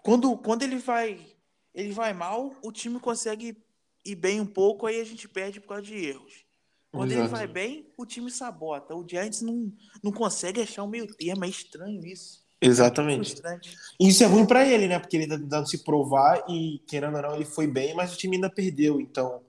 Quando, 0.02 0.38
quando 0.38 0.64
ele 0.64 0.78
vai 0.78 1.34
ele 1.74 1.92
vai 1.92 2.14
mal, 2.14 2.56
o 2.64 2.72
time 2.72 3.00
consegue 3.00 3.58
ir 4.06 4.16
bem 4.16 4.40
um 4.40 4.46
pouco, 4.46 4.86
aí 4.86 5.02
a 5.02 5.04
gente 5.04 5.28
perde 5.28 5.60
por 5.60 5.68
causa 5.68 5.84
de 5.84 5.96
erros. 5.96 6.46
Quando 6.92 7.12
Exato. 7.12 7.26
ele 7.26 7.32
vai 7.32 7.48
bem, 7.48 7.92
o 7.98 8.06
time 8.06 8.30
sabota. 8.30 8.96
O 8.96 9.08
Giants 9.08 9.42
não, 9.42 9.74
não 10.04 10.12
consegue 10.12 10.62
achar 10.62 10.84
o 10.84 10.88
meio 10.88 11.08
termo. 11.16 11.44
É 11.44 11.50
estranho 11.50 12.06
isso. 12.06 12.43
Exatamente. 12.66 13.36
É 13.46 13.60
isso 14.00 14.24
é 14.24 14.28
ruim 14.28 14.46
para 14.46 14.68
ele, 14.68 14.88
né? 14.88 15.00
Porque 15.00 15.18
ele 15.18 15.28
tá 15.28 15.38
tentando 15.38 15.68
se 15.68 15.84
provar 15.84 16.44
e, 16.50 16.80
querendo 16.88 17.16
ou 17.16 17.22
não, 17.22 17.36
ele 17.36 17.46
foi 17.46 17.68
bem, 17.68 17.94
mas 17.94 18.14
o 18.14 18.18
time 18.18 18.38
ainda 18.38 18.50
perdeu. 18.50 19.00
Então, 19.00 19.42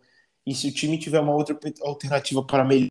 e 0.46 0.54
se 0.54 0.68
o 0.68 0.72
time 0.72 0.98
tiver 0.98 1.20
uma 1.20 1.34
outra 1.34 1.58
alternativa 1.82 2.44
para 2.44 2.64
melhorar 2.64 2.88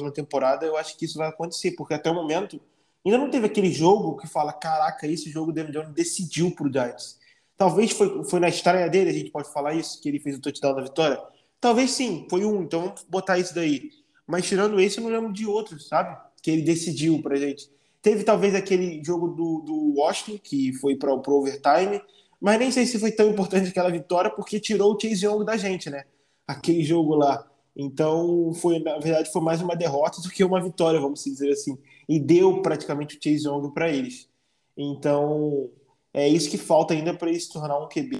na 0.00 0.10
temporada, 0.10 0.66
eu 0.66 0.76
acho 0.76 0.96
que 0.96 1.04
isso 1.04 1.18
vai 1.18 1.28
acontecer, 1.28 1.72
porque 1.72 1.94
até 1.94 2.10
o 2.10 2.14
momento 2.14 2.60
ainda 3.04 3.18
não 3.18 3.30
teve 3.30 3.46
aquele 3.46 3.72
jogo 3.72 4.16
que 4.16 4.26
fala: 4.26 4.52
caraca, 4.52 5.06
esse 5.06 5.30
jogo 5.30 5.50
o 5.50 5.54
Daniel 5.54 5.82
Jones 5.82 5.94
decidiu 5.94 6.50
pro 6.54 6.72
Giants. 6.72 7.18
Talvez 7.56 7.92
foi, 7.92 8.24
foi 8.24 8.40
na 8.40 8.48
estreia 8.48 8.88
dele, 8.88 9.10
a 9.10 9.12
gente 9.12 9.30
pode 9.30 9.52
falar 9.52 9.74
isso, 9.74 10.00
que 10.00 10.08
ele 10.08 10.18
fez 10.18 10.36
o 10.36 10.40
touchdown 10.40 10.74
da 10.74 10.82
vitória 10.82 11.20
Talvez 11.60 11.90
sim, 11.90 12.26
foi 12.30 12.44
um, 12.44 12.62
então 12.62 12.80
vamos 12.84 13.04
botar 13.04 13.38
isso 13.38 13.54
daí. 13.54 13.90
Mas 14.26 14.46
tirando 14.46 14.80
esse, 14.80 14.98
eu 14.98 15.04
não 15.04 15.10
lembro 15.10 15.32
de 15.32 15.46
outros, 15.46 15.88
sabe? 15.88 16.18
Que 16.42 16.50
ele 16.50 16.62
decidiu 16.62 17.20
pra 17.22 17.36
gente. 17.36 17.70
Teve 18.02 18.24
talvez 18.24 18.54
aquele 18.54 19.02
jogo 19.04 19.28
do, 19.28 19.60
do 19.60 19.94
Washington, 20.00 20.38
que 20.42 20.72
foi 20.74 20.96
para 20.96 21.12
o 21.14 21.22
overtime, 21.30 22.00
mas 22.40 22.58
nem 22.58 22.70
sei 22.70 22.86
se 22.86 22.98
foi 22.98 23.12
tão 23.12 23.28
importante 23.30 23.68
aquela 23.68 23.90
vitória, 23.90 24.30
porque 24.30 24.58
tirou 24.60 24.94
o 24.94 25.00
Chase 25.00 25.26
Young 25.26 25.44
da 25.44 25.56
gente, 25.56 25.90
né? 25.90 26.04
Aquele 26.46 26.82
jogo 26.84 27.14
lá. 27.14 27.46
Então, 27.76 28.52
foi, 28.54 28.78
na 28.80 28.98
verdade, 28.98 29.30
foi 29.32 29.42
mais 29.42 29.60
uma 29.62 29.76
derrota 29.76 30.20
do 30.22 30.30
que 30.30 30.42
uma 30.44 30.62
vitória, 30.62 31.00
vamos 31.00 31.22
dizer 31.24 31.50
assim. 31.52 31.78
E 32.08 32.18
deu 32.18 32.62
praticamente 32.62 33.16
o 33.16 33.20
Chase 33.22 33.46
Young 33.46 33.70
para 33.72 33.90
eles. 33.90 34.28
Então, 34.76 35.70
É 36.14 36.28
isso 36.28 36.50
que 36.50 36.58
falta 36.58 36.94
ainda 36.94 37.14
para 37.16 37.30
ele 37.30 37.40
se 37.40 37.52
tornar 37.52 37.78
um 37.78 37.88
QB. 37.88 38.18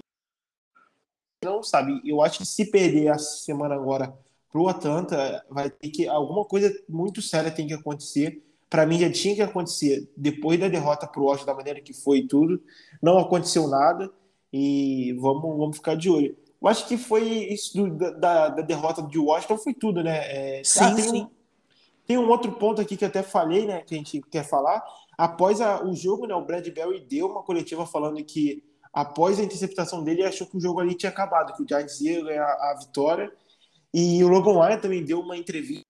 Não 1.44 1.62
sabe, 1.62 2.00
eu 2.04 2.20
acho 2.22 2.38
que 2.38 2.46
se 2.46 2.70
perder 2.70 3.08
a 3.08 3.18
semana 3.18 3.74
agora 3.74 4.16
pro 4.50 4.68
Atlanta, 4.68 5.44
vai 5.48 5.70
ter 5.70 5.90
que 5.90 6.06
alguma 6.08 6.44
coisa 6.44 6.70
muito 6.88 7.22
séria 7.22 7.50
tem 7.50 7.66
que 7.66 7.72
acontecer. 7.74 8.42
Para 8.70 8.86
mim 8.86 9.00
já 9.00 9.10
tinha 9.10 9.34
que 9.34 9.42
acontecer 9.42 10.08
depois 10.16 10.58
da 10.58 10.68
derrota 10.68 11.06
pro 11.06 11.24
Washington 11.24 11.46
da 11.46 11.56
maneira 11.56 11.80
que 11.80 11.92
foi 11.92 12.18
e 12.18 12.28
tudo. 12.28 12.62
Não 13.02 13.18
aconteceu 13.18 13.66
nada 13.66 14.10
e 14.52 15.12
vamos 15.20 15.58
vamos 15.58 15.76
ficar 15.76 15.96
de 15.96 16.08
olho. 16.08 16.36
Eu 16.62 16.68
acho 16.68 16.86
que 16.86 16.96
foi 16.96 17.24
isso 17.24 17.76
do, 17.76 18.18
da, 18.20 18.48
da, 18.48 18.62
derrota 18.62 19.02
de 19.02 19.18
Washington 19.18 19.58
foi 19.58 19.74
tudo, 19.74 20.04
né? 20.04 20.58
É, 20.58 20.62
sim, 20.62 20.84
ah, 20.84 20.94
tem 20.94 21.04
sim. 21.04 21.22
Um, 21.22 21.30
tem 22.06 22.18
um 22.18 22.28
outro 22.28 22.52
ponto 22.52 22.80
aqui 22.80 22.96
que 22.96 23.04
eu 23.04 23.08
até 23.08 23.22
falei, 23.22 23.66
né? 23.66 23.80
Que 23.80 23.94
a 23.94 23.98
gente 23.98 24.20
quer 24.30 24.44
falar. 24.44 24.84
Após 25.18 25.60
a, 25.60 25.82
o 25.82 25.94
jogo, 25.94 26.26
né? 26.26 26.34
O 26.34 26.44
Bradbury 26.44 27.00
deu 27.00 27.26
uma 27.26 27.42
coletiva 27.42 27.84
falando 27.86 28.22
que 28.22 28.62
após 28.92 29.38
a 29.38 29.42
interceptação 29.42 30.04
dele, 30.04 30.24
achou 30.24 30.46
que 30.46 30.56
o 30.56 30.60
jogo 30.60 30.80
ali 30.80 30.94
tinha 30.94 31.10
acabado, 31.10 31.54
que 31.56 31.62
o 31.62 31.66
Giants 31.66 32.00
ia 32.00 32.22
ganhar 32.22 32.44
a 32.44 32.76
vitória. 32.78 33.32
E 33.92 34.22
o 34.22 34.28
Logan 34.28 34.60
Ryan 34.60 34.78
também 34.78 35.04
deu 35.04 35.20
uma 35.20 35.36
entrevista 35.36 35.89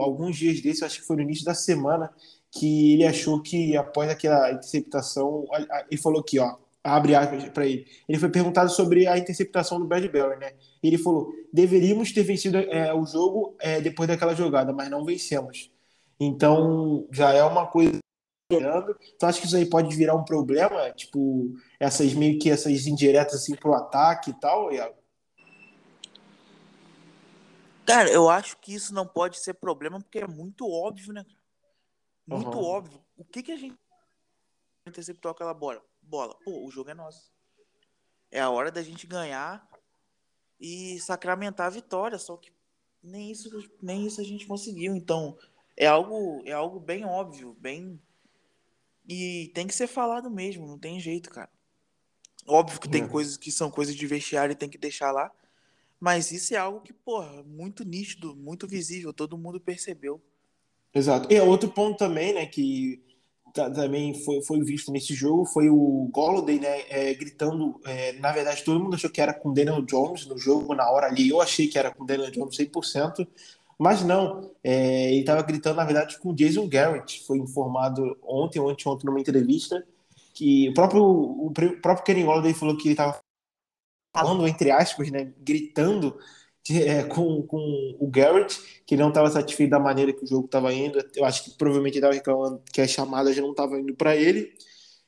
alguns 0.00 0.36
dias 0.36 0.60
desse, 0.60 0.84
acho 0.84 1.00
que 1.00 1.06
foi 1.06 1.16
no 1.16 1.22
início 1.22 1.44
da 1.44 1.54
semana, 1.54 2.10
que 2.50 2.94
ele 2.94 3.06
achou 3.06 3.40
que 3.42 3.76
após 3.76 4.10
aquela 4.10 4.52
interceptação, 4.52 5.46
ele 5.90 6.00
falou 6.00 6.20
aqui, 6.20 6.38
ó, 6.38 6.56
abre 6.84 7.14
aspas 7.14 7.44
para 7.50 7.66
ele. 7.66 7.86
Ele 8.08 8.18
foi 8.18 8.28
perguntado 8.30 8.70
sobre 8.70 9.06
a 9.06 9.16
interceptação 9.16 9.78
do 9.78 9.86
Bradbury, 9.86 10.38
né? 10.38 10.52
Ele 10.82 10.98
falou: 10.98 11.32
deveríamos 11.52 12.12
ter 12.12 12.22
vencido 12.22 12.58
é, 12.58 12.92
o 12.92 13.06
jogo 13.06 13.56
é, 13.60 13.80
depois 13.80 14.08
daquela 14.08 14.34
jogada, 14.34 14.72
mas 14.72 14.90
não 14.90 15.04
vencemos. 15.04 15.70
Então 16.18 17.06
já 17.12 17.32
é 17.32 17.42
uma 17.44 17.66
coisa. 17.66 17.98
Então 18.50 19.28
acho 19.28 19.40
que 19.40 19.46
isso 19.46 19.56
aí 19.56 19.64
pode 19.64 19.94
virar 19.96 20.14
um 20.14 20.24
problema, 20.24 20.90
tipo 20.90 21.54
essas 21.80 22.12
meio 22.12 22.38
que 22.38 22.50
essas 22.50 22.86
indiretas 22.86 23.36
assim 23.36 23.54
pro 23.56 23.72
ataque 23.72 24.30
e 24.30 24.34
tal, 24.34 24.70
Iago. 24.72 25.01
Cara, 27.86 28.10
eu 28.10 28.28
acho 28.28 28.56
que 28.58 28.74
isso 28.74 28.94
não 28.94 29.06
pode 29.06 29.38
ser 29.38 29.54
problema 29.54 30.00
porque 30.00 30.18
é 30.18 30.26
muito 30.26 30.68
óbvio, 30.70 31.12
né? 31.12 31.24
Muito 32.26 32.56
uhum. 32.56 32.64
óbvio. 32.64 33.04
O 33.16 33.24
que 33.24 33.42
que 33.42 33.52
a 33.52 33.56
gente 33.56 33.76
interceptou 34.86 35.30
aquela 35.30 35.52
bola? 35.52 35.82
bola. 36.00 36.36
Pô, 36.44 36.66
o 36.66 36.70
jogo 36.70 36.90
é 36.90 36.94
nosso. 36.94 37.32
É 38.30 38.40
a 38.40 38.50
hora 38.50 38.70
da 38.70 38.82
gente 38.82 39.06
ganhar 39.06 39.68
e 40.60 40.98
sacramentar 41.00 41.66
a 41.66 41.70
vitória, 41.70 42.18
só 42.18 42.36
que 42.36 42.52
nem 43.02 43.30
isso, 43.30 43.50
nem 43.82 44.06
isso 44.06 44.20
a 44.20 44.24
gente 44.24 44.46
conseguiu. 44.46 44.94
Então, 44.94 45.36
é 45.76 45.86
algo, 45.86 46.42
é 46.46 46.52
algo 46.52 46.78
bem 46.78 47.04
óbvio, 47.04 47.54
bem 47.60 48.00
e 49.08 49.50
tem 49.54 49.66
que 49.66 49.74
ser 49.74 49.86
falado 49.86 50.30
mesmo, 50.30 50.66
não 50.66 50.78
tem 50.78 51.00
jeito, 51.00 51.30
cara. 51.30 51.50
Óbvio 52.46 52.80
que 52.80 52.88
tem 52.88 53.04
é. 53.04 53.08
coisas 53.08 53.36
que 53.36 53.50
são 53.50 53.70
coisas 53.70 53.94
de 53.94 54.06
vestiário 54.06 54.52
e 54.52 54.56
tem 54.56 54.68
que 54.68 54.78
deixar 54.78 55.12
lá, 55.12 55.30
mas 56.02 56.32
isso 56.32 56.52
é 56.52 56.56
algo 56.56 56.80
que, 56.80 56.92
porra, 56.92 57.44
muito 57.44 57.84
nítido, 57.84 58.34
muito 58.34 58.66
visível, 58.66 59.12
todo 59.12 59.38
mundo 59.38 59.60
percebeu. 59.60 60.20
Exato. 60.92 61.32
E 61.32 61.40
outro 61.40 61.70
ponto 61.70 61.96
também, 61.96 62.34
né, 62.34 62.44
que 62.44 63.00
também 63.54 64.12
foi, 64.24 64.42
foi 64.42 64.60
visto 64.64 64.90
nesse 64.90 65.14
jogo 65.14 65.44
foi 65.44 65.68
o 65.68 66.10
Golladay, 66.12 66.58
né, 66.58 66.82
é, 66.88 67.14
gritando, 67.14 67.80
é, 67.84 68.14
na 68.14 68.32
verdade 68.32 68.64
todo 68.64 68.80
mundo 68.80 68.94
achou 68.94 69.10
que 69.10 69.20
era 69.20 69.32
com 69.32 69.52
Daniel 69.52 69.80
Jones 69.82 70.26
no 70.26 70.36
jogo, 70.36 70.74
na 70.74 70.90
hora 70.90 71.06
ali, 71.06 71.28
eu 71.28 71.40
achei 71.40 71.68
que 71.68 71.78
era 71.78 71.92
com 71.92 72.04
Daniel 72.04 72.32
Jones 72.32 72.56
100%, 72.56 73.24
mas 73.78 74.02
não, 74.02 74.50
é, 74.64 75.12
ele 75.12 75.20
estava 75.20 75.42
gritando 75.42 75.76
na 75.76 75.84
verdade 75.84 76.18
com 76.18 76.34
Jason 76.34 76.66
Garrett, 76.66 77.22
foi 77.24 77.38
informado 77.38 78.18
ontem, 78.24 78.58
ontem, 78.58 78.88
ontem 78.88 79.06
numa 79.06 79.20
entrevista, 79.20 79.86
que 80.34 80.68
o 80.70 80.74
próprio, 80.74 81.04
o 81.04 81.52
próprio 81.52 82.04
Kenny 82.04 82.24
Golladay 82.24 82.54
falou 82.54 82.76
que 82.76 82.88
ele 82.88 82.94
estava 82.94 83.21
falando, 84.12 84.46
entre 84.46 84.70
aspas, 84.70 85.10
né, 85.10 85.32
gritando 85.38 86.18
é, 86.70 87.02
com, 87.04 87.42
com 87.42 87.96
o 87.98 88.06
Garrett, 88.08 88.60
que 88.86 88.96
não 88.96 89.08
estava 89.08 89.30
satisfeito 89.30 89.70
da 89.70 89.80
maneira 89.80 90.12
que 90.12 90.24
o 90.24 90.26
jogo 90.26 90.46
estava 90.46 90.72
indo. 90.72 90.98
Eu 91.14 91.24
acho 91.24 91.44
que 91.44 91.50
provavelmente 91.52 91.94
ele 91.94 91.98
estava 92.00 92.14
reclamando 92.14 92.62
que 92.72 92.80
a 92.80 92.86
chamada 92.86 93.32
já 93.32 93.42
não 93.42 93.50
estava 93.50 93.78
indo 93.80 93.94
para 93.94 94.14
ele. 94.14 94.52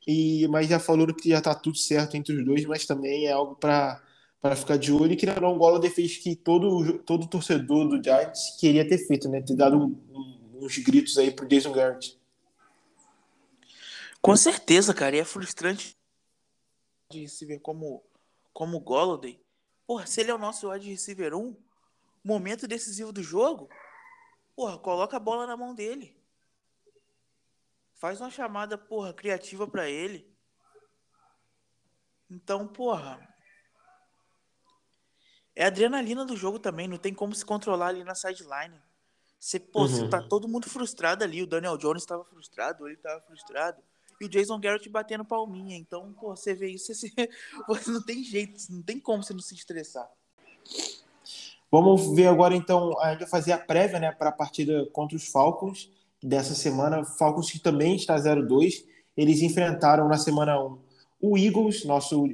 E, 0.06 0.46
mas 0.48 0.68
já 0.68 0.78
falou 0.78 1.06
que 1.14 1.30
já 1.30 1.38
está 1.38 1.54
tudo 1.54 1.78
certo 1.78 2.16
entre 2.16 2.34
os 2.34 2.44
dois, 2.44 2.64
mas 2.66 2.84
também 2.86 3.26
é 3.26 3.32
algo 3.32 3.54
para 3.56 4.02
para 4.40 4.54
ficar 4.56 4.76
de 4.76 4.92
olho 4.92 5.12
e 5.12 5.16
que 5.16 5.24
não 5.24 5.54
o 5.54 5.58
Golladay 5.58 5.88
fez 5.88 6.18
que 6.18 6.36
todo 6.36 6.98
todo 6.98 7.26
torcedor 7.26 7.88
do 7.88 8.04
Giants 8.04 8.58
queria 8.60 8.86
ter 8.86 8.98
feito, 8.98 9.26
né? 9.26 9.40
Ter 9.40 9.56
dado 9.56 9.78
um, 9.78 9.98
um, 10.12 10.58
uns 10.60 10.76
gritos 10.76 11.16
aí 11.16 11.30
pro 11.30 11.48
Jason 11.48 11.72
Garrett. 11.72 12.20
Com 14.20 14.36
certeza, 14.36 14.92
cara, 14.92 15.16
e 15.16 15.20
é 15.20 15.24
frustrante 15.24 15.96
de 17.10 17.26
se 17.26 17.46
ver 17.46 17.60
como 17.60 18.02
como 18.54 18.80
Golladay 18.80 19.44
Porra, 19.86 20.06
se 20.06 20.20
ele 20.20 20.30
é 20.30 20.34
o 20.34 20.38
nosso 20.38 20.70
wide 20.70 20.88
receiver 20.88 21.34
1, 21.34 21.54
momento 22.22 22.66
decisivo 22.66 23.12
do 23.12 23.22
jogo, 23.22 23.68
porra, 24.56 24.78
coloca 24.78 25.16
a 25.16 25.20
bola 25.20 25.46
na 25.46 25.56
mão 25.56 25.74
dele. 25.74 26.18
Faz 27.94 28.20
uma 28.20 28.30
chamada, 28.30 28.78
porra, 28.78 29.12
criativa 29.12 29.66
para 29.66 29.88
ele. 29.88 30.34
Então, 32.30 32.66
porra. 32.66 33.28
É 35.54 35.64
a 35.64 35.68
adrenalina 35.68 36.24
do 36.24 36.36
jogo 36.36 36.58
também, 36.58 36.88
não 36.88 36.98
tem 36.98 37.14
como 37.14 37.34
se 37.34 37.44
controlar 37.44 37.88
ali 37.88 38.02
na 38.02 38.14
sideline. 38.14 38.82
Você, 39.38 39.60
pô, 39.60 39.82
uhum. 39.82 39.88
você 39.88 40.08
tá 40.08 40.22
todo 40.22 40.48
mundo 40.48 40.68
frustrado 40.68 41.22
ali. 41.22 41.42
O 41.42 41.46
Daniel 41.46 41.76
Jones 41.76 42.02
estava 42.02 42.24
frustrado, 42.24 42.86
ele 42.86 42.96
estava 42.96 43.20
frustrado 43.20 43.82
e 44.20 44.24
o 44.24 44.28
Jason 44.28 44.58
Garrett 44.58 44.88
batendo 44.88 45.24
palminha. 45.24 45.76
Então, 45.76 46.12
pô, 46.12 46.34
você 46.36 46.54
vê 46.54 46.70
isso, 46.70 46.94
você, 46.94 47.10
você 47.66 47.90
não 47.90 48.02
tem 48.02 48.22
jeito, 48.22 48.60
não 48.70 48.82
tem 48.82 48.98
como 48.98 49.22
você 49.22 49.32
não 49.32 49.40
se 49.40 49.54
estressar. 49.54 50.08
Vamos 51.70 52.14
ver 52.14 52.28
agora, 52.28 52.54
então, 52.54 52.98
a 53.00 53.10
gente 53.10 53.20
vai 53.20 53.28
fazer 53.28 53.52
a 53.52 53.58
prévia 53.58 53.98
né, 53.98 54.12
para 54.12 54.28
a 54.28 54.32
partida 54.32 54.86
contra 54.92 55.16
os 55.16 55.26
Falcons 55.26 55.90
dessa 56.22 56.54
semana. 56.54 57.04
Falcons 57.04 57.50
que 57.50 57.58
também 57.58 57.96
está 57.96 58.16
0-2. 58.16 58.84
Eles 59.16 59.42
enfrentaram 59.42 60.08
na 60.08 60.16
semana 60.16 60.56
1 60.60 60.78
o 61.20 61.38
Eagles, 61.38 61.84
nosso. 61.84 62.28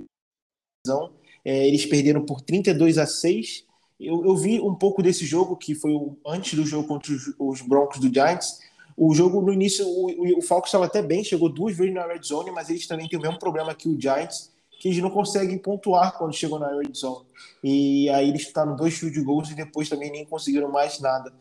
É, 1.44 1.66
eles 1.66 1.86
perderam 1.86 2.24
por 2.24 2.40
32 2.40 2.98
a 2.98 3.06
6. 3.06 3.64
Eu, 3.98 4.24
eu, 4.24 4.36
vi 4.36 4.60
um 4.60 4.74
pouco 4.74 5.02
desse 5.02 5.26
jogo, 5.26 5.56
que 5.56 5.74
foi 5.74 5.92
antes 6.26 6.54
do 6.54 6.64
jogo 6.64 6.88
contra 6.88 7.12
os, 7.12 7.34
os 7.38 7.60
Broncos 7.60 7.98
do 7.98 8.12
Giants. 8.12 8.60
O 9.02 9.14
jogo 9.14 9.40
no 9.40 9.50
início, 9.50 9.88
o, 9.88 10.38
o 10.38 10.42
Falcons 10.42 10.68
estava 10.68 10.84
até 10.84 11.00
bem, 11.00 11.24
chegou 11.24 11.48
duas 11.48 11.74
vezes 11.74 11.94
na 11.94 12.06
red 12.06 12.20
zone, 12.22 12.50
mas 12.50 12.68
eles 12.68 12.86
também 12.86 13.08
têm 13.08 13.18
o 13.18 13.22
mesmo 13.22 13.38
problema 13.38 13.74
que 13.74 13.88
o 13.88 13.98
Giants, 13.98 14.52
que 14.78 14.88
eles 14.88 14.98
não 14.98 15.08
conseguem 15.08 15.56
pontuar 15.56 16.18
quando 16.18 16.34
chegam 16.34 16.58
na 16.58 16.68
red 16.68 16.92
zone. 16.94 17.24
E 17.64 18.10
aí 18.10 18.28
eles 18.28 18.42
estavam 18.42 18.76
dois 18.76 18.98
field 18.98 19.18
goals 19.22 19.50
e 19.50 19.54
depois 19.54 19.88
também 19.88 20.12
nem 20.12 20.26
conseguiram 20.26 20.70
mais 20.70 21.00
nada. 21.00 21.32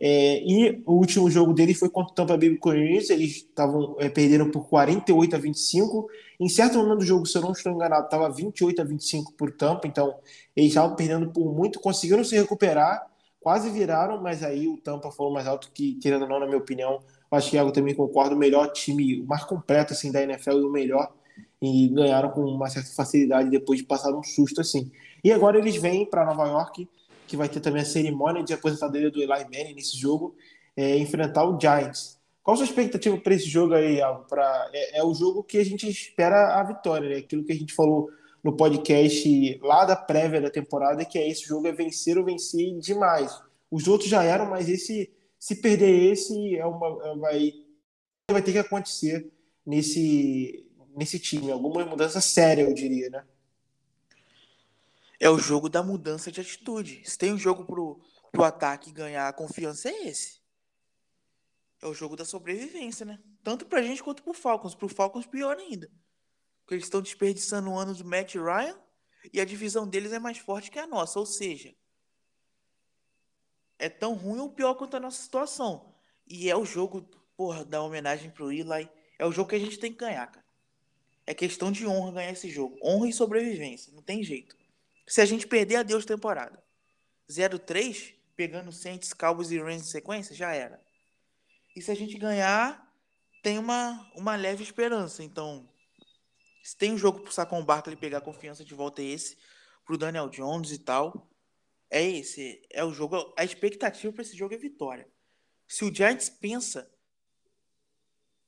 É, 0.00 0.42
e 0.42 0.82
o 0.86 0.94
último 0.94 1.30
jogo 1.30 1.52
deles 1.52 1.78
foi 1.78 1.90
contra 1.90 2.12
o 2.12 2.14
Tampa 2.14 2.34
Bay 2.38 2.48
Buccaneers, 2.48 3.10
eles 3.10 3.36
estavam 3.36 3.94
é, 3.98 4.08
perderam 4.08 4.50
por 4.50 4.66
48 4.66 5.36
a 5.36 5.38
25. 5.38 6.08
Em 6.40 6.48
certo 6.48 6.78
momento 6.78 7.00
do 7.00 7.04
jogo, 7.04 7.26
se 7.26 7.36
eu 7.36 7.42
não 7.42 7.52
estou 7.52 7.70
enganado, 7.72 8.06
estava 8.06 8.30
28 8.30 8.80
a 8.80 8.84
25 8.84 9.34
por 9.34 9.52
Tampa, 9.52 9.86
então 9.86 10.14
eles 10.56 10.70
estavam 10.70 10.96
perdendo 10.96 11.30
por 11.30 11.54
muito, 11.54 11.78
conseguiram 11.78 12.24
se 12.24 12.34
recuperar 12.36 13.11
quase 13.42 13.70
viraram, 13.70 14.20
mas 14.20 14.42
aí 14.42 14.68
o 14.68 14.76
Tampa 14.76 15.10
foi 15.10 15.30
mais 15.32 15.46
alto 15.46 15.70
que, 15.72 15.94
querendo 15.94 16.22
ou 16.22 16.28
não, 16.28 16.40
na 16.40 16.46
minha 16.46 16.58
opinião, 16.58 17.00
acho 17.30 17.50
que 17.50 17.56
eu 17.56 17.72
também 17.72 17.94
concordo, 17.94 18.34
o 18.34 18.38
melhor 18.38 18.72
time, 18.72 19.20
o 19.20 19.26
mais 19.26 19.44
completo 19.44 19.92
assim 19.92 20.12
da 20.12 20.22
NFL 20.22 20.58
e 20.58 20.64
o 20.64 20.70
melhor 20.70 21.12
e 21.60 21.88
ganharam 21.88 22.30
com 22.30 22.42
uma 22.42 22.68
certa 22.68 22.90
facilidade 22.90 23.48
depois 23.48 23.78
de 23.78 23.86
passar 23.86 24.12
um 24.12 24.22
susto 24.22 24.60
assim. 24.60 24.90
E 25.22 25.32
agora 25.32 25.58
eles 25.58 25.76
vêm 25.76 26.04
para 26.04 26.24
Nova 26.24 26.46
York, 26.48 26.88
que 27.26 27.36
vai 27.36 27.48
ter 27.48 27.60
também 27.60 27.82
a 27.82 27.84
cerimônia 27.84 28.42
de 28.42 28.52
aposentadoria 28.52 29.10
do 29.10 29.22
Eli 29.22 29.44
Manning 29.44 29.74
nesse 29.74 29.96
jogo, 29.96 30.34
é, 30.76 30.98
enfrentar 30.98 31.44
o 31.44 31.58
Giants. 31.58 32.20
Qual 32.42 32.54
a 32.54 32.56
sua 32.56 32.66
expectativa 32.66 33.16
para 33.16 33.34
esse 33.34 33.46
jogo 33.48 33.74
aí, 33.74 34.02
Alvo? 34.02 34.26
Pra, 34.26 34.68
é, 34.72 34.98
é, 34.98 35.04
o 35.04 35.14
jogo 35.14 35.44
que 35.44 35.58
a 35.58 35.64
gente 35.64 35.88
espera 35.88 36.58
a 36.58 36.64
vitória, 36.64 37.08
né? 37.08 37.16
Aquilo 37.18 37.44
que 37.44 37.52
a 37.52 37.56
gente 37.56 37.72
falou 37.72 38.10
no 38.42 38.56
podcast 38.56 39.58
lá 39.62 39.84
da 39.84 39.94
prévia 39.94 40.40
da 40.40 40.50
temporada, 40.50 41.04
que 41.04 41.18
é 41.18 41.28
esse 41.28 41.46
jogo 41.46 41.68
é 41.68 41.72
vencer 41.72 42.18
ou 42.18 42.24
vencer 42.24 42.78
demais. 42.78 43.40
Os 43.70 43.86
outros 43.86 44.10
já 44.10 44.22
eram, 44.22 44.46
mas 44.46 44.68
esse, 44.68 45.12
se 45.38 45.56
perder 45.56 46.12
esse, 46.12 46.56
é 46.56 46.66
uma, 46.66 47.06
é, 47.06 47.16
vai, 47.16 47.52
vai 48.30 48.42
ter 48.42 48.52
que 48.52 48.58
acontecer 48.58 49.32
nesse, 49.64 50.66
nesse 50.96 51.18
time. 51.18 51.52
Alguma 51.52 51.84
mudança 51.84 52.20
séria, 52.20 52.62
eu 52.62 52.74
diria, 52.74 53.08
né? 53.10 53.24
É 55.20 55.30
o 55.30 55.38
jogo 55.38 55.68
da 55.68 55.82
mudança 55.82 56.32
de 56.32 56.40
atitude. 56.40 57.00
Se 57.04 57.16
tem 57.16 57.32
um 57.32 57.38
jogo 57.38 57.64
pro, 57.64 58.00
pro 58.32 58.42
ataque 58.42 58.90
ganhar 58.90 59.28
a 59.28 59.32
confiança, 59.32 59.88
é 59.88 60.08
esse. 60.08 60.42
É 61.80 61.86
o 61.86 61.94
jogo 61.94 62.16
da 62.16 62.24
sobrevivência, 62.24 63.06
né? 63.06 63.20
Tanto 63.42 63.66
pra 63.66 63.82
gente 63.82 64.02
quanto 64.02 64.22
pro 64.22 64.34
Falcons. 64.34 64.74
Pro 64.74 64.88
Falcons, 64.88 65.26
pior 65.26 65.56
ainda. 65.56 65.88
Porque 66.62 66.74
eles 66.74 66.84
estão 66.84 67.02
desperdiçando 67.02 67.70
o 67.70 67.78
ano 67.78 67.94
do 67.94 68.04
Matt 68.04 68.34
Ryan 68.34 68.78
e 69.32 69.40
a 69.40 69.44
divisão 69.44 69.86
deles 69.86 70.12
é 70.12 70.18
mais 70.18 70.38
forte 70.38 70.70
que 70.70 70.78
a 70.78 70.86
nossa. 70.86 71.18
Ou 71.18 71.26
seja, 71.26 71.74
é 73.78 73.88
tão 73.88 74.14
ruim 74.14 74.40
ou 74.40 74.50
pior 74.50 74.74
quanto 74.74 74.96
a 74.96 75.00
nossa 75.00 75.22
situação. 75.22 75.94
E 76.26 76.48
é 76.48 76.56
o 76.56 76.64
jogo, 76.64 77.02
porra, 77.36 77.64
da 77.64 77.82
homenagem 77.82 78.30
pro 78.30 78.52
Eli. 78.52 78.88
É 79.18 79.26
o 79.26 79.32
jogo 79.32 79.50
que 79.50 79.56
a 79.56 79.60
gente 79.60 79.78
tem 79.78 79.92
que 79.92 79.98
ganhar, 79.98 80.26
cara. 80.26 80.46
É 81.26 81.34
questão 81.34 81.70
de 81.70 81.86
honra 81.86 82.12
ganhar 82.12 82.30
esse 82.32 82.48
jogo. 82.50 82.78
Honra 82.82 83.08
e 83.08 83.12
sobrevivência. 83.12 83.92
Não 83.92 84.02
tem 84.02 84.22
jeito. 84.22 84.56
Se 85.06 85.20
a 85.20 85.24
gente 85.24 85.46
perder, 85.46 85.76
adeus 85.76 86.04
temporada. 86.04 86.62
0-3, 87.28 88.14
pegando 88.36 88.72
Saints, 88.72 89.12
Cowboys 89.12 89.50
e 89.50 89.58
Rams 89.58 89.82
em 89.82 89.90
sequência, 89.90 90.34
já 90.34 90.52
era. 90.52 90.80
E 91.74 91.80
se 91.80 91.90
a 91.90 91.94
gente 91.94 92.18
ganhar, 92.18 92.92
tem 93.42 93.58
uma, 93.58 94.10
uma 94.14 94.36
leve 94.36 94.62
esperança. 94.62 95.22
Então, 95.22 95.68
se 96.62 96.76
tem 96.76 96.92
um 96.92 96.98
jogo 96.98 97.20
pro 97.20 97.32
Sacon 97.32 97.64
Barkley 97.64 97.96
pegar 97.96 98.20
confiança 98.20 98.64
de 98.64 98.74
volta, 98.74 99.02
é 99.02 99.06
esse. 99.06 99.36
Pro 99.84 99.98
Daniel 99.98 100.28
Jones 100.28 100.70
e 100.70 100.78
tal. 100.78 101.28
É 101.90 102.02
esse. 102.02 102.62
É 102.70 102.84
o 102.84 102.92
jogo. 102.92 103.34
A 103.36 103.44
expectativa 103.44 104.12
para 104.12 104.22
esse 104.22 104.36
jogo 104.36 104.54
é 104.54 104.58
vitória. 104.58 105.08
Se 105.66 105.84
o 105.84 105.92
Giants 105.92 106.30
pensa 106.30 106.88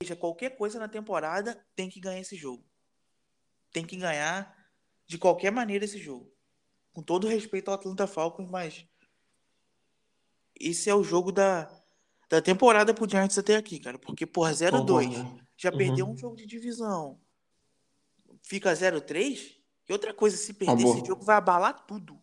seja 0.02 0.14
qualquer 0.14 0.50
coisa 0.56 0.78
na 0.78 0.88
temporada, 0.88 1.64
tem 1.74 1.88
que 1.88 2.00
ganhar 2.00 2.20
esse 2.20 2.36
jogo. 2.36 2.64
Tem 3.72 3.84
que 3.84 3.96
ganhar 3.96 4.54
de 5.06 5.18
qualquer 5.18 5.50
maneira 5.50 5.84
esse 5.84 5.98
jogo. 5.98 6.30
Com 6.92 7.02
todo 7.02 7.26
respeito 7.26 7.68
ao 7.68 7.74
Atlanta 7.74 8.06
Falcons, 8.06 8.48
mas 8.50 8.86
esse 10.54 10.88
é 10.88 10.94
o 10.94 11.02
jogo 11.02 11.32
da, 11.32 11.70
da 12.28 12.40
temporada 12.40 12.94
pro 12.94 13.08
Giants 13.08 13.38
até 13.38 13.56
aqui, 13.56 13.80
cara. 13.80 13.98
Porque, 13.98 14.26
por 14.26 14.48
0-2, 14.48 15.42
já 15.56 15.70
uhum. 15.70 15.78
perdeu 15.78 16.06
um 16.06 16.16
jogo 16.16 16.36
de 16.36 16.46
divisão. 16.46 17.20
Fica 18.44 18.72
0-3. 18.72 19.56
E 19.88 19.92
outra 19.92 20.14
coisa, 20.14 20.36
se 20.36 20.52
perder 20.52 20.74
Acabou. 20.74 20.96
esse 20.96 21.06
jogo, 21.06 21.24
vai 21.24 21.36
abalar 21.36 21.84
tudo. 21.86 22.16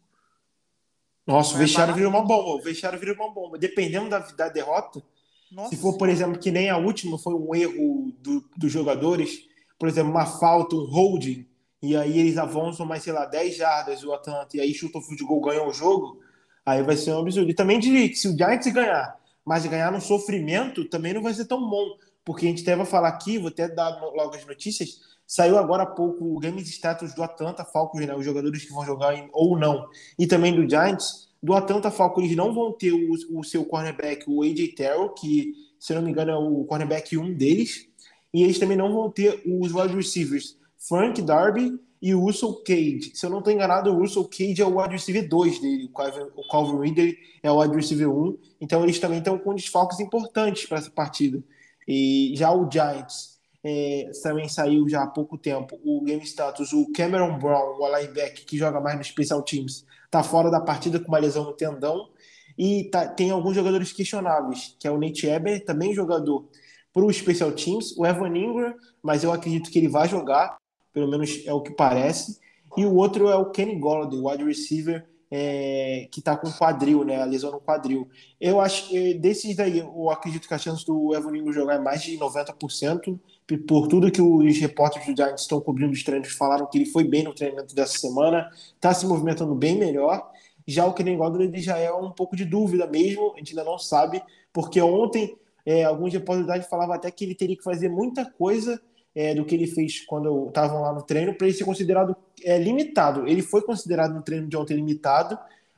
Nossa, 1.26 1.50
vai 1.50 1.58
o 1.58 1.66
vestiário 1.66 1.94
virou 1.94 2.10
uma 2.10 2.24
bomba. 2.24 2.56
O 2.56 2.62
vestiário 2.62 3.00
virou 3.00 3.16
uma 3.16 3.32
bomba. 3.32 3.58
Dependendo 3.58 4.10
da, 4.10 4.20
da 4.20 4.48
derrota, 4.48 5.04
Nossa. 5.52 5.70
se 5.70 5.78
for, 5.78 5.98
por 5.98 6.08
exemplo, 6.08 6.40
que 6.40 6.52
nem 6.52 6.70
a 6.70 6.78
última 6.78 7.18
foi 7.18 7.34
um 7.34 7.54
erro 7.54 8.14
do, 8.20 8.44
dos 8.56 8.72
jogadores, 8.72 9.48
por 9.78 9.90
exemplo, 9.90 10.12
uma 10.12 10.26
falta, 10.26 10.76
um 10.76 10.86
holding, 10.86 11.46
e 11.82 11.96
aí 11.96 12.20
eles 12.20 12.38
avançam 12.38 12.86
mais, 12.86 13.04
sei 13.04 13.14
lá, 13.14 13.26
10 13.26 13.56
jardas 13.56 14.04
o 14.04 14.14
Atlanta, 14.14 14.56
e 14.56 14.62
aí 14.62 14.74
chuta 14.74 15.00
o 15.00 15.16
de 15.16 15.24
gol, 15.24 15.42
ganham 15.42 15.68
o 15.68 15.74
jogo, 15.74 16.20
aí 16.64 16.84
vai 16.84 16.96
ser 16.96 17.12
um 17.14 17.20
absurdo. 17.20 17.50
E 17.50 17.56
também 17.56 17.80
diria 17.80 18.08
que 18.08 18.16
se 18.16 18.28
o 18.28 18.38
Giants 18.38 18.72
ganhar, 18.72 19.20
mas 19.44 19.66
ganhar 19.66 19.92
no 19.92 20.00
sofrimento, 20.00 20.88
também 20.88 21.14
não 21.14 21.24
vai 21.24 21.34
ser 21.34 21.46
tão 21.46 21.68
bom, 21.68 21.98
porque 22.24 22.46
a 22.46 22.50
gente 22.50 22.62
até 22.62 22.76
vai 22.76 22.86
falar 22.86 23.10
aqui, 23.10 23.40
vou 23.40 23.48
até 23.48 23.68
dar 23.68 23.90
logo 24.00 24.36
as 24.36 24.46
notícias, 24.46 25.00
saiu 25.32 25.58
agora 25.58 25.84
há 25.84 25.86
pouco 25.86 26.26
o 26.26 26.40
Games 26.42 26.68
Status 26.68 27.14
do 27.14 27.24
Atlanta 27.24 27.64
Falcons, 27.64 28.06
né, 28.06 28.14
os 28.14 28.26
jogadores 28.26 28.66
que 28.66 28.74
vão 28.74 28.86
jogar 28.86 29.16
em, 29.16 29.30
ou 29.32 29.58
não, 29.58 29.88
e 30.20 30.28
também 30.28 30.54
do 30.54 30.70
Giants, 30.70 31.30
do 31.42 31.54
Atlanta 31.54 31.90
Falcons 31.90 32.36
não 32.36 32.54
vão 32.54 32.74
ter 32.74 32.92
o, 32.92 33.40
o 33.40 33.42
seu 33.42 33.64
cornerback, 33.64 34.26
o 34.28 34.44
AJ 34.44 34.76
Terrell, 34.76 35.08
que, 35.12 35.54
se 35.80 35.94
não 35.94 36.02
me 36.02 36.12
engano, 36.12 36.32
é 36.32 36.36
o 36.36 36.66
cornerback 36.66 37.18
1 37.18 37.34
deles, 37.36 37.88
e 38.34 38.44
eles 38.44 38.60
também 38.60 38.76
não 38.76 38.92
vão 38.92 39.10
ter 39.10 39.42
os 39.46 39.74
wide 39.74 39.96
receivers 39.96 40.58
Frank 40.78 41.22
Darby 41.22 41.80
e 42.02 42.14
o 42.14 42.20
Russell 42.20 42.56
Cage. 42.66 43.14
Se 43.14 43.26
eu 43.26 43.30
não 43.30 43.38
estou 43.38 43.54
enganado, 43.54 43.90
o 43.90 44.00
Russell 44.00 44.26
Cage 44.26 44.62
é 44.62 44.66
o 44.66 44.82
wide 44.82 44.96
receiver 44.96 45.30
2 45.30 45.60
dele, 45.60 45.86
o 45.86 45.94
Calvin, 45.94 46.30
o 46.36 46.48
Calvin 46.50 46.78
Ridley 46.78 47.18
é 47.42 47.50
o 47.50 47.62
wide 47.62 47.74
receiver 47.74 48.10
1. 48.10 48.38
Então 48.60 48.84
eles 48.84 49.00
também 49.00 49.20
estão 49.20 49.38
com 49.38 49.56
desfalques 49.56 50.02
importantes 50.02 50.66
para 50.66 50.80
essa 50.80 50.92
partida. 50.92 51.42
E 51.88 52.34
já 52.36 52.52
o 52.52 52.70
Giants 52.70 53.40
é, 53.64 54.10
também 54.24 54.50
saiu 54.50 54.88
já 54.90 55.04
há 55.04 55.08
pouco 55.08 55.38
tempo 55.38 55.80
o 55.84 56.02
game 56.02 56.24
status. 56.24 56.74
O 56.74 56.92
Cameron 56.92 57.38
Brown, 57.38 57.78
o 57.80 57.98
linebacker 57.98 58.46
que 58.46 58.58
joga 58.58 58.80
mais 58.80 58.98
no 58.98 59.04
Special 59.04 59.42
Teams, 59.42 59.86
está 60.06 60.24
fora 60.24 60.50
da 60.50 60.60
partida 60.60 61.00
com 61.00 61.08
uma 61.08 61.20
lesão 61.20 61.46
no 61.46 61.54
tendão. 61.54 62.10
E 62.58 62.86
tá, 62.92 63.08
tem 63.08 63.32
alguns 63.32 63.56
jogadores 63.56 63.94
questionáveis, 63.94 64.76
que 64.80 64.88
é 64.88 64.92
o 64.92 65.00
Nate 65.00 65.28
Eber, 65.28 65.64
também 65.64 65.94
jogador 65.94 66.48
para 66.94 67.06
o 67.06 67.14
Special 67.14 67.52
Teams, 67.54 67.96
o 67.98 68.06
Evan 68.06 68.36
Ingram, 68.38 68.76
mas 69.02 69.24
eu 69.24 69.32
acredito 69.32 69.72
que 69.72 69.80
ele 69.80 69.88
vai 69.88 70.08
jogar 70.10 70.58
pelo 70.94 71.08
menos 71.10 71.44
é 71.46 71.54
o 71.54 71.62
que 71.62 71.72
parece. 71.72 72.40
E 72.78 72.86
o 72.86 72.96
outro 72.96 73.30
é 73.30 73.36
o 73.36 73.50
Kenny 73.50 73.78
Golladay, 73.78 74.20
o 74.20 74.30
wide 74.30 74.44
receiver 74.44 75.06
é, 75.30 76.08
que 76.12 76.20
está 76.20 76.36
com 76.36 76.52
quadril, 76.52 77.04
né? 77.04 77.22
A 77.22 77.26
lesão 77.26 77.52
no 77.52 77.60
quadril. 77.60 78.08
Eu 78.40 78.60
acho 78.60 78.90
que 78.90 79.14
desses 79.14 79.56
daí, 79.56 79.80
eu 79.80 80.10
acredito 80.10 80.48
que 80.48 80.54
a 80.54 80.58
chance 80.58 80.86
do 80.86 81.16
Evan 81.16 81.38
Ingram 81.38 81.54
jogar 81.54 81.76
é 81.76 81.80
mais 81.80 82.02
de 82.04 82.18
90%, 82.18 83.20
por 83.58 83.88
tudo 83.88 84.12
que 84.12 84.22
os 84.22 84.58
repórteres 84.58 85.08
do 85.08 85.16
Giants 85.16 85.42
estão 85.42 85.60
cobrindo 85.62 85.92
os 85.92 86.04
treinos, 86.04 86.32
falaram 86.34 86.68
que 86.68 86.78
ele 86.78 86.86
foi 86.86 87.04
bem 87.04 87.24
no 87.24 87.34
treinamento 87.34 87.76
dessa 87.76 87.98
semana, 87.98 88.50
está 88.76 88.94
se 88.94 89.06
movimentando 89.06 89.54
bem 89.56 89.78
melhor. 89.78 90.30
Já 90.68 90.86
o 90.86 90.94
Kenny 90.94 91.16
Golladay 91.16 91.48
ele 91.48 91.62
já 91.62 91.78
é 91.78 91.92
um 91.92 92.12
pouco 92.12 92.36
de 92.36 92.46
dúvida 92.46 92.88
mesmo, 92.88 93.34
a 93.34 93.38
gente 93.38 93.52
ainda 93.52 93.64
não 93.64 93.78
sabe, 93.78 94.22
porque 94.54 94.82
ontem 94.82 95.36
é, 95.66 95.84
alguns 95.84 96.14
repórteres 96.14 96.68
falavam 96.68 96.96
até 96.96 97.10
que 97.12 97.26
ele 97.26 97.36
teria 97.36 97.56
que 97.58 97.64
fazer 97.64 97.90
muita 97.90 98.26
coisa 98.26 98.82
é, 99.14 99.36
do 99.36 99.46
que 99.46 99.56
ele 99.56 99.68
fez 99.68 100.06
quando 100.06 100.48
estavam 100.48 100.82
lá 100.82 100.94
no 100.94 101.02
treino 101.02 101.34
para 101.34 101.48
ele 101.48 101.56
ser 101.56 101.66
considerado 101.66 102.16
é, 102.44 102.58
limitado. 102.58 103.28
Ele 103.28 103.42
foi 103.42 103.62
considerado 103.62 104.14
no 104.14 104.22
treino 104.22 104.48
de 104.48 104.56
ontem 104.56 104.76
limitado, 104.76 105.38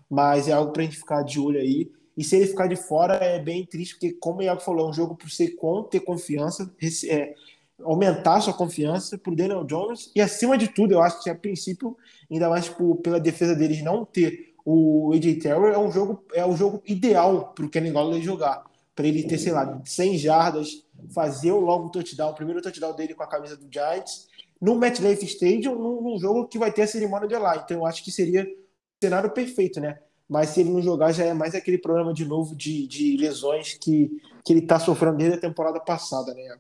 mas 0.10 0.48
é 0.48 0.52
algo 0.52 0.72
para 0.72 0.84
a 0.84 0.86
gente 0.86 0.98
ficar 0.98 1.24
de 1.24 1.40
olho 1.40 1.60
aí. 1.60 1.92
E 2.16 2.24
se 2.24 2.36
ele 2.36 2.46
ficar 2.46 2.68
de 2.68 2.76
fora 2.76 3.16
é 3.16 3.40
bem 3.40 3.66
triste, 3.66 3.96
porque, 3.96 4.14
como 4.14 4.40
o 4.40 4.44
Iago 4.44 4.62
falou, 4.62 4.88
é 4.88 4.90
um 4.90 4.94
jogo 4.94 5.16
para 5.16 5.28
você 5.28 5.56
ter 5.90 6.00
confiança, 6.02 6.72
é, 7.10 7.34
aumentar 7.82 8.42
sua 8.42 8.54
confiança 8.54 9.18
para 9.18 9.32
o 9.32 9.36
Daniel 9.36 9.64
Jones. 9.64 10.12
E 10.16 10.22
acima 10.22 10.58
de 10.58 10.68
tudo, 10.68 10.94
eu 10.94 11.02
acho 11.02 11.24
que 11.24 11.30
a 11.30 11.36
princípio, 11.36 11.98
ainda 12.32 12.50
mais 12.50 12.70
por, 12.70 12.98
pela 12.98 13.20
defesa 13.20 13.56
deles 13.56 13.84
não 13.84 14.06
ter 14.06 14.54
o 14.66 15.12
AJ 15.14 15.40
Terror, 15.40 15.72
é 15.72 15.78
um 15.78 15.92
jogo, 15.92 16.24
é 16.34 16.46
o 16.46 16.56
jogo 16.56 16.82
ideal 16.86 17.54
para 17.54 17.66
o 17.66 17.70
Kenny 17.70 17.92
Golladay 17.92 18.22
jogar. 18.22 18.64
Para 18.96 19.08
ele 19.08 19.24
ter, 19.24 19.38
sei 19.38 19.52
lá, 19.52 19.82
100 19.84 20.18
jardas, 20.18 20.86
fazer 21.14 21.52
logo 21.52 21.88
o 21.88 21.90
touchdown, 21.90 22.32
o 22.32 22.36
primeiro 22.36 22.62
touchdown 22.62 22.96
dele 22.96 23.16
com 23.16 23.24
a 23.24 23.28
camisa 23.28 23.58
do 23.58 23.68
Giants, 23.72 24.28
no 24.62 24.76
MetLife 24.76 25.26
Stadium, 25.26 25.76
num, 25.76 26.02
num 26.02 26.18
jogo 26.20 26.48
que 26.48 26.58
vai 26.58 26.72
ter 26.72 26.84
a 26.84 26.88
cerimônia 26.88 27.28
de 27.28 27.36
lá. 27.36 27.58
Então 27.58 27.78
eu 27.78 27.86
acho 27.86 28.04
que 28.04 28.12
seria 28.12 28.44
o 28.44 29.04
cenário 29.04 29.32
perfeito, 29.32 29.82
né? 29.82 30.00
Mas 30.30 30.50
se 30.50 30.62
ele 30.62 30.70
não 30.70 30.82
jogar, 30.82 31.12
já 31.12 31.26
é 31.26 31.34
mais 31.34 31.54
aquele 31.54 31.78
problema 31.78 32.14
de 32.14 32.24
novo 32.24 32.56
de, 32.56 32.88
de 32.88 33.18
lesões 33.18 33.74
que, 33.74 34.10
que 34.46 34.54
ele 34.54 34.62
tá 34.62 34.80
sofrendo 34.80 35.18
desde 35.18 35.38
a 35.38 35.42
temporada 35.42 35.80
passada, 35.80 36.34
né? 36.34 36.58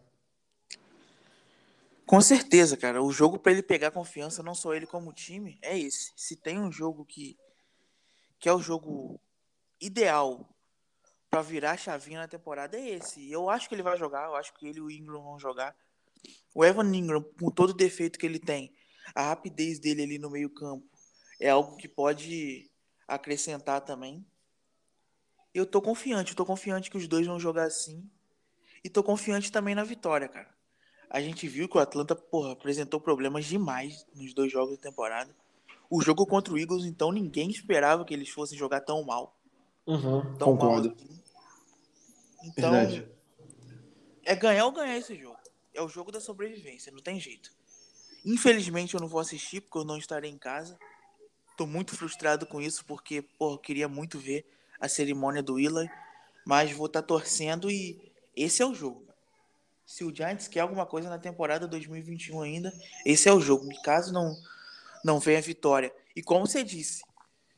Com 2.06 2.20
certeza, 2.22 2.76
cara. 2.76 3.02
O 3.02 3.12
jogo 3.12 3.40
para 3.40 3.52
ele 3.52 3.64
pegar 3.64 3.92
confiança, 3.92 4.44
não 4.44 4.54
só 4.54 4.74
ele 4.74 4.86
como 4.86 5.14
time, 5.14 5.58
é 5.62 5.78
esse. 5.78 6.12
Se 6.16 6.36
tem 6.36 6.60
um 6.60 6.72
jogo 6.72 7.06
que, 7.06 7.38
que 8.40 8.50
é 8.50 8.54
o 8.54 8.60
jogo 8.60 9.20
ideal 9.80 10.50
para 11.30 11.42
virar 11.42 11.72
a 11.72 11.78
chavinha 11.78 12.20
na 12.20 12.28
temporada 12.28 12.78
é 12.78 12.90
esse. 12.90 13.32
Eu 13.32 13.50
acho 13.50 13.68
que 13.68 13.74
ele 13.74 13.82
vai 13.82 13.98
jogar, 13.98 14.26
eu 14.26 14.36
acho 14.36 14.54
que 14.54 14.68
ele 14.68 14.78
e 14.78 14.82
o 14.82 14.92
Ingram 14.92 15.24
vão 15.24 15.40
jogar. 15.40 15.76
O 16.54 16.64
Evan 16.64 16.96
Ingram, 16.96 17.24
com 17.40 17.50
todo 17.50 17.72
o 17.72 17.74
defeito 17.74 18.20
que 18.20 18.26
ele 18.26 18.38
tem, 18.38 18.72
a 19.16 19.24
rapidez 19.30 19.80
dele 19.80 20.04
ali 20.04 20.20
no 20.20 20.30
meio-campo 20.30 20.88
é 21.40 21.50
algo 21.50 21.76
que 21.76 21.88
pode 21.88 22.70
acrescentar 23.08 23.82
também. 23.82 24.26
Eu 25.54 25.66
tô 25.66 25.82
confiante, 25.82 26.32
eu 26.32 26.36
tô 26.36 26.46
confiante 26.46 26.90
que 26.90 26.98
os 26.98 27.08
dois 27.08 27.26
vão 27.26 27.40
jogar 27.40 27.64
assim. 27.64 28.10
E 28.84 28.90
tô 28.90 29.04
confiante 29.04 29.52
também 29.52 29.74
na 29.74 29.84
vitória, 29.84 30.28
cara. 30.28 30.54
A 31.14 31.22
gente 31.22 31.48
viu 31.48 31.70
que 31.70 31.78
o 31.78 31.80
Atlanta, 31.80 32.16
porra, 32.16 32.54
apresentou 32.54 33.00
problemas 33.00 33.46
demais 33.46 34.04
nos 34.16 34.34
dois 34.34 34.52
jogos 34.52 34.78
da 34.78 34.82
temporada. 34.82 35.30
O 35.88 36.02
jogo 36.02 36.26
contra 36.26 36.52
o 36.52 36.58
Eagles, 36.58 36.86
então, 36.86 37.12
ninguém 37.12 37.52
esperava 37.52 38.04
que 38.04 38.16
eles 38.16 38.30
fossem 38.30 38.58
jogar 38.58 38.82
tão 38.82 39.04
mal. 39.04 39.38
Uhum, 39.86 40.36
tão 40.38 40.58
concordo. 40.58 40.90
Mal 40.90 40.98
assim. 40.98 41.22
Então, 42.46 42.72
Verdade. 42.72 43.08
é 44.26 44.36
ganhar 44.36 44.66
ou 44.66 44.72
ganhar 44.72 44.98
esse 44.98 45.16
jogo. 45.16 45.38
É 45.72 45.84
o 45.84 45.88
jogo 45.88 46.12
da 46.12 46.20
sobrevivência, 46.20 46.92
não 46.92 47.00
tem 47.00 47.20
jeito. 47.20 47.52
Infelizmente 48.26 48.96
eu 48.96 49.00
não 49.00 49.08
vou 49.08 49.20
assistir 49.20 49.62
porque 49.62 49.78
eu 49.78 49.86
não 49.86 49.98
estarei 49.98 50.32
em 50.32 50.38
casa. 50.38 50.80
Tô 51.56 51.68
muito 51.68 51.96
frustrado 51.96 52.48
com 52.48 52.60
isso 52.60 52.84
porque, 52.86 53.22
pô, 53.22 53.54
eu 53.54 53.60
queria 53.60 53.88
muito 53.88 54.18
ver 54.18 54.48
a 54.80 54.90
cerimônia 54.90 55.44
do 55.44 55.60
Eli, 55.60 55.88
mas 56.44 56.72
vou 56.72 56.88
estar 56.88 57.04
tá 57.04 57.08
torcendo 57.08 57.70
e 57.70 58.12
esse 58.36 58.64
é 58.64 58.66
o 58.66 58.74
jogo. 58.74 59.13
Se 59.94 60.04
o 60.04 60.16
Giants 60.16 60.48
quer 60.48 60.62
alguma 60.62 60.88
coisa 60.88 61.08
na 61.08 61.20
temporada 61.20 61.68
2021 61.68 62.42
ainda, 62.42 62.74
esse 63.06 63.30
é 63.30 63.32
o 63.32 63.40
jogo. 63.40 63.70
Caso 63.84 64.12
não 64.12 64.36
não 65.06 65.20
venha 65.20 65.40
vitória. 65.40 65.94
E 66.16 66.24
como 66.24 66.48
você 66.48 66.64
disse, 66.64 67.04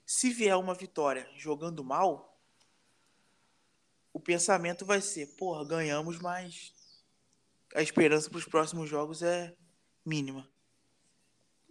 se 0.05 0.31
vier 0.31 0.57
uma 0.57 0.73
vitória 0.73 1.25
jogando 1.37 1.81
mal, 1.81 2.37
o 4.11 4.19
pensamento 4.19 4.85
vai 4.85 4.99
ser, 4.99 5.27
porra, 5.37 5.63
ganhamos, 5.63 6.19
mas 6.19 6.73
a 7.73 7.81
esperança 7.81 8.29
para 8.29 8.39
os 8.39 8.45
próximos 8.45 8.89
jogos 8.89 9.21
é 9.21 9.53
mínima. 10.05 10.45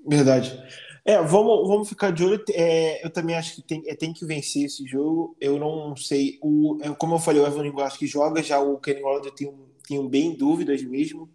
Verdade. 0.07 0.59
É, 1.05 1.21
vamos, 1.21 1.69
vamos 1.69 1.91
ficar 1.91 2.11
de 2.11 2.25
olho. 2.25 2.43
É, 2.53 3.05
eu 3.05 3.11
também 3.11 3.37
acho 3.37 3.57
que 3.57 3.63
tem, 3.63 3.83
é, 3.87 3.95
tem 3.95 4.15
que 4.15 4.25
vencer 4.25 4.65
esse 4.65 4.87
jogo. 4.87 5.37
Eu 5.39 5.59
não 5.59 5.95
sei. 5.95 6.39
O, 6.41 6.79
é, 6.81 6.89
como 6.95 7.17
eu 7.17 7.19
falei, 7.19 7.43
o 7.43 7.47
Evan 7.47 7.71
acho 7.83 7.99
que 7.99 8.07
joga, 8.07 8.43
já 8.43 8.59
o 8.59 8.79
Kenny 8.79 9.03
Waller 9.03 9.21
tem 9.25 9.35
tenho, 9.35 9.74
tenho 9.87 10.09
bem 10.09 10.35
dúvidas 10.37 10.83
mesmo. 10.83 11.29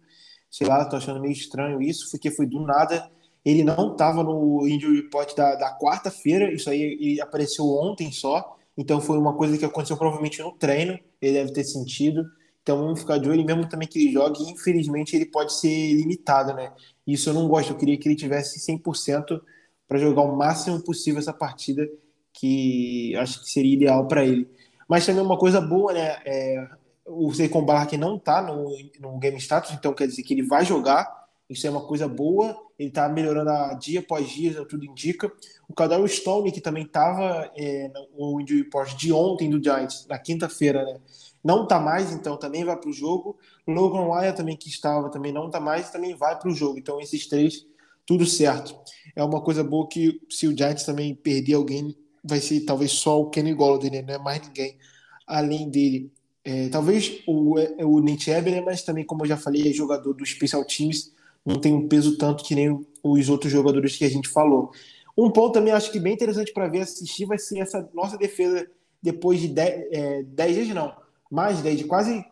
Sei 0.50 0.66
lá, 0.66 0.84
tô 0.84 0.96
achando 0.96 1.20
meio 1.20 1.32
estranho 1.32 1.80
isso, 1.80 2.10
porque 2.10 2.30
foi 2.30 2.46
do 2.46 2.60
nada. 2.60 3.10
Ele 3.44 3.64
não 3.64 3.92
estava 3.92 4.22
no 4.22 4.66
injury 4.66 5.02
report 5.02 5.34
da, 5.34 5.54
da 5.54 5.78
quarta-feira, 5.78 6.52
isso 6.52 6.68
aí 6.68 7.18
apareceu 7.20 7.66
ontem 7.66 8.12
só. 8.12 8.56
Então 8.76 9.00
foi 9.00 9.18
uma 9.18 9.34
coisa 9.34 9.56
que 9.56 9.64
aconteceu 9.64 9.96
provavelmente 9.96 10.40
no 10.42 10.52
treino, 10.52 10.98
ele 11.20 11.32
deve 11.34 11.52
ter 11.52 11.64
sentido. 11.64 12.24
Então 12.62 12.78
vamos 12.78 13.00
ficar 13.00 13.18
de 13.18 13.28
olho, 13.28 13.44
mesmo 13.44 13.68
também 13.68 13.88
que 13.88 13.98
ele 13.98 14.12
jogue, 14.12 14.42
infelizmente 14.50 15.16
ele 15.16 15.26
pode 15.26 15.54
ser 15.54 15.94
limitado, 15.94 16.52
né? 16.54 16.72
Isso 17.06 17.30
eu 17.30 17.34
não 17.34 17.48
gosto. 17.48 17.70
Eu 17.70 17.76
queria 17.76 17.98
que 17.98 18.08
ele 18.08 18.16
tivesse 18.16 18.60
100% 18.60 19.40
para 19.88 19.98
jogar 19.98 20.22
o 20.22 20.36
máximo 20.36 20.80
possível 20.82 21.18
essa 21.18 21.32
partida, 21.32 21.88
que 22.32 23.14
acho 23.16 23.40
que 23.42 23.50
seria 23.50 23.74
ideal 23.74 24.06
para 24.06 24.24
ele. 24.24 24.48
Mas 24.88 25.06
também 25.06 25.22
uma 25.22 25.38
coisa 25.38 25.60
boa, 25.60 25.92
né? 25.92 26.20
É, 26.24 26.68
o 27.12 27.32
Seikon 27.34 27.64
Barra 27.64 27.88
não 27.98 28.16
está 28.16 28.40
no, 28.40 28.70
no 29.00 29.18
game 29.18 29.36
status, 29.38 29.72
então 29.72 29.92
quer 29.92 30.06
dizer 30.06 30.22
que 30.22 30.32
ele 30.32 30.42
vai 30.42 30.64
jogar. 30.64 31.20
Isso 31.48 31.66
é 31.66 31.70
uma 31.70 31.84
coisa 31.84 32.06
boa. 32.06 32.56
Ele 32.78 32.88
está 32.88 33.08
melhorando 33.08 33.50
a 33.50 33.74
dia 33.74 34.00
após 34.00 34.28
dia, 34.28 34.64
tudo 34.64 34.84
indica. 34.84 35.30
O 35.68 35.74
Kadar 35.74 36.06
Stone, 36.08 36.52
que 36.52 36.60
também 36.60 36.84
estava 36.84 37.50
é, 37.56 37.90
no 38.16 38.40
injury 38.40 38.62
report 38.62 38.94
de 38.94 39.12
ontem 39.12 39.50
do 39.50 39.62
Giants, 39.62 40.06
na 40.08 40.18
quinta-feira, 40.18 40.84
né? 40.84 41.00
Não 41.42 41.64
está 41.64 41.80
mais, 41.80 42.12
então 42.12 42.36
também 42.36 42.64
vai 42.64 42.76
para 42.76 42.88
o 42.88 42.92
jogo. 42.92 43.36
Logan 43.66 44.06
Wyatt 44.06 44.36
também 44.36 44.56
que 44.56 44.68
estava, 44.68 45.10
também 45.10 45.32
não 45.32 45.46
está 45.46 45.58
mais, 45.58 45.90
também 45.90 46.14
vai 46.14 46.38
para 46.38 46.48
o 46.48 46.54
jogo. 46.54 46.78
Então 46.78 47.00
esses 47.00 47.26
três, 47.26 47.66
tudo 48.06 48.24
certo. 48.24 48.78
É 49.16 49.24
uma 49.24 49.40
coisa 49.40 49.64
boa 49.64 49.88
que 49.88 50.20
se 50.30 50.46
o 50.46 50.56
Giants 50.56 50.84
também 50.84 51.14
perder 51.14 51.54
alguém, 51.54 51.96
vai 52.22 52.40
ser 52.40 52.60
talvez 52.60 52.92
só 52.92 53.20
o 53.20 53.30
Kenny 53.30 53.54
Golladay, 53.54 53.90
né? 53.90 54.02
Não 54.02 54.14
é 54.14 54.18
mais 54.18 54.46
ninguém 54.46 54.78
além 55.26 55.68
dele. 55.68 56.12
É, 56.44 56.68
talvez 56.68 57.22
o, 57.26 57.56
o 57.84 58.00
Nate 58.00 58.30
Eber, 58.30 58.64
mas 58.64 58.82
também, 58.82 59.04
como 59.04 59.22
eu 59.22 59.28
já 59.28 59.36
falei, 59.36 59.68
é 59.68 59.72
jogador 59.72 60.14
do 60.14 60.24
Special 60.24 60.64
Teams, 60.64 61.12
não 61.44 61.60
tem 61.60 61.74
um 61.74 61.88
peso 61.88 62.16
tanto 62.16 62.44
que 62.44 62.54
nem 62.54 62.84
os 63.02 63.28
outros 63.28 63.52
jogadores 63.52 63.96
que 63.96 64.04
a 64.04 64.10
gente 64.10 64.28
falou. 64.28 64.70
Um 65.16 65.30
ponto 65.30 65.52
também 65.52 65.72
acho 65.72 65.90
que 65.90 66.00
bem 66.00 66.14
interessante 66.14 66.52
para 66.52 66.68
ver 66.68 66.80
assistir 66.80 67.26
vai 67.26 67.38
ser 67.38 67.58
essa 67.58 67.88
nossa 67.92 68.16
defesa 68.16 68.66
depois 69.02 69.40
de 69.40 69.48
10 69.48 69.92
é, 69.92 70.22
dias, 70.52 70.68
não, 70.68 70.94
mais 71.30 71.58
de 71.58 71.62
10, 71.62 71.78
de 71.78 71.84
quase 71.84 72.24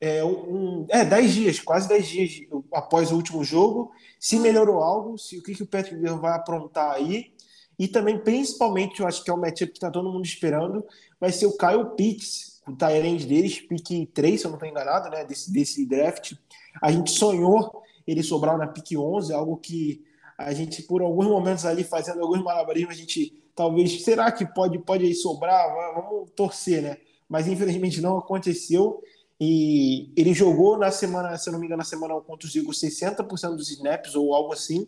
é, 0.00 0.24
um, 0.24 0.86
é, 0.88 1.04
10 1.04 1.32
dias, 1.32 1.60
quase 1.60 1.88
10 1.88 2.06
dias 2.06 2.40
após 2.72 3.10
o 3.10 3.16
último 3.16 3.42
jogo, 3.44 3.90
se 4.18 4.38
melhorou 4.38 4.82
algo, 4.82 5.18
se 5.18 5.38
o 5.38 5.42
que, 5.42 5.54
que 5.54 5.62
o 5.62 5.66
Patrick 5.66 6.00
vai 6.20 6.34
aprontar 6.34 6.94
aí, 6.94 7.32
e 7.78 7.86
também, 7.86 8.18
principalmente, 8.18 9.00
eu 9.00 9.06
acho 9.06 9.22
que 9.22 9.30
é 9.30 9.34
o 9.34 9.36
matchup 9.36 9.70
que 9.70 9.78
está 9.78 9.90
todo 9.90 10.10
mundo 10.10 10.24
esperando, 10.24 10.84
vai 11.20 11.30
ser 11.30 11.46
o 11.46 11.56
Kyle 11.56 11.94
Pitts, 11.96 12.55
o 12.66 12.74
Tyrande 12.74 13.26
deles, 13.26 13.60
pique 13.60 14.06
3, 14.06 14.40
se 14.40 14.46
eu 14.46 14.50
não 14.50 14.56
estou 14.56 14.68
enganado, 14.68 15.08
né, 15.10 15.24
desse, 15.24 15.52
desse 15.52 15.86
draft. 15.86 16.32
A 16.82 16.90
gente 16.90 17.10
sonhou 17.10 17.82
ele 18.06 18.22
sobrar 18.22 18.58
na 18.58 18.66
pique 18.66 18.96
11, 18.96 19.32
algo 19.32 19.56
que 19.56 20.04
a 20.38 20.52
gente, 20.52 20.82
por 20.82 21.02
alguns 21.02 21.26
momentos 21.26 21.64
ali, 21.64 21.82
fazendo 21.82 22.20
alguns 22.20 22.42
malabarismos, 22.42 22.94
a 22.94 22.98
gente 22.98 23.42
talvez, 23.54 24.04
será 24.04 24.30
que 24.30 24.44
pode, 24.44 24.78
pode 24.78 25.04
aí 25.04 25.14
sobrar? 25.14 25.66
Vamos 25.94 26.30
torcer, 26.36 26.82
né? 26.82 26.98
Mas 27.28 27.48
infelizmente 27.48 28.00
não 28.00 28.18
aconteceu. 28.18 29.02
E 29.40 30.12
ele 30.16 30.32
jogou 30.32 30.78
na 30.78 30.90
semana, 30.90 31.36
se 31.36 31.48
eu 31.48 31.52
não 31.52 31.60
me 31.60 31.66
engano, 31.66 31.78
na 31.78 31.84
semana 31.84 32.14
contra 32.20 32.46
os 32.46 32.54
Eagles 32.54 32.78
60% 32.78 33.56
dos 33.56 33.70
snaps 33.70 34.14
ou 34.14 34.34
algo 34.34 34.52
assim. 34.52 34.86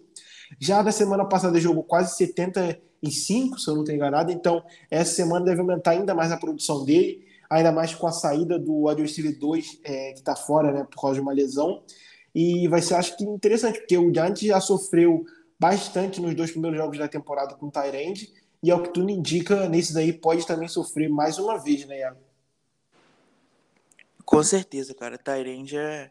Já 0.58 0.82
na 0.82 0.92
semana 0.92 1.24
passada 1.24 1.60
jogou 1.60 1.82
quase 1.82 2.16
75, 2.16 3.58
se 3.58 3.68
eu 3.68 3.74
não 3.74 3.82
estou 3.82 3.94
enganado. 3.94 4.30
Então, 4.30 4.62
essa 4.90 5.14
semana 5.14 5.44
deve 5.44 5.60
aumentar 5.60 5.92
ainda 5.92 6.14
mais 6.14 6.30
a 6.30 6.36
produção 6.36 6.84
dele, 6.84 7.26
ainda 7.48 7.72
mais 7.72 7.94
com 7.94 8.06
a 8.06 8.12
saída 8.12 8.58
do 8.58 8.88
wide 8.88 9.32
2, 9.32 9.80
é, 9.84 10.12
que 10.12 10.18
está 10.18 10.36
fora, 10.36 10.72
né, 10.72 10.84
por 10.84 11.00
causa 11.00 11.14
de 11.14 11.20
uma 11.20 11.32
lesão. 11.32 11.82
E 12.34 12.68
vai 12.68 12.82
ser, 12.82 12.94
acho 12.94 13.16
que, 13.16 13.24
interessante, 13.24 13.78
porque 13.80 13.96
o 13.96 14.12
Giants 14.12 14.40
já 14.40 14.60
sofreu 14.60 15.24
bastante 15.58 16.20
nos 16.20 16.34
dois 16.34 16.50
primeiros 16.50 16.78
jogos 16.78 16.98
da 16.98 17.08
temporada 17.08 17.54
com 17.54 17.66
o 17.66 17.70
Tyrande, 17.70 18.32
e 18.62 18.70
ao 18.70 18.82
que 18.82 18.92
tudo 18.92 19.10
indica, 19.10 19.68
nesses 19.68 19.96
aí 19.96 20.12
pode 20.12 20.46
também 20.46 20.68
sofrer 20.68 21.08
mais 21.08 21.38
uma 21.38 21.56
vez, 21.58 21.86
né, 21.86 22.00
Iago? 22.00 22.20
Com 24.24 24.42
certeza, 24.42 24.94
cara. 24.94 25.16
Tyrande 25.16 25.76
é 25.76 26.10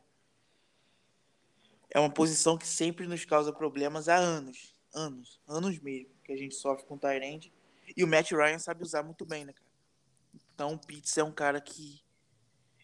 é 1.89 1.99
uma 1.99 2.09
posição 2.09 2.57
que 2.57 2.67
sempre 2.67 3.07
nos 3.07 3.25
causa 3.25 3.51
problemas 3.53 4.09
há 4.09 4.15
anos. 4.15 4.75
Anos. 4.93 5.39
Anos 5.47 5.79
mesmo. 5.79 6.09
Que 6.23 6.33
a 6.33 6.37
gente 6.37 6.55
sofre 6.55 6.85
com 6.85 6.95
o 6.95 6.99
Tyrande. 6.99 7.51
E 7.95 8.03
o 8.03 8.07
Matt 8.07 8.31
Ryan 8.31 8.59
sabe 8.59 8.83
usar 8.83 9.03
muito 9.03 9.25
bem, 9.25 9.45
né, 9.45 9.53
cara? 9.53 9.66
Então 10.57 10.75
Pitts 10.75 11.15
é 11.19 11.23
um 11.23 11.31
cara 11.31 11.61
que 11.61 12.03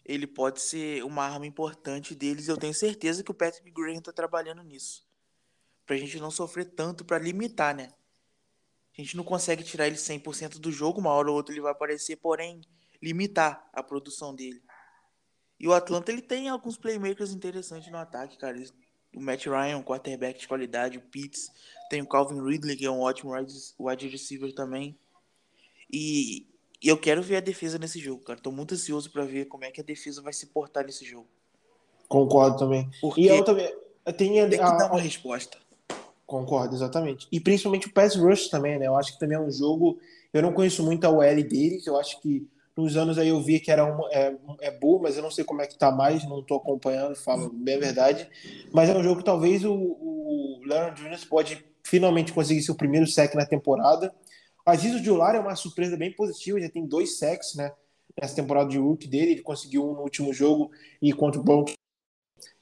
ele 0.04 0.28
pode 0.28 0.60
ser 0.60 1.02
uma 1.02 1.24
arma 1.24 1.44
importante 1.44 2.14
deles. 2.14 2.46
Eu 2.46 2.56
tenho 2.56 2.72
certeza 2.72 3.24
que 3.24 3.32
o 3.32 3.34
Patrick 3.34 3.68
Graham 3.72 4.00
tá 4.00 4.12
trabalhando 4.12 4.62
nisso. 4.62 5.04
Pra 5.84 5.96
gente 5.96 6.20
não 6.20 6.30
sofrer 6.30 6.66
tanto, 6.66 7.04
para 7.04 7.18
limitar, 7.18 7.74
né? 7.74 7.92
A 8.96 9.02
gente 9.02 9.16
não 9.16 9.24
consegue 9.24 9.64
tirar 9.64 9.88
ele 9.88 9.96
100% 9.96 10.60
do 10.60 10.70
jogo, 10.70 11.00
uma 11.00 11.10
hora 11.10 11.28
ou 11.28 11.34
outra 11.34 11.52
ele 11.52 11.60
vai 11.60 11.72
aparecer, 11.72 12.14
porém, 12.14 12.60
limitar 13.02 13.68
a 13.72 13.82
produção 13.82 14.32
dele. 14.32 14.62
E 15.58 15.66
o 15.66 15.72
Atlanta, 15.72 16.12
ele 16.12 16.22
tem 16.22 16.48
alguns 16.48 16.76
playmakers 16.76 17.32
interessantes 17.32 17.90
no 17.90 17.98
ataque, 17.98 18.38
cara. 18.38 18.56
O 19.16 19.20
Matt 19.20 19.46
Ryan, 19.46 19.78
um 19.78 19.82
quarterback 19.82 20.38
de 20.38 20.46
qualidade, 20.46 20.96
o 20.96 21.02
Pitts, 21.02 21.50
tem 21.90 22.00
o 22.00 22.06
Calvin 22.06 22.40
Ridley, 22.40 22.76
que 22.76 22.86
é 22.86 22.90
um 22.90 23.00
ótimo 23.00 23.32
wide 23.80 24.06
receiver 24.06 24.54
também. 24.54 24.96
E, 25.92 26.53
e 26.82 26.88
eu 26.88 26.96
quero 26.98 27.22
ver 27.22 27.36
a 27.36 27.40
defesa 27.40 27.78
nesse 27.78 27.98
jogo, 27.98 28.22
cara. 28.22 28.40
Tô 28.40 28.50
muito 28.50 28.74
ansioso 28.74 29.10
para 29.10 29.24
ver 29.24 29.46
como 29.46 29.64
é 29.64 29.70
que 29.70 29.80
a 29.80 29.84
defesa 29.84 30.20
vai 30.22 30.32
se 30.32 30.46
portar 30.46 30.84
nesse 30.84 31.04
jogo. 31.04 31.26
Concordo 32.08 32.58
também. 32.58 32.88
Porque 33.00 33.22
e 33.22 33.26
eu 33.26 33.44
também 33.44 33.72
tem, 34.12 34.40
a, 34.40 34.48
tem 34.48 34.58
que 34.58 34.64
dar 34.76 34.90
uma 34.90 35.00
resposta. 35.00 35.58
Concordo, 36.26 36.74
exatamente. 36.74 37.26
E 37.30 37.40
principalmente 37.40 37.86
o 37.86 37.92
pass 37.92 38.16
rush 38.16 38.48
também, 38.48 38.78
né? 38.78 38.86
Eu 38.86 38.96
acho 38.96 39.12
que 39.12 39.18
também 39.18 39.36
é 39.36 39.40
um 39.40 39.50
jogo. 39.50 39.98
Eu 40.32 40.42
não 40.42 40.52
conheço 40.52 40.82
muito 40.82 41.04
a 41.04 41.10
OL 41.10 41.42
deles. 41.42 41.86
Eu 41.86 41.98
acho 41.98 42.20
que 42.20 42.46
nos 42.76 42.96
anos 42.96 43.18
aí 43.18 43.28
eu 43.28 43.40
vi 43.40 43.60
que 43.60 43.70
era 43.70 43.84
uma, 43.84 44.08
é, 44.10 44.34
é 44.60 44.70
boa, 44.70 45.00
mas 45.00 45.16
eu 45.16 45.22
não 45.22 45.30
sei 45.30 45.44
como 45.44 45.62
é 45.62 45.66
que 45.66 45.78
tá 45.78 45.92
mais, 45.92 46.24
não 46.28 46.42
tô 46.42 46.56
acompanhando, 46.56 47.14
falo 47.14 47.48
bem 47.50 47.76
a 47.76 47.80
verdade. 47.80 48.28
Mas 48.72 48.90
é 48.90 48.96
um 48.96 49.02
jogo 49.02 49.18
que 49.18 49.24
talvez 49.24 49.64
o, 49.64 49.72
o 49.72 50.60
Leonard 50.66 51.00
Jones 51.00 51.24
pode 51.24 51.64
finalmente 51.84 52.32
conseguir 52.32 52.62
seu 52.62 52.74
primeiro 52.74 53.06
sec 53.06 53.34
na 53.34 53.46
temporada. 53.46 54.12
Aziz 54.64 55.00
Jular 55.02 55.34
é 55.34 55.40
uma 55.40 55.56
surpresa 55.56 55.96
bem 55.96 56.12
positiva, 56.14 56.60
já 56.60 56.70
tem 56.70 56.86
dois 56.86 57.18
sacks, 57.18 57.54
né? 57.54 57.72
Nessa 58.20 58.36
temporada 58.36 58.70
de 58.70 58.78
rookie 58.78 59.08
dele, 59.08 59.32
ele 59.32 59.42
conseguiu 59.42 59.88
um 59.88 59.94
no 59.94 60.02
último 60.02 60.32
jogo 60.32 60.70
e 61.02 61.12
contra 61.12 61.40
o 61.40 61.44
Broncos 61.44 61.74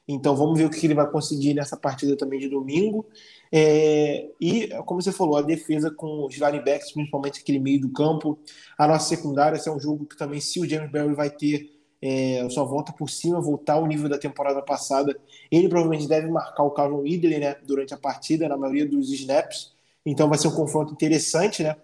então 0.06 0.34
vamos 0.36 0.58
ver 0.58 0.64
o 0.64 0.70
que 0.70 0.84
ele 0.86 0.94
vai 0.94 1.08
conseguir 1.10 1.54
nessa 1.54 1.76
partida 1.76 2.16
também 2.16 2.38
de 2.40 2.48
domingo. 2.48 3.06
É, 3.52 4.30
e, 4.40 4.68
como 4.84 5.00
você 5.00 5.12
falou, 5.12 5.36
a 5.36 5.42
defesa 5.42 5.90
com 5.90 6.26
os 6.26 6.34
linebacks, 6.34 6.92
principalmente 6.92 7.40
aquele 7.40 7.58
meio 7.58 7.80
do 7.80 7.92
campo. 7.92 8.38
A 8.76 8.88
nossa 8.88 9.08
secundária, 9.08 9.56
esse 9.56 9.68
é 9.68 9.72
um 9.72 9.80
jogo 9.80 10.06
que 10.06 10.16
também, 10.16 10.40
se 10.40 10.60
o 10.60 10.68
James 10.68 10.90
Barry 10.90 11.14
vai 11.14 11.30
ter 11.30 11.70
é, 12.00 12.46
sua 12.50 12.64
volta 12.64 12.92
por 12.92 13.08
cima, 13.08 13.40
voltar 13.40 13.74
ao 13.74 13.86
nível 13.86 14.08
da 14.08 14.18
temporada 14.18 14.60
passada, 14.60 15.16
ele 15.50 15.68
provavelmente 15.68 16.08
deve 16.08 16.28
marcar 16.28 16.64
o 16.64 16.72
Calvin 16.72 17.08
Ridley 17.08 17.38
né, 17.38 17.54
durante 17.64 17.94
a 17.94 17.96
partida, 17.96 18.48
na 18.48 18.56
maioria 18.56 18.86
dos 18.86 19.10
snaps. 19.12 19.72
Então 20.04 20.28
vai 20.28 20.38
ser 20.38 20.48
um 20.48 20.54
confronto 20.54 20.92
interessante, 20.92 21.62
né? 21.62 21.76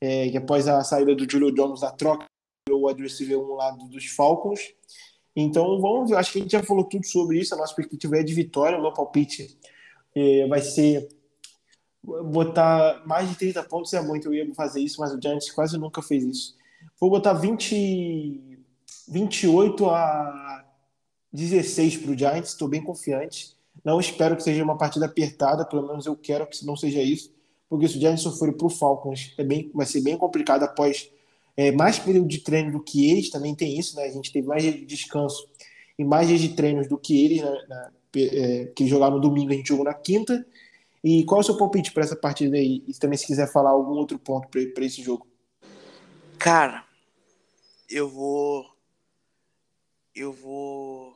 É, 0.00 0.36
após 0.36 0.68
a 0.68 0.82
saída 0.84 1.14
do 1.14 1.30
Julio 1.30 1.52
Jones 1.52 1.80
da 1.80 1.90
troca, 1.90 2.24
o 2.70 2.86
wide 2.86 3.02
receiver 3.02 3.38
um 3.38 3.54
lado 3.54 3.88
dos 3.88 4.06
Falcons. 4.06 4.60
Então, 5.34 5.80
vamos 5.80 6.10
ver. 6.10 6.16
Acho 6.16 6.32
que 6.32 6.38
a 6.38 6.42
gente 6.42 6.52
já 6.52 6.62
falou 6.62 6.84
tudo 6.84 7.06
sobre 7.06 7.38
isso. 7.38 7.54
A 7.54 7.58
nossa 7.58 7.74
perspectiva 7.74 8.18
é 8.18 8.22
de 8.22 8.34
vitória. 8.34 8.78
O 8.78 8.82
meu 8.82 8.92
palpite 8.92 9.58
é, 10.14 10.46
vai 10.46 10.60
ser 10.60 11.08
botar 12.02 13.02
mais 13.06 13.28
de 13.28 13.36
30 13.36 13.62
pontos. 13.64 13.92
É 13.92 14.00
muito, 14.00 14.28
eu 14.28 14.34
ia 14.34 14.54
fazer 14.54 14.80
isso, 14.80 15.00
mas 15.00 15.12
o 15.12 15.20
Giants 15.20 15.50
quase 15.50 15.78
nunca 15.78 16.02
fez 16.02 16.24
isso. 16.24 16.56
Vou 16.98 17.10
botar 17.10 17.34
20, 17.34 18.58
28 19.08 19.90
a 19.90 20.64
16 21.32 21.98
para 21.98 22.10
o 22.10 22.18
Giants. 22.18 22.50
Estou 22.50 22.68
bem 22.68 22.82
confiante. 22.82 23.56
Não 23.84 24.00
espero 24.00 24.36
que 24.36 24.42
seja 24.42 24.64
uma 24.64 24.76
partida 24.76 25.06
apertada, 25.06 25.64
pelo 25.64 25.86
menos 25.86 26.06
eu 26.06 26.16
quero 26.16 26.46
que 26.46 26.66
não 26.66 26.76
seja 26.76 27.00
isso, 27.00 27.32
porque 27.68 27.88
se 27.88 27.96
o 27.96 28.00
Giants 28.00 28.24
for 28.38 28.52
para 28.54 28.66
o 28.66 28.70
Falcons, 28.70 29.34
é 29.36 29.44
bem, 29.44 29.70
vai 29.74 29.86
ser 29.86 30.00
bem 30.00 30.16
complicado 30.16 30.62
após 30.62 31.10
é, 31.56 31.70
mais 31.72 31.98
período 31.98 32.28
de 32.28 32.38
treino 32.38 32.72
do 32.72 32.82
que 32.82 33.10
eles, 33.10 33.30
também 33.30 33.54
tem 33.54 33.78
isso, 33.78 33.96
né? 33.96 34.04
A 34.04 34.10
gente 34.10 34.32
teve 34.32 34.46
mais 34.46 34.62
de 34.62 34.84
descanso 34.84 35.48
e 35.98 36.04
mais 36.04 36.28
dias 36.28 36.40
de 36.40 36.50
treinos 36.50 36.88
do 36.88 36.96
que 36.96 37.24
eles, 37.24 37.42
né? 37.42 37.64
Na, 37.68 37.92
é, 38.16 38.66
que 38.74 38.86
jogaram 38.86 39.16
no 39.16 39.20
domingo, 39.20 39.52
a 39.52 39.54
gente 39.54 39.68
jogou 39.68 39.84
na 39.84 39.94
quinta. 39.94 40.46
E 41.02 41.24
qual 41.24 41.40
é 41.40 41.42
o 41.42 41.44
seu 41.44 41.56
palpite 41.56 41.92
para 41.92 42.04
essa 42.04 42.16
partida 42.16 42.56
aí? 42.56 42.82
E 42.86 42.92
também 42.94 43.18
se 43.18 43.26
quiser 43.26 43.50
falar 43.52 43.70
algum 43.70 43.92
outro 43.92 44.18
ponto 44.18 44.48
para 44.48 44.84
esse 44.84 45.02
jogo. 45.02 45.26
Cara, 46.38 46.84
eu 47.88 48.08
vou. 48.08 48.64
Eu 50.14 50.32
vou 50.32 51.14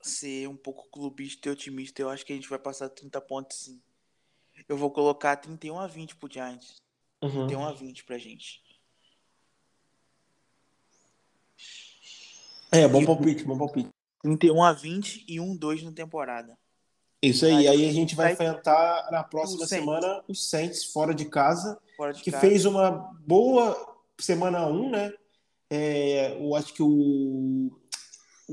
ser 0.00 0.48
um 0.48 0.56
pouco 0.56 0.88
clubista 0.90 1.48
e 1.48 1.52
otimista. 1.52 2.00
Eu 2.00 2.08
acho 2.08 2.24
que 2.24 2.32
a 2.32 2.36
gente 2.36 2.48
vai 2.48 2.58
passar 2.58 2.88
30 2.88 3.20
pontos 3.20 3.64
sim. 3.64 3.80
Eu 4.68 4.76
vou 4.76 4.90
colocar 4.90 5.36
31 5.36 5.78
a 5.78 5.86
20 5.86 6.16
pro 6.16 6.30
Giants. 6.30 6.76
Uhum. 7.22 7.46
31 7.46 7.64
a 7.66 7.72
20 7.72 8.04
pra 8.04 8.18
gente. 8.18 8.62
É, 12.72 12.86
bom 12.86 13.04
palpite, 13.04 13.44
bom 13.44 13.58
palpite. 13.58 13.88
31 14.22 14.62
a 14.62 14.72
20 14.72 15.24
e 15.28 15.40
1 15.40 15.56
2 15.56 15.82
na 15.82 15.92
temporada. 15.92 16.56
Isso 17.22 17.44
aí, 17.44 17.52
aí, 17.52 17.68
aí 17.68 17.88
a 17.88 17.92
gente 17.92 18.14
vai 18.14 18.32
enfrentar 18.32 19.10
na 19.10 19.22
próxima 19.22 19.66
semana 19.66 20.24
o 20.26 20.34
Saints 20.34 20.84
fora 20.84 21.14
de 21.14 21.26
casa, 21.26 21.78
fora 21.96 22.14
de 22.14 22.22
que 22.22 22.30
casa. 22.30 22.40
fez 22.40 22.64
uma 22.64 22.90
boa 23.26 23.76
semana 24.18 24.66
1, 24.66 24.90
né? 24.90 25.12
É, 25.68 26.36
eu 26.40 26.54
acho 26.54 26.72
que 26.72 26.82
o, 26.82 27.70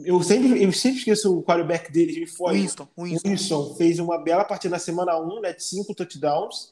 eu 0.06 0.22
sempre, 0.22 0.64
eu 0.64 0.72
sempre 0.72 1.00
esqueço 1.00 1.38
o 1.38 1.44
quarterback 1.44 1.92
deles, 1.92 2.18
me 2.18 2.28
foi. 2.28 2.60
Winston, 2.60 2.88
Winston. 2.98 3.30
Winston 3.30 3.76
fez 3.76 4.00
uma 4.00 4.18
bela 4.18 4.44
partida 4.44 4.74
na 4.76 4.80
semana 4.80 5.20
1, 5.20 5.42
né, 5.42 5.54
de 5.54 5.64
5 5.64 5.94
touchdowns, 5.96 6.72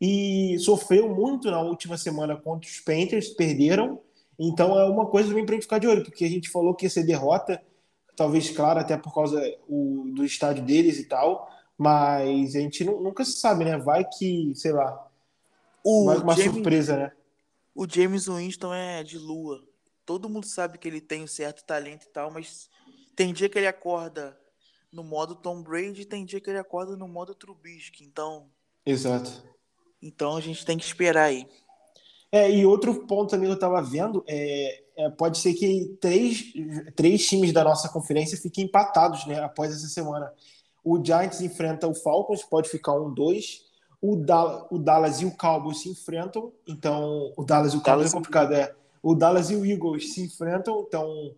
e 0.00 0.56
sofreu 0.58 1.14
muito 1.14 1.50
na 1.50 1.60
última 1.60 1.96
semana 1.98 2.36
contra 2.36 2.68
os 2.68 2.80
Panthers, 2.80 3.28
perderam. 3.28 4.00
Então 4.38 4.78
é 4.78 4.84
uma 4.88 5.06
coisa 5.06 5.28
também 5.28 5.44
para 5.44 5.54
gente 5.54 5.64
ficar 5.64 5.78
de 5.78 5.86
olho, 5.86 6.02
porque 6.02 6.24
a 6.24 6.28
gente 6.28 6.48
falou 6.48 6.74
que 6.74 6.86
ia 6.86 6.90
ser 6.90 7.04
derrota, 7.04 7.62
talvez, 8.16 8.50
claro, 8.50 8.80
até 8.80 8.96
por 8.96 9.14
causa 9.14 9.40
o, 9.68 10.10
do 10.14 10.24
estádio 10.24 10.64
deles 10.64 10.98
e 10.98 11.04
tal, 11.04 11.48
mas 11.76 12.54
a 12.56 12.60
gente 12.60 12.84
nunca 12.84 13.24
se 13.24 13.32
sabe, 13.32 13.64
né? 13.64 13.78
Vai 13.78 14.04
que, 14.04 14.52
sei 14.54 14.72
lá, 14.72 15.06
o 15.84 16.06
vai 16.06 16.16
uma 16.18 16.36
James, 16.36 16.52
surpresa, 16.52 16.96
né? 16.96 17.12
O 17.74 17.86
James 17.88 18.26
Winston 18.26 18.74
é 18.74 19.02
de 19.02 19.18
lua. 19.18 19.62
Todo 20.10 20.28
mundo 20.28 20.44
sabe 20.44 20.76
que 20.76 20.88
ele 20.88 21.00
tem 21.00 21.22
um 21.22 21.28
certo 21.28 21.62
talento 21.62 22.02
e 22.02 22.08
tal, 22.08 22.32
mas 22.32 22.68
tem 23.14 23.32
dia 23.32 23.48
que 23.48 23.56
ele 23.56 23.68
acorda 23.68 24.36
no 24.92 25.04
modo 25.04 25.36
Tom 25.36 25.62
Brady, 25.62 26.04
tem 26.04 26.24
dia 26.24 26.40
que 26.40 26.50
ele 26.50 26.58
acorda 26.58 26.96
no 26.96 27.06
modo 27.06 27.32
Trubisky, 27.32 28.02
então... 28.02 28.50
Exato. 28.84 29.30
Então 30.02 30.36
a 30.36 30.40
gente 30.40 30.66
tem 30.66 30.76
que 30.76 30.84
esperar 30.84 31.26
aí. 31.26 31.46
É, 32.32 32.50
e 32.50 32.66
outro 32.66 33.06
ponto 33.06 33.30
também 33.30 33.46
que 33.46 33.52
eu 33.52 33.54
estava 33.54 33.80
vendo 33.80 34.24
é, 34.26 34.82
é, 34.96 35.10
pode 35.10 35.38
ser 35.38 35.54
que 35.54 35.96
três, 36.00 36.42
três 36.96 37.24
times 37.28 37.52
da 37.52 37.62
nossa 37.62 37.88
conferência 37.88 38.36
fiquem 38.36 38.64
empatados 38.64 39.24
né, 39.26 39.38
após 39.38 39.72
essa 39.72 39.86
semana. 39.86 40.32
O 40.82 41.00
Giants 41.00 41.40
enfrenta 41.40 41.86
o 41.86 41.94
Falcons, 41.94 42.42
pode 42.42 42.68
ficar 42.68 42.94
um, 42.94 43.14
dois. 43.14 43.60
O, 44.02 44.16
da, 44.16 44.66
o 44.72 44.76
Dallas 44.76 45.20
e 45.20 45.24
o 45.24 45.30
Cowboys 45.36 45.82
se 45.82 45.88
enfrentam, 45.88 46.52
então 46.66 47.32
o 47.36 47.44
Dallas 47.44 47.74
e 47.74 47.76
o 47.76 47.80
Cowboys 47.80 48.10
é 48.10 48.12
complicado, 48.12 48.54
é. 48.54 48.74
O 49.02 49.14
Dallas 49.14 49.50
e 49.50 49.56
o 49.56 49.64
Eagles 49.64 50.12
se 50.12 50.22
enfrentam, 50.22 50.84
então 50.86 51.34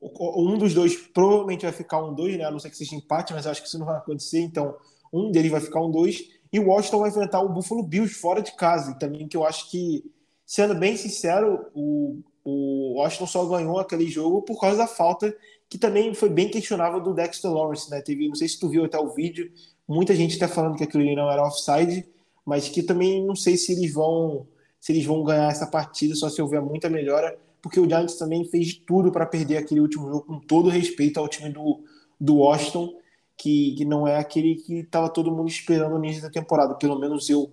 um 0.00 0.58
dos 0.58 0.74
dois 0.74 0.96
provavelmente 0.96 1.62
vai 1.62 1.72
ficar 1.72 2.04
um 2.04 2.14
dois, 2.14 2.36
né? 2.36 2.44
A 2.44 2.50
não 2.50 2.58
ser 2.58 2.70
que 2.70 2.76
seja 2.76 2.94
empate, 2.94 3.32
mas 3.32 3.46
acho 3.46 3.62
que 3.62 3.68
isso 3.68 3.78
não 3.78 3.86
vai 3.86 3.96
acontecer, 3.96 4.40
então 4.40 4.76
um 5.12 5.30
deles 5.30 5.50
vai 5.50 5.60
ficar 5.60 5.80
um 5.80 5.90
dois. 5.90 6.28
E 6.52 6.60
o 6.60 6.68
Washington 6.68 7.00
vai 7.00 7.10
enfrentar 7.10 7.40
o 7.40 7.48
Buffalo 7.48 7.82
Bills 7.82 8.14
fora 8.14 8.42
de 8.42 8.52
casa, 8.52 8.92
e 8.92 8.98
também 8.98 9.26
que 9.26 9.36
eu 9.36 9.44
acho 9.44 9.70
que, 9.70 10.04
sendo 10.44 10.74
bem 10.74 10.96
sincero, 10.96 11.66
o, 11.74 12.20
o 12.44 12.98
Washington 12.98 13.26
só 13.26 13.44
ganhou 13.46 13.78
aquele 13.78 14.06
jogo 14.06 14.42
por 14.42 14.60
causa 14.60 14.78
da 14.78 14.86
falta 14.86 15.34
que 15.68 15.78
também 15.78 16.14
foi 16.14 16.28
bem 16.28 16.48
questionável 16.48 17.00
do 17.00 17.12
Dexter 17.12 17.50
Lawrence, 17.50 17.90
né? 17.90 18.00
Teve, 18.00 18.28
não 18.28 18.34
sei 18.34 18.48
se 18.48 18.58
tu 18.58 18.68
viu 18.68 18.84
até 18.84 18.98
o 18.98 19.10
vídeo, 19.10 19.50
muita 19.86 20.14
gente 20.14 20.32
está 20.32 20.46
falando 20.46 20.76
que 20.76 20.84
aquilo 20.84 21.04
não 21.14 21.30
era 21.30 21.44
offside, 21.44 22.06
mas 22.44 22.68
que 22.68 22.82
também 22.82 23.24
não 23.24 23.34
sei 23.34 23.56
se 23.56 23.72
eles 23.72 23.92
vão 23.92 24.46
se 24.86 24.92
eles 24.92 25.04
vão 25.04 25.24
ganhar 25.24 25.50
essa 25.50 25.66
partida, 25.66 26.14
só 26.14 26.30
se 26.30 26.40
houver 26.40 26.62
muita 26.62 26.88
melhora, 26.88 27.36
porque 27.60 27.80
o 27.80 27.88
Giants 27.88 28.14
também 28.14 28.44
fez 28.44 28.72
tudo 28.72 29.10
para 29.10 29.26
perder 29.26 29.56
aquele 29.56 29.80
último 29.80 30.08
jogo, 30.08 30.22
com 30.22 30.38
todo 30.38 30.68
respeito 30.68 31.18
ao 31.18 31.26
time 31.26 31.50
do, 31.50 31.82
do 32.20 32.36
Washington, 32.36 32.96
que, 33.36 33.74
que 33.76 33.84
não 33.84 34.06
é 34.06 34.16
aquele 34.16 34.54
que 34.54 34.74
estava 34.78 35.08
todo 35.08 35.32
mundo 35.32 35.48
esperando 35.48 35.98
no 35.98 36.04
início 36.04 36.22
da 36.22 36.30
temporada, 36.30 36.76
pelo 36.76 36.96
menos 37.00 37.28
eu, 37.28 37.50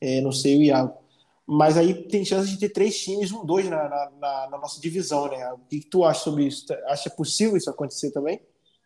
é, 0.00 0.20
não 0.20 0.30
sei 0.30 0.58
o 0.58 0.62
Iago. 0.62 0.96
Mas 1.44 1.76
aí 1.76 2.06
tem 2.06 2.24
chance 2.24 2.48
de 2.48 2.56
ter 2.56 2.68
três 2.68 2.96
times, 3.02 3.32
um, 3.32 3.44
dois 3.44 3.68
na, 3.68 3.88
na, 4.20 4.48
na 4.48 4.56
nossa 4.56 4.80
divisão, 4.80 5.26
né? 5.26 5.52
O 5.54 5.58
que, 5.68 5.80
que, 5.80 5.86
tu 5.86 6.04
acha 6.04 6.20
sobre 6.20 6.44
isso? 6.44 6.66
Acha 6.86 7.10
possível 7.10 7.56
isso 7.56 7.68
acontecer 7.68 8.12
também? 8.12 8.40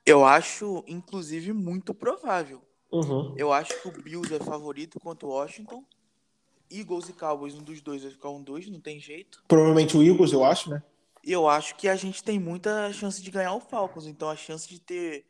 Eu 0.07 0.25
acho, 0.25 0.83
inclusive, 0.89 1.53
muito 1.53 1.93
provável. 1.93 2.63
Uhum. 2.91 3.35
Eu 3.37 3.53
acho 3.53 3.79
que 3.83 3.89
o 3.89 3.93
Bills 3.93 4.35
é 4.35 4.39
favorito 4.39 4.99
contra 4.99 5.29
o 5.29 5.33
Washington. 5.33 5.85
Eagles 6.71 7.09
e 7.09 7.13
Cowboys, 7.13 7.55
um 7.55 7.63
dos 7.63 7.81
dois 7.81 8.03
vai 8.03 8.11
ficar 8.13 8.31
um 8.31 8.43
dois, 8.43 8.69
não 8.69 8.81
tem 8.81 9.01
jeito. 9.01 9.43
Provavelmente 9.49 9.97
o 9.97 10.03
Eagles, 10.03 10.33
eu 10.33 10.45
acho, 10.45 10.71
né? 10.71 10.83
Eu 11.23 11.49
acho 11.49 11.75
que 11.77 11.89
a 11.89 11.97
gente 11.97 12.23
tem 12.23 12.39
muita 12.39 12.93
chance 12.93 13.21
de 13.21 13.31
ganhar 13.31 13.55
o 13.55 13.61
Falcons. 13.61 14.07
Então 14.07 14.31
a 14.31 14.37
chance 14.37 14.69
de 14.69 14.81
ter 14.81 15.25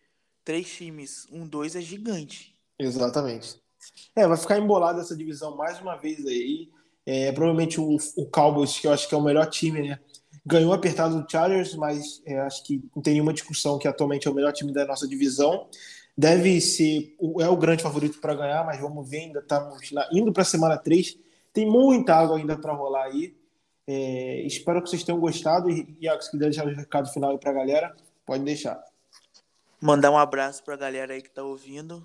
três 0.45 0.69
times, 0.69 1.27
um, 1.31 1.47
dois 1.47 1.75
é 1.75 1.81
gigante. 1.81 2.55
Exatamente. 2.79 3.61
É, 4.15 4.27
vai 4.27 4.37
ficar 4.37 4.59
embolada 4.59 5.01
essa 5.01 5.17
divisão 5.17 5.57
mais 5.57 5.81
uma 5.81 5.97
vez 5.97 6.25
aí. 6.27 6.71
É, 7.07 7.33
provavelmente 7.33 7.81
o, 7.81 7.97
o 8.17 8.27
Cowboys, 8.27 8.79
que 8.79 8.87
eu 8.87 8.93
acho 8.93 9.09
que 9.09 9.15
é 9.15 9.19
o 9.19 9.23
melhor 9.23 9.47
time, 9.47 9.89
né? 9.89 9.99
Ganhou 10.47 10.73
apertado 10.73 11.21
do 11.21 11.31
Chargers, 11.31 11.75
mas 11.75 12.23
é, 12.25 12.39
acho 12.41 12.65
que 12.65 12.83
não 12.95 13.03
tem 13.03 13.15
nenhuma 13.15 13.33
discussão 13.33 13.79
que 13.79 13.89
atualmente 13.89 14.29
é 14.29 14.31
o 14.31 14.35
melhor 14.35 14.53
time 14.53 14.73
da 14.73 14.87
nossa 14.87 15.09
divisão. 15.09 15.69
Deve 16.17 16.61
ser, 16.61 17.17
é 17.41 17.49
o 17.49 17.57
grande 17.57 17.83
favorito 17.83 18.21
para 18.21 18.35
ganhar, 18.35 18.65
mas 18.65 18.81
vamos 18.81 19.09
ver, 19.09 19.21
ainda 19.21 19.41
estamos 19.41 19.79
indo 20.13 20.33
para 20.33 20.43
a 20.43 20.47
semana 20.47 20.77
3. 20.77 21.19
Tem 21.53 21.67
muita 21.67 22.15
água 22.15 22.37
ainda 22.37 22.57
para 22.59 22.73
rolar 22.73 23.05
aí. 23.05 23.37
É, 23.87 24.43
espero 24.43 24.83
que 24.83 24.89
vocês 24.89 25.03
tenham 25.03 25.21
gostado. 25.21 25.71
E, 25.71 25.97
Iago, 26.01 26.23
se 26.23 26.31
quiser 26.31 26.45
deixar 26.45 26.67
o 26.67 26.75
recado 26.75 27.13
final 27.13 27.31
aí 27.31 27.39
para 27.39 27.51
a 27.51 27.55
galera, 27.55 27.97
pode 28.25 28.45
deixar. 28.45 28.83
Mandar 29.81 30.11
um 30.11 30.19
abraço 30.19 30.63
para 30.63 30.75
a 30.75 30.77
galera 30.77 31.15
aí 31.15 31.23
que 31.23 31.29
está 31.29 31.43
ouvindo 31.43 32.05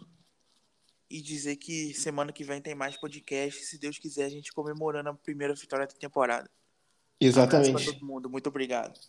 e 1.10 1.22
dizer 1.22 1.58
que 1.58 1.94
semana 1.94 2.32
que 2.32 2.44
vem 2.44 2.62
tem 2.62 2.74
mais 2.74 2.98
podcast. 2.98 3.66
Se 3.66 3.78
Deus 3.78 4.00
quiser, 4.00 4.26
a 4.26 4.30
gente 4.30 4.52
comemorando 4.54 5.10
a 5.10 5.14
primeira 5.14 5.54
vitória 5.54 5.86
da 5.86 5.94
temporada. 5.94 6.50
Exatamente. 7.20 7.90
Um 7.90 7.94
todo 7.94 8.06
mundo. 8.06 8.30
Muito 8.30 8.48
obrigado. 8.48 9.00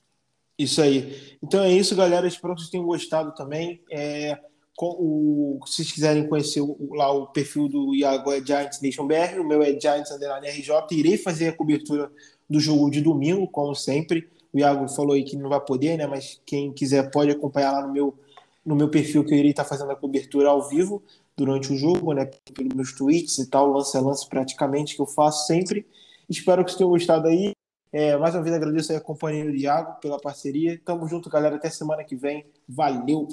Isso 0.59 0.81
aí. 0.81 1.39
Então 1.43 1.63
é 1.63 1.71
isso, 1.71 1.95
galera. 1.95 2.27
Espero 2.27 2.55
que 2.55 2.61
vocês 2.61 2.71
tenham 2.71 2.87
gostado 2.87 3.35
também. 3.35 3.83
É, 3.91 4.39
o, 4.85 5.59
se 5.67 5.77
vocês 5.77 5.93
quiserem 5.93 6.29
conhecer 6.29 6.61
o, 6.61 6.77
lá 6.95 7.11
o 7.11 7.29
perfil 7.29 7.69
do 7.69 7.95
Iago 7.95 8.31
é 8.31 8.45
Giants 8.45 8.81
Nation 8.83 9.07
BR, 9.07 9.41
o 9.41 9.47
meu 9.47 9.63
é 9.63 9.79
Giants 9.79 10.11
Underline 10.11 10.49
RJ. 10.49 10.71
Irei 10.93 11.17
fazer 11.17 11.49
a 11.49 11.53
cobertura 11.53 12.11
do 12.49 12.61
jogo 12.61 12.91
de 12.91 13.01
domingo, 13.01 13.49
como 13.49 13.75
sempre. 13.75 14.29
O 14.53 14.59
Iago 14.59 14.89
falou 14.89 15.13
aí 15.13 15.25
que 15.25 15.37
não 15.37 15.49
vai 15.49 15.61
poder, 15.61 15.97
né? 15.97 16.07
Mas 16.07 16.41
quem 16.45 16.73
quiser 16.73 17.11
pode 17.11 17.31
acompanhar 17.31 17.73
lá 17.73 17.87
no 17.87 17.93
meu, 17.93 18.15
no 18.65 18.77
meu 18.77 18.89
perfil 18.89 19.25
que 19.25 19.33
eu 19.33 19.39
irei 19.39 19.51
estar 19.51 19.65
fazendo 19.65 19.91
a 19.91 19.97
cobertura 19.97 20.49
ao 20.51 20.69
vivo 20.69 21.03
durante 21.37 21.73
o 21.73 21.77
jogo, 21.77 22.13
né? 22.13 22.29
Pelos 22.55 22.75
meus 22.75 22.93
tweets 22.93 23.39
e 23.39 23.49
tal, 23.49 23.69
lance 23.69 23.97
a 23.97 24.01
lance 24.01 24.29
praticamente 24.29 24.95
que 24.95 25.03
eu 25.03 25.07
faço 25.07 25.47
sempre. 25.47 25.87
Espero 26.29 26.65
que 26.65 26.71
vocês 26.71 26.79
tenham 26.79 26.91
gostado 26.91 27.29
aí. 27.29 27.53
É, 27.93 28.17
mais 28.17 28.35
uma 28.35 28.43
vez 28.43 28.55
agradeço 28.55 28.93
aí 28.93 28.99
a 28.99 29.01
companhia 29.01 29.45
do 29.45 29.55
Iago 29.55 30.01
pela 30.01 30.19
parceria. 30.19 30.79
Tamo 30.85 31.09
junto, 31.09 31.31
galera. 31.31 31.57
Até 31.57 31.71
semana 31.71 32.05
que 32.05 32.17
vem. 32.17 32.45
Valeu! 32.69 33.29